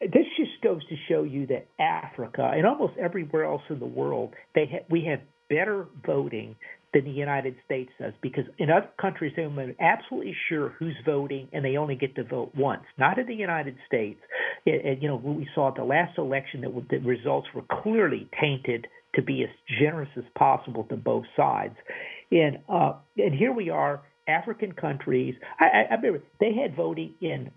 this 0.00 0.26
just 0.36 0.60
goes 0.62 0.84
to 0.88 0.96
show 1.08 1.22
you 1.22 1.46
that 1.46 1.68
Africa 1.80 2.50
and 2.54 2.66
almost 2.66 2.94
everywhere 2.98 3.44
else 3.44 3.62
in 3.70 3.78
the 3.78 3.86
world, 3.86 4.34
they 4.54 4.66
ha- 4.70 4.84
we 4.90 5.04
have 5.04 5.20
better 5.48 5.86
voting 6.04 6.56
than 6.92 7.04
the 7.04 7.10
United 7.10 7.54
States 7.64 7.90
does 7.98 8.12
because 8.20 8.44
in 8.58 8.70
other 8.70 8.88
countries 9.00 9.32
they're 9.36 9.74
absolutely 9.80 10.36
sure 10.48 10.70
who's 10.78 10.96
voting 11.06 11.48
and 11.52 11.64
they 11.64 11.76
only 11.76 11.94
get 11.94 12.14
to 12.16 12.24
vote 12.24 12.52
once. 12.54 12.82
Not 12.98 13.18
in 13.18 13.26
the 13.26 13.34
United 13.34 13.76
States. 13.86 14.20
It, 14.66 14.84
it, 14.84 15.02
you 15.02 15.08
know, 15.08 15.16
we 15.16 15.48
saw 15.54 15.68
at 15.68 15.76
the 15.76 15.84
last 15.84 16.18
election 16.18 16.60
that 16.62 16.86
the 16.90 16.98
results 16.98 17.48
were 17.54 17.64
clearly 17.82 18.28
tainted 18.38 18.86
to 19.14 19.22
be 19.22 19.42
as 19.42 19.50
generous 19.80 20.08
as 20.16 20.24
possible 20.36 20.84
to 20.84 20.96
both 20.96 21.24
sides. 21.36 21.74
And 22.30 22.58
uh, 22.68 22.94
and 23.16 23.34
here 23.34 23.52
we 23.52 23.70
are 23.70 24.02
African 24.28 24.72
countries. 24.72 25.34
I, 25.58 25.64
I, 25.64 25.82
I 25.90 25.94
remember 25.94 26.22
they 26.40 26.52
had 26.54 26.76
voting 26.76 27.14
in 27.20 27.50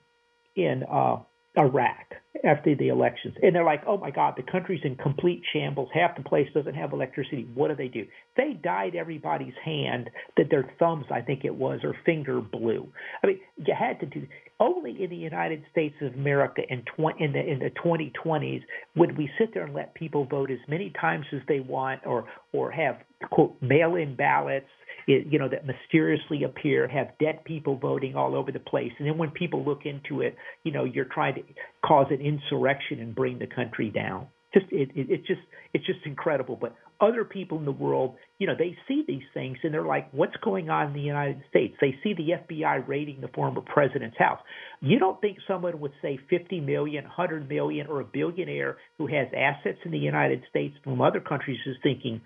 in 0.55 0.84
uh, 0.89 1.18
Iraq 1.57 2.16
after 2.43 2.76
the 2.76 2.89
elections, 2.89 3.36
and 3.41 3.55
they're 3.55 3.63
like, 3.63 3.84
"Oh 3.88 3.97
my 3.97 4.11
God, 4.11 4.36
the 4.38 4.43
country's 4.43 4.82
in 4.84 4.95
complete 4.95 5.41
shambles. 5.53 5.89
Half 5.93 6.18
the 6.18 6.24
place 6.24 6.47
doesn't 6.53 6.76
have 6.76 6.93
electricity. 6.93 7.47
What 7.53 7.70
do 7.70 7.76
they 7.76 7.88
do?" 7.88 8.05
They 8.38 8.53
dyed 8.53 8.95
everybody's 8.95 9.53
hand 9.63 10.09
that 10.38 10.49
their 10.49 10.74
thumbs, 10.80 11.05
I 11.11 11.22
think 11.22 11.45
it 11.45 11.55
was, 11.55 11.80
or 11.84 11.95
finger 12.05 12.41
blue. 12.41 12.91
I 13.24 13.28
mean, 13.28 13.39
you 13.57 13.74
had 13.78 13.99
to 14.01 14.05
do. 14.05 14.28
Only 14.57 15.03
in 15.03 15.09
the 15.09 15.18
United 15.18 15.63
States 15.72 15.95
of 16.01 16.13
America 16.13 16.61
in, 16.70 16.84
tw- 16.84 17.20
in 17.20 17.34
the 17.34 17.45
in 17.45 17.59
the 17.59 17.72
2020s 17.84 18.61
would 18.95 19.18
we 19.18 19.30
sit 19.38 19.53
there 19.53 19.63
and 19.63 19.74
let 19.74 19.93
people 19.95 20.26
vote 20.26 20.49
as 20.49 20.59
many 20.70 20.91
times 20.99 21.26
as 21.34 21.41
they 21.47 21.59
want, 21.59 22.05
or 22.05 22.26
or 22.53 22.72
have 22.72 22.97
quote 23.32 23.55
mail-in 23.61 24.16
ballots 24.16 24.68
you 25.07 25.39
know, 25.39 25.49
that 25.49 25.65
mysteriously 25.65 26.43
appear, 26.43 26.87
have 26.87 27.17
dead 27.19 27.43
people 27.43 27.77
voting 27.77 28.15
all 28.15 28.35
over 28.35 28.51
the 28.51 28.59
place. 28.59 28.91
And 28.97 29.07
then 29.07 29.17
when 29.17 29.31
people 29.31 29.63
look 29.63 29.81
into 29.85 30.21
it, 30.21 30.35
you 30.63 30.71
know, 30.71 30.83
you're 30.83 31.05
trying 31.05 31.35
to 31.35 31.41
cause 31.85 32.07
an 32.09 32.21
insurrection 32.21 32.99
and 32.99 33.13
bring 33.13 33.39
the 33.39 33.47
country 33.47 33.89
down. 33.89 34.27
Just 34.53 34.67
it, 34.71 34.89
it, 34.95 35.07
it's 35.09 35.27
just 35.27 35.41
it's 35.73 35.85
just 35.85 35.99
incredible. 36.05 36.57
But 36.59 36.75
other 37.01 37.25
people 37.25 37.57
in 37.57 37.65
the 37.65 37.71
world, 37.71 38.15
you 38.39 38.47
know, 38.47 38.55
they 38.57 38.75
see 38.87 39.03
these 39.05 39.23
things 39.33 39.57
and 39.63 39.73
they're 39.73 39.85
like, 39.85 40.07
what's 40.13 40.35
going 40.43 40.69
on 40.69 40.87
in 40.87 40.93
the 40.93 41.01
United 41.01 41.43
States? 41.49 41.75
They 41.81 41.95
see 42.03 42.13
the 42.13 42.29
FBI 42.47 42.87
raiding 42.87 43.19
the 43.21 43.27
former 43.27 43.61
president's 43.61 44.17
house. 44.17 44.39
You 44.81 44.97
don't 44.97 45.19
think 45.19 45.37
someone 45.47 45.79
would 45.81 45.91
say 46.01 46.17
50 46.29 46.61
million, 46.61 47.03
100 47.03 47.49
million, 47.49 47.87
or 47.87 47.99
a 47.99 48.05
billionaire 48.05 48.77
who 48.97 49.07
has 49.07 49.27
assets 49.35 49.79
in 49.83 49.91
the 49.91 49.97
United 49.97 50.43
States 50.49 50.75
from 50.83 51.01
other 51.01 51.19
countries 51.19 51.59
is 51.65 51.75
thinking, 51.83 52.21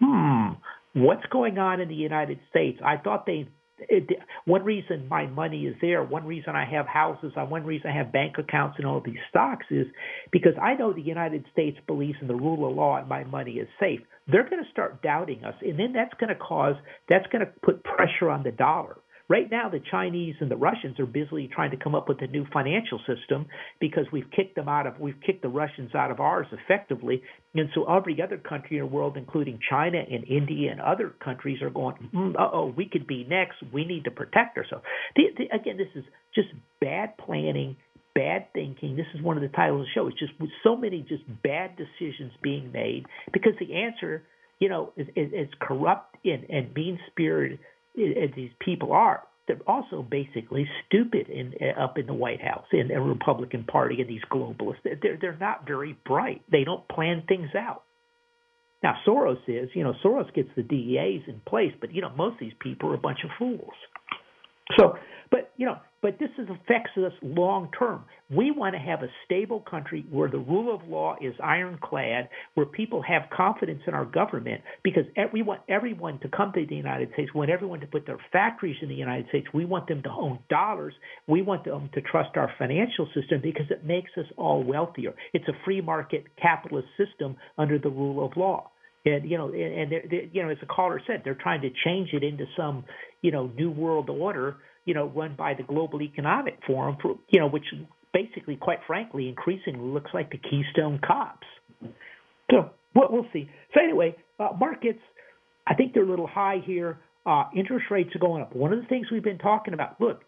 hmm, 0.00 0.54
what's 0.94 1.26
going 1.30 1.58
on 1.58 1.80
in 1.80 1.88
the 1.88 1.94
United 1.94 2.40
States. 2.50 2.80
I 2.84 2.96
thought 2.96 3.26
they 3.26 3.48
it, 3.80 4.08
one 4.44 4.64
reason 4.64 5.06
my 5.08 5.26
money 5.26 5.66
is 5.66 5.76
there, 5.80 6.02
one 6.02 6.26
reason 6.26 6.56
I 6.56 6.68
have 6.70 6.86
houses, 6.86 7.32
one 7.36 7.64
reason 7.64 7.90
I 7.90 7.96
have 7.96 8.12
bank 8.12 8.34
accounts 8.38 8.76
and 8.78 8.86
all 8.86 9.00
these 9.00 9.18
stocks 9.30 9.66
is 9.70 9.86
because 10.32 10.54
I 10.60 10.74
know 10.74 10.92
the 10.92 11.00
United 11.00 11.44
States 11.52 11.78
believes 11.86 12.18
in 12.20 12.28
the 12.28 12.34
rule 12.34 12.68
of 12.68 12.76
law 12.76 12.96
and 12.96 13.08
my 13.08 13.24
money 13.24 13.52
is 13.52 13.68
safe. 13.78 14.00
They're 14.26 14.48
going 14.48 14.62
to 14.62 14.70
start 14.70 15.02
doubting 15.02 15.44
us, 15.44 15.54
and 15.62 15.78
then 15.78 15.92
that's 15.92 16.12
going 16.20 16.28
to 16.28 16.34
cause 16.34 16.74
that's 17.08 17.26
going 17.28 17.44
to 17.46 17.52
put 17.62 17.82
pressure 17.84 18.30
on 18.30 18.42
the 18.42 18.50
dollar. 18.50 18.98
Right 19.30 19.50
now, 19.50 19.68
the 19.68 19.80
Chinese 19.90 20.36
and 20.40 20.50
the 20.50 20.56
Russians 20.56 20.98
are 20.98 21.06
busily 21.06 21.50
trying 21.54 21.70
to 21.72 21.76
come 21.76 21.94
up 21.94 22.08
with 22.08 22.22
a 22.22 22.26
new 22.26 22.46
financial 22.50 22.98
system 23.00 23.46
because 23.78 24.06
we've 24.10 24.30
kicked 24.34 24.56
them 24.56 24.68
out 24.68 24.86
of 24.86 24.98
we've 24.98 25.20
kicked 25.24 25.42
the 25.42 25.50
Russians 25.50 25.94
out 25.94 26.10
of 26.10 26.18
ours 26.18 26.46
effectively, 26.50 27.22
and 27.54 27.68
so 27.74 27.84
every 27.84 28.22
other 28.22 28.38
country 28.38 28.78
in 28.78 28.84
the 28.84 28.86
world, 28.86 29.18
including 29.18 29.58
China 29.68 29.98
and 29.98 30.24
India 30.24 30.70
and 30.70 30.80
other 30.80 31.14
countries, 31.22 31.60
are 31.60 31.68
going, 31.68 31.94
mm, 32.14 32.34
"Uh 32.36 32.48
oh, 32.54 32.72
we 32.74 32.88
could 32.88 33.06
be 33.06 33.24
next. 33.24 33.56
We 33.70 33.84
need 33.84 34.04
to 34.04 34.10
protect 34.10 34.56
ourselves." 34.56 34.84
The, 35.14 35.24
the, 35.36 35.44
again, 35.54 35.76
this 35.76 35.94
is 35.94 36.04
just 36.34 36.48
bad 36.80 37.18
planning, 37.18 37.76
bad 38.14 38.46
thinking. 38.54 38.96
This 38.96 39.06
is 39.14 39.20
one 39.20 39.36
of 39.36 39.42
the 39.42 39.54
titles 39.54 39.82
of 39.82 39.86
the 39.86 39.92
show. 39.94 40.08
It's 40.08 40.18
just 40.18 40.32
so 40.64 40.74
many 40.74 41.02
just 41.06 41.24
bad 41.42 41.76
decisions 41.76 42.32
being 42.42 42.72
made 42.72 43.04
because 43.34 43.52
the 43.60 43.74
answer, 43.74 44.22
you 44.58 44.70
know, 44.70 44.94
is, 44.96 45.06
is, 45.14 45.32
is 45.34 45.48
corrupt 45.60 46.16
and, 46.24 46.44
and 46.48 46.72
mean 46.72 46.98
spirited 47.10 47.58
Uh, 47.96 48.26
these 48.34 48.50
people 48.60 48.92
are. 48.92 49.22
They're 49.46 49.58
also 49.66 50.02
basically 50.02 50.68
stupid 50.86 51.28
in, 51.28 51.54
uh, 51.60 51.82
up 51.82 51.96
in 51.96 52.06
the 52.06 52.14
White 52.14 52.42
House 52.42 52.66
in 52.72 52.88
the 52.88 53.00
Republican 53.00 53.64
Party 53.64 54.00
and 54.00 54.08
these 54.08 54.22
globalists. 54.30 54.82
They're 54.84 55.18
they're 55.20 55.38
not 55.38 55.66
very 55.66 55.96
bright. 56.04 56.42
They 56.50 56.64
don't 56.64 56.86
plan 56.88 57.24
things 57.26 57.50
out. 57.58 57.84
Now 58.82 58.96
Soros 59.06 59.40
is, 59.48 59.70
you 59.74 59.82
know, 59.82 59.94
Soros 60.04 60.32
gets 60.34 60.50
the 60.54 60.62
DEAs 60.62 61.22
in 61.26 61.40
place, 61.46 61.72
but 61.80 61.92
you 61.94 62.02
know, 62.02 62.10
most 62.16 62.34
of 62.34 62.40
these 62.40 62.52
people 62.60 62.90
are 62.90 62.94
a 62.94 62.98
bunch 62.98 63.20
of 63.24 63.30
fools. 63.38 63.74
So, 64.76 64.96
but 65.30 65.52
you 65.56 65.66
know, 65.66 65.78
but 66.00 66.18
this 66.20 66.30
is, 66.38 66.48
affects 66.48 66.92
us 66.96 67.12
long 67.22 67.70
term. 67.76 68.04
We 68.30 68.52
want 68.52 68.74
to 68.74 68.78
have 68.78 69.02
a 69.02 69.08
stable 69.24 69.64
country 69.68 70.06
where 70.10 70.30
the 70.30 70.38
rule 70.38 70.72
of 70.72 70.86
law 70.88 71.16
is 71.20 71.34
ironclad, 71.42 72.28
where 72.54 72.66
people 72.66 73.02
have 73.02 73.22
confidence 73.36 73.80
in 73.86 73.94
our 73.94 74.04
government, 74.04 74.62
because 74.84 75.04
we 75.32 75.42
want 75.42 75.62
everyone 75.68 76.20
to 76.20 76.28
come 76.28 76.52
to 76.52 76.64
the 76.64 76.76
United 76.76 77.12
States. 77.14 77.30
We 77.34 77.38
want 77.40 77.50
everyone 77.50 77.80
to 77.80 77.86
put 77.86 78.06
their 78.06 78.18
factories 78.32 78.76
in 78.80 78.88
the 78.88 78.94
United 78.94 79.28
States. 79.28 79.48
We 79.52 79.64
want 79.64 79.88
them 79.88 80.02
to 80.02 80.10
own 80.10 80.38
dollars. 80.48 80.94
We 81.26 81.42
want 81.42 81.64
them 81.64 81.90
to 81.94 82.00
trust 82.00 82.36
our 82.36 82.52
financial 82.58 83.08
system 83.14 83.40
because 83.42 83.66
it 83.70 83.84
makes 83.84 84.10
us 84.16 84.26
all 84.36 84.62
wealthier. 84.62 85.14
It's 85.32 85.48
a 85.48 85.64
free 85.64 85.80
market 85.80 86.26
capitalist 86.40 86.88
system 86.96 87.36
under 87.56 87.78
the 87.78 87.90
rule 87.90 88.24
of 88.24 88.36
law. 88.36 88.70
And 89.08 89.30
you 89.30 89.38
know, 89.38 89.46
and 89.46 89.90
they're, 89.90 90.04
they're, 90.10 90.24
you 90.32 90.42
know, 90.42 90.50
as 90.50 90.58
the 90.60 90.66
caller 90.66 91.00
said, 91.06 91.22
they're 91.24 91.38
trying 91.40 91.62
to 91.62 91.70
change 91.84 92.10
it 92.12 92.22
into 92.22 92.44
some, 92.56 92.84
you 93.22 93.30
know, 93.30 93.50
new 93.56 93.70
world 93.70 94.10
order 94.10 94.56
you 94.88 94.94
know, 94.94 95.12
run 95.14 95.34
by 95.36 95.52
the 95.52 95.62
Global 95.62 96.00
Economic 96.00 96.58
Forum, 96.66 96.96
for, 97.02 97.18
you 97.28 97.38
know, 97.38 97.46
which 97.46 97.64
basically, 98.14 98.56
quite 98.56 98.78
frankly, 98.86 99.28
increasingly 99.28 99.86
looks 99.86 100.10
like 100.14 100.30
the 100.30 100.38
Keystone 100.38 100.98
Cops. 101.06 101.46
So 102.50 102.70
we'll, 102.94 103.08
we'll 103.10 103.26
see. 103.30 103.50
So 103.74 103.82
anyway, 103.82 104.16
uh, 104.40 104.48
markets, 104.58 105.00
I 105.66 105.74
think 105.74 105.92
they're 105.92 106.04
a 106.04 106.08
little 106.08 106.26
high 106.26 106.62
here. 106.64 107.00
Uh, 107.26 107.44
interest 107.54 107.84
rates 107.90 108.08
are 108.16 108.18
going 108.18 108.40
up. 108.40 108.56
One 108.56 108.72
of 108.72 108.80
the 108.80 108.86
things 108.86 109.08
we've 109.12 109.22
been 109.22 109.36
talking 109.36 109.74
about, 109.74 110.00
look, 110.00 110.22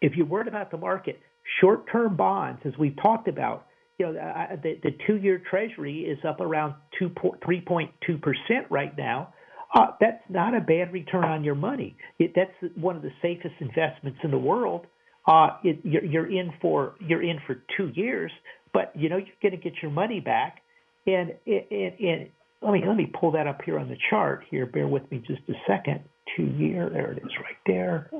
if 0.00 0.14
you're 0.16 0.26
worried 0.26 0.48
about 0.48 0.72
the 0.72 0.78
market, 0.78 1.20
short-term 1.60 2.16
bonds, 2.16 2.60
as 2.64 2.72
we've 2.76 2.96
talked 3.00 3.28
about, 3.28 3.66
you 3.98 4.06
know, 4.06 4.18
uh, 4.18 4.56
the, 4.62 4.78
the 4.82 4.90
two-year 5.06 5.42
Treasury 5.48 6.00
is 6.00 6.18
up 6.26 6.40
around 6.40 6.74
3.2 7.00 8.22
percent 8.22 8.66
right 8.70 8.96
now. 8.96 9.32
Uh, 9.74 9.86
that's 10.00 10.22
not 10.28 10.54
a 10.54 10.60
bad 10.60 10.92
return 10.92 11.24
on 11.24 11.42
your 11.42 11.54
money. 11.54 11.96
It, 12.18 12.32
that's 12.34 12.72
one 12.76 12.96
of 12.96 13.02
the 13.02 13.10
safest 13.20 13.54
investments 13.60 14.20
in 14.22 14.30
the 14.30 14.38
world. 14.38 14.86
Uh, 15.26 15.56
it, 15.64 15.80
you're, 15.82 16.04
you're 16.04 16.30
in 16.30 16.52
for 16.60 16.94
you're 17.00 17.22
in 17.22 17.38
for 17.46 17.62
two 17.76 17.90
years, 17.94 18.30
but 18.72 18.92
you 18.94 19.08
know 19.08 19.16
you're 19.16 19.26
going 19.42 19.58
to 19.58 19.70
get 19.70 19.80
your 19.82 19.90
money 19.90 20.20
back. 20.20 20.58
And, 21.06 21.34
and, 21.46 21.98
and 22.00 22.28
let 22.62 22.72
me 22.72 22.82
let 22.86 22.96
me 22.96 23.10
pull 23.18 23.32
that 23.32 23.46
up 23.46 23.60
here 23.64 23.78
on 23.78 23.88
the 23.88 23.96
chart. 24.10 24.44
Here, 24.50 24.66
bear 24.66 24.86
with 24.86 25.10
me 25.10 25.22
just 25.26 25.42
a 25.48 25.54
second. 25.66 26.00
Two 26.36 26.44
year, 26.44 26.88
there 26.88 27.12
it 27.12 27.18
is, 27.18 27.30
right 27.42 27.56
there 27.66 28.10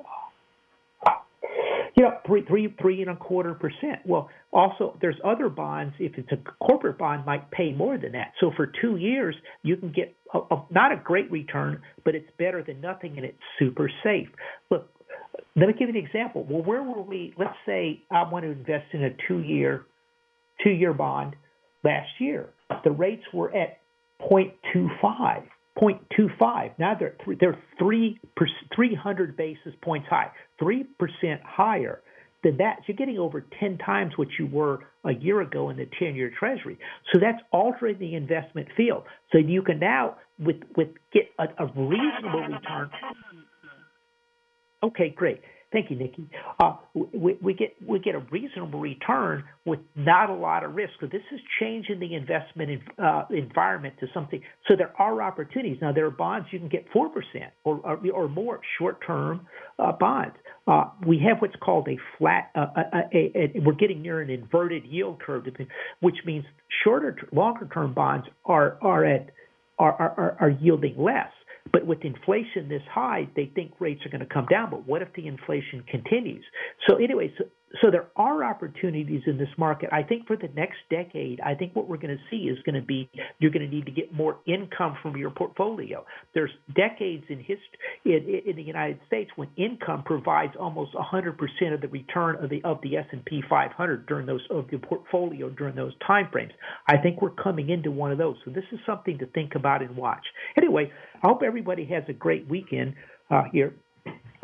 you 1.97 2.03
know, 2.03 2.19
three, 2.27 2.45
three, 2.47 2.75
three 2.81 3.03
and 3.03 3.11
a 3.11 3.17
quarter 3.17 3.55
percent. 3.55 4.01
Well, 4.05 4.29
also 4.53 4.97
there's 5.01 5.17
other 5.25 5.49
bonds. 5.49 5.95
If 5.99 6.19
it's 6.19 6.31
a 6.33 6.37
corporate 6.65 6.99
bond, 6.99 7.25
might 7.25 7.51
pay 7.51 7.73
more 7.73 7.99
than 7.99 8.13
that. 8.13 8.33
So 8.41 8.51
for 8.57 8.71
two 8.81 8.97
years, 8.97 9.37
you 9.63 9.77
can 9.77 9.93
get 9.93 10.15
a, 10.33 10.39
a, 10.39 10.65
not 10.71 10.93
a 10.93 10.97
great 10.97 11.31
return, 11.31 11.81
but 12.05 12.15
it's 12.15 12.29
better 12.39 12.63
than 12.63 12.81
nothing, 12.81 13.17
and 13.17 13.25
it's 13.25 13.39
super 13.59 13.91
safe. 14.03 14.29
Look, 14.71 14.91
let 15.57 15.69
me 15.69 15.75
give 15.79 15.89
you 15.89 16.01
an 16.01 16.05
example. 16.05 16.45
Well, 16.49 16.63
where 16.63 16.83
were 16.83 17.03
we? 17.03 17.33
Let's 17.39 17.57
say 17.65 18.03
I 18.11 18.29
want 18.29 18.45
to 18.45 18.51
invest 18.51 18.87
in 18.93 19.05
a 19.05 19.11
two-year, 19.29 19.87
two-year 20.65 20.95
bond 20.95 21.37
last 21.85 22.09
year. 22.19 22.49
The 22.83 22.91
rates 22.91 23.23
were 23.33 23.55
at 23.55 23.79
0.25. 24.21 25.45
0.25. 25.79 26.79
Now 26.79 26.95
they're 26.99 27.17
they're 27.41 27.59
three 27.79 28.21
300 28.75 29.37
basis 29.37 29.75
points 29.83 30.07
high, 30.09 30.31
three 30.59 30.85
percent 30.99 31.41
higher 31.45 32.01
than 32.45 32.59
that. 32.59 32.81
You're 32.87 32.97
getting 32.97 33.19
over 33.19 33.45
10 33.59 33.79
times 33.79 34.13
what 34.17 34.29
you 34.39 34.47
were 34.47 34.81
a 35.05 35.13
year 35.15 35.41
ago 35.41 35.71
in 35.71 35.77
the 35.77 35.89
10-year 36.01 36.33
Treasury. 36.39 36.79
So 37.13 37.19
that's 37.19 37.43
altering 37.53 37.99
the 37.99 38.15
investment 38.15 38.69
field. 38.77 39.05
So 39.33 39.39
you 39.39 39.63
can 39.63 39.81
now 39.81 40.17
with 40.39 40.57
with 40.77 40.89
get 41.13 41.31
a, 41.39 41.45
a 41.59 41.67
reasonable 41.67 42.41
return. 42.41 42.91
Okay, 44.83 45.09
great. 45.09 45.41
Thank 45.75 45.91
you, 45.91 45.97
Nikki. 45.97 46.29
Uh, 46.63 46.77
we, 46.95 47.37
we, 47.43 47.53
get 47.53 47.75
we 47.85 47.99
get 47.99 48.15
a 48.15 48.21
reasonable 48.31 48.79
return 48.79 49.43
with 49.67 49.81
not 49.97 50.31
a 50.31 50.33
lot 50.33 50.63
of 50.63 50.77
risk. 50.77 50.93
So 51.01 51.07
this 51.07 51.23
is 51.33 51.41
changing 51.59 51.99
the 51.99 52.15
investment 52.15 52.71
in, 52.71 52.81
uh, 53.05 53.25
environment 53.31 53.97
to 53.99 54.07
something. 54.15 54.41
So 54.69 54.77
there 54.77 54.93
are 55.01 55.21
opportunities 55.21 55.79
now. 55.83 55.93
There 55.93 56.07
are 56.07 56.13
bonds 56.13 56.47
you 56.53 56.61
can 56.61 56.69
get 56.69 56.87
four 56.93 57.09
percent 57.09 57.51
or, 57.65 57.81
or, 57.83 57.99
or 58.13 58.29
more 58.29 58.61
short-term 58.79 59.49
uh, 59.81 59.91
bonds. 59.99 60.37
Uh, 60.69 60.85
we 61.05 61.21
have 61.29 61.39
what's 61.43 61.57
called 61.57 61.89
a 61.89 61.99
flat. 62.19 62.53
Uh, 62.55 62.67
a, 62.77 63.17
a, 63.19 63.33
a, 63.57 63.61
we're 63.65 63.73
getting 63.75 64.01
near 64.01 64.21
an 64.21 64.31
inverted 64.31 64.85
yield 64.85 65.21
curve, 65.21 65.45
which 65.99 66.17
means 66.25 66.45
shorter, 66.85 67.17
longer-term 67.33 67.95
bonds 67.95 68.29
are 68.45 68.79
are 68.81 69.05
at 69.05 69.31
are, 69.81 69.93
are, 69.93 70.37
are 70.41 70.51
yielding 70.51 70.97
less. 70.97 71.33
But 71.73 71.87
with 71.87 72.05
inflation 72.05 72.69
this 72.69 72.83
high, 72.91 73.29
they 73.37 73.47
think 73.55 73.73
rates 73.81 74.05
are 74.07 74.11
going 74.11 74.27
to 74.27 74.33
come 74.33 74.47
down. 74.47 74.71
But 74.71 74.87
what 74.87 75.03
if 75.03 75.09
the 75.15 75.27
inflation 75.27 75.83
continues? 75.89 76.45
So 76.89 76.97
anyway, 76.97 77.33
so, 77.39 77.45
so 77.83 77.91
there 77.91 78.07
are 78.17 78.45
opportunities 78.45 79.23
in 79.27 79.39
this 79.39 79.49
market. 79.57 79.91
I 79.93 80.03
think 80.03 80.27
for 80.27 80.37
the 80.37 80.49
next 80.55 80.79
decade, 80.91 81.41
I 81.41 81.55
think 81.55 81.75
what 81.75 81.89
we're 81.89 81.97
going 81.97 82.17
to 82.17 82.23
see 82.31 82.49
is 82.49 82.59
going 82.65 82.75
to 82.75 82.87
be 82.87 83.11
you're 83.39 83.51
going 83.51 83.69
to 83.69 83.75
need 83.75 83.87
to 83.87 83.93
get 83.93 84.13
more 84.13 84.39
income 84.47 84.97
from 85.03 85.17
your 85.17 85.31
portfolio. 85.31 86.05
There's 86.35 86.51
decades 86.75 87.25
in 87.29 87.39
history 87.39 87.59
in, 88.05 88.43
in 88.51 88.57
the 88.57 88.63
United 88.63 89.01
States 89.07 89.31
when 89.37 89.49
income 89.57 90.03
provides 90.05 90.55
almost 90.59 90.95
100% 90.95 91.75
of 91.75 91.81
the 91.81 91.89
return 91.89 92.43
of 92.43 92.51
the 92.51 92.63
of 92.65 92.81
the 92.83 92.97
S&P 92.97 93.43
500 93.49 94.07
during 94.07 94.27
those 94.27 94.43
of 94.51 94.67
the 94.71 94.79
portfolio 94.79 95.51
during 95.51 95.75
those 95.75 95.93
time 96.07 96.29
frames. 96.31 96.53
I 96.87 96.99
think 96.99 97.21
we're 97.23 97.31
coming 97.31 97.71
into 97.71 97.91
one 97.91 98.13
of 98.13 98.19
those. 98.19 98.37
So 98.45 98.51
this 98.51 98.65
is 98.73 98.79
something 98.87 99.19
to 99.19 99.27
think 99.27 99.55
about 99.55 99.83
and 99.83 99.97
watch. 99.97 100.25
Anyway, 100.57 100.93
I 101.23 101.29
hope 101.29 101.43
everybody 101.43 101.85
has 101.87 102.05
a 102.09 102.13
great 102.13 102.49
weekend 102.49 102.95
uh, 103.31 103.45
here. 103.53 103.75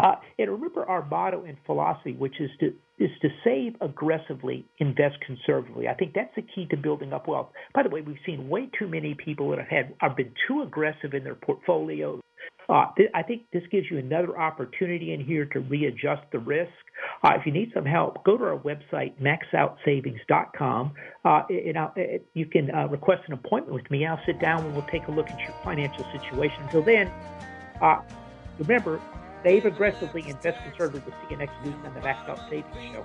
Uh, 0.00 0.14
and 0.38 0.50
remember 0.50 0.84
our 0.86 1.04
motto 1.06 1.44
and 1.44 1.58
philosophy, 1.66 2.12
which 2.12 2.40
is 2.40 2.50
to 2.60 2.72
is 2.98 3.10
to 3.22 3.28
save 3.44 3.74
aggressively, 3.80 4.66
invest 4.78 5.16
conservatively. 5.26 5.88
I 5.88 5.94
think 5.94 6.12
that's 6.14 6.34
the 6.36 6.42
key 6.42 6.66
to 6.70 6.76
building 6.76 7.12
up 7.12 7.28
wealth. 7.28 7.48
By 7.74 7.82
the 7.82 7.88
way, 7.88 8.00
we've 8.02 8.18
seen 8.24 8.48
way 8.48 8.68
too 8.78 8.88
many 8.88 9.14
people 9.14 9.50
that 9.50 9.58
have 9.58 9.68
had 9.68 9.94
have 9.98 10.16
been 10.16 10.32
too 10.46 10.62
aggressive 10.62 11.14
in 11.14 11.24
their 11.24 11.34
portfolios. 11.34 12.20
Uh, 12.68 12.86
th- 12.96 13.10
I 13.14 13.22
think 13.22 13.42
this 13.52 13.64
gives 13.70 13.86
you 13.90 13.98
another 13.98 14.38
opportunity 14.38 15.12
in 15.12 15.24
here 15.24 15.44
to 15.46 15.60
readjust 15.60 16.22
the 16.30 16.38
risk. 16.38 16.70
Uh, 17.22 17.32
if 17.38 17.44
you 17.44 17.52
need 17.52 17.72
some 17.74 17.84
help, 17.84 18.22
go 18.24 18.38
to 18.38 18.44
our 18.44 18.58
website, 18.58 19.12
maxoutsavings.com. 19.20 20.92
Uh, 21.24 21.42
and 21.48 21.76
I'll, 21.76 21.94
you 22.34 22.46
can 22.46 22.72
uh, 22.72 22.86
request 22.86 23.22
an 23.26 23.34
appointment 23.34 23.74
with 23.74 23.90
me. 23.90 24.06
I'll 24.06 24.20
sit 24.24 24.40
down 24.40 24.64
and 24.64 24.72
we'll 24.72 24.86
take 24.86 25.08
a 25.08 25.10
look 25.10 25.28
at 25.28 25.38
your 25.40 25.52
financial 25.64 26.04
situation. 26.12 26.62
Until 26.62 26.82
then, 26.82 27.10
uh, 27.82 28.02
remember, 28.58 29.00
Save 29.42 29.64
aggressively, 29.64 30.28
invest 30.28 30.62
conservatively. 30.64 31.12
We'll 31.12 31.20
see 31.22 31.30
you 31.30 31.36
next 31.38 31.54
week 31.64 31.74
on 31.84 31.94
the 31.94 32.00
Out 32.28 32.40
Savings 32.50 32.76
Show. 32.92 33.04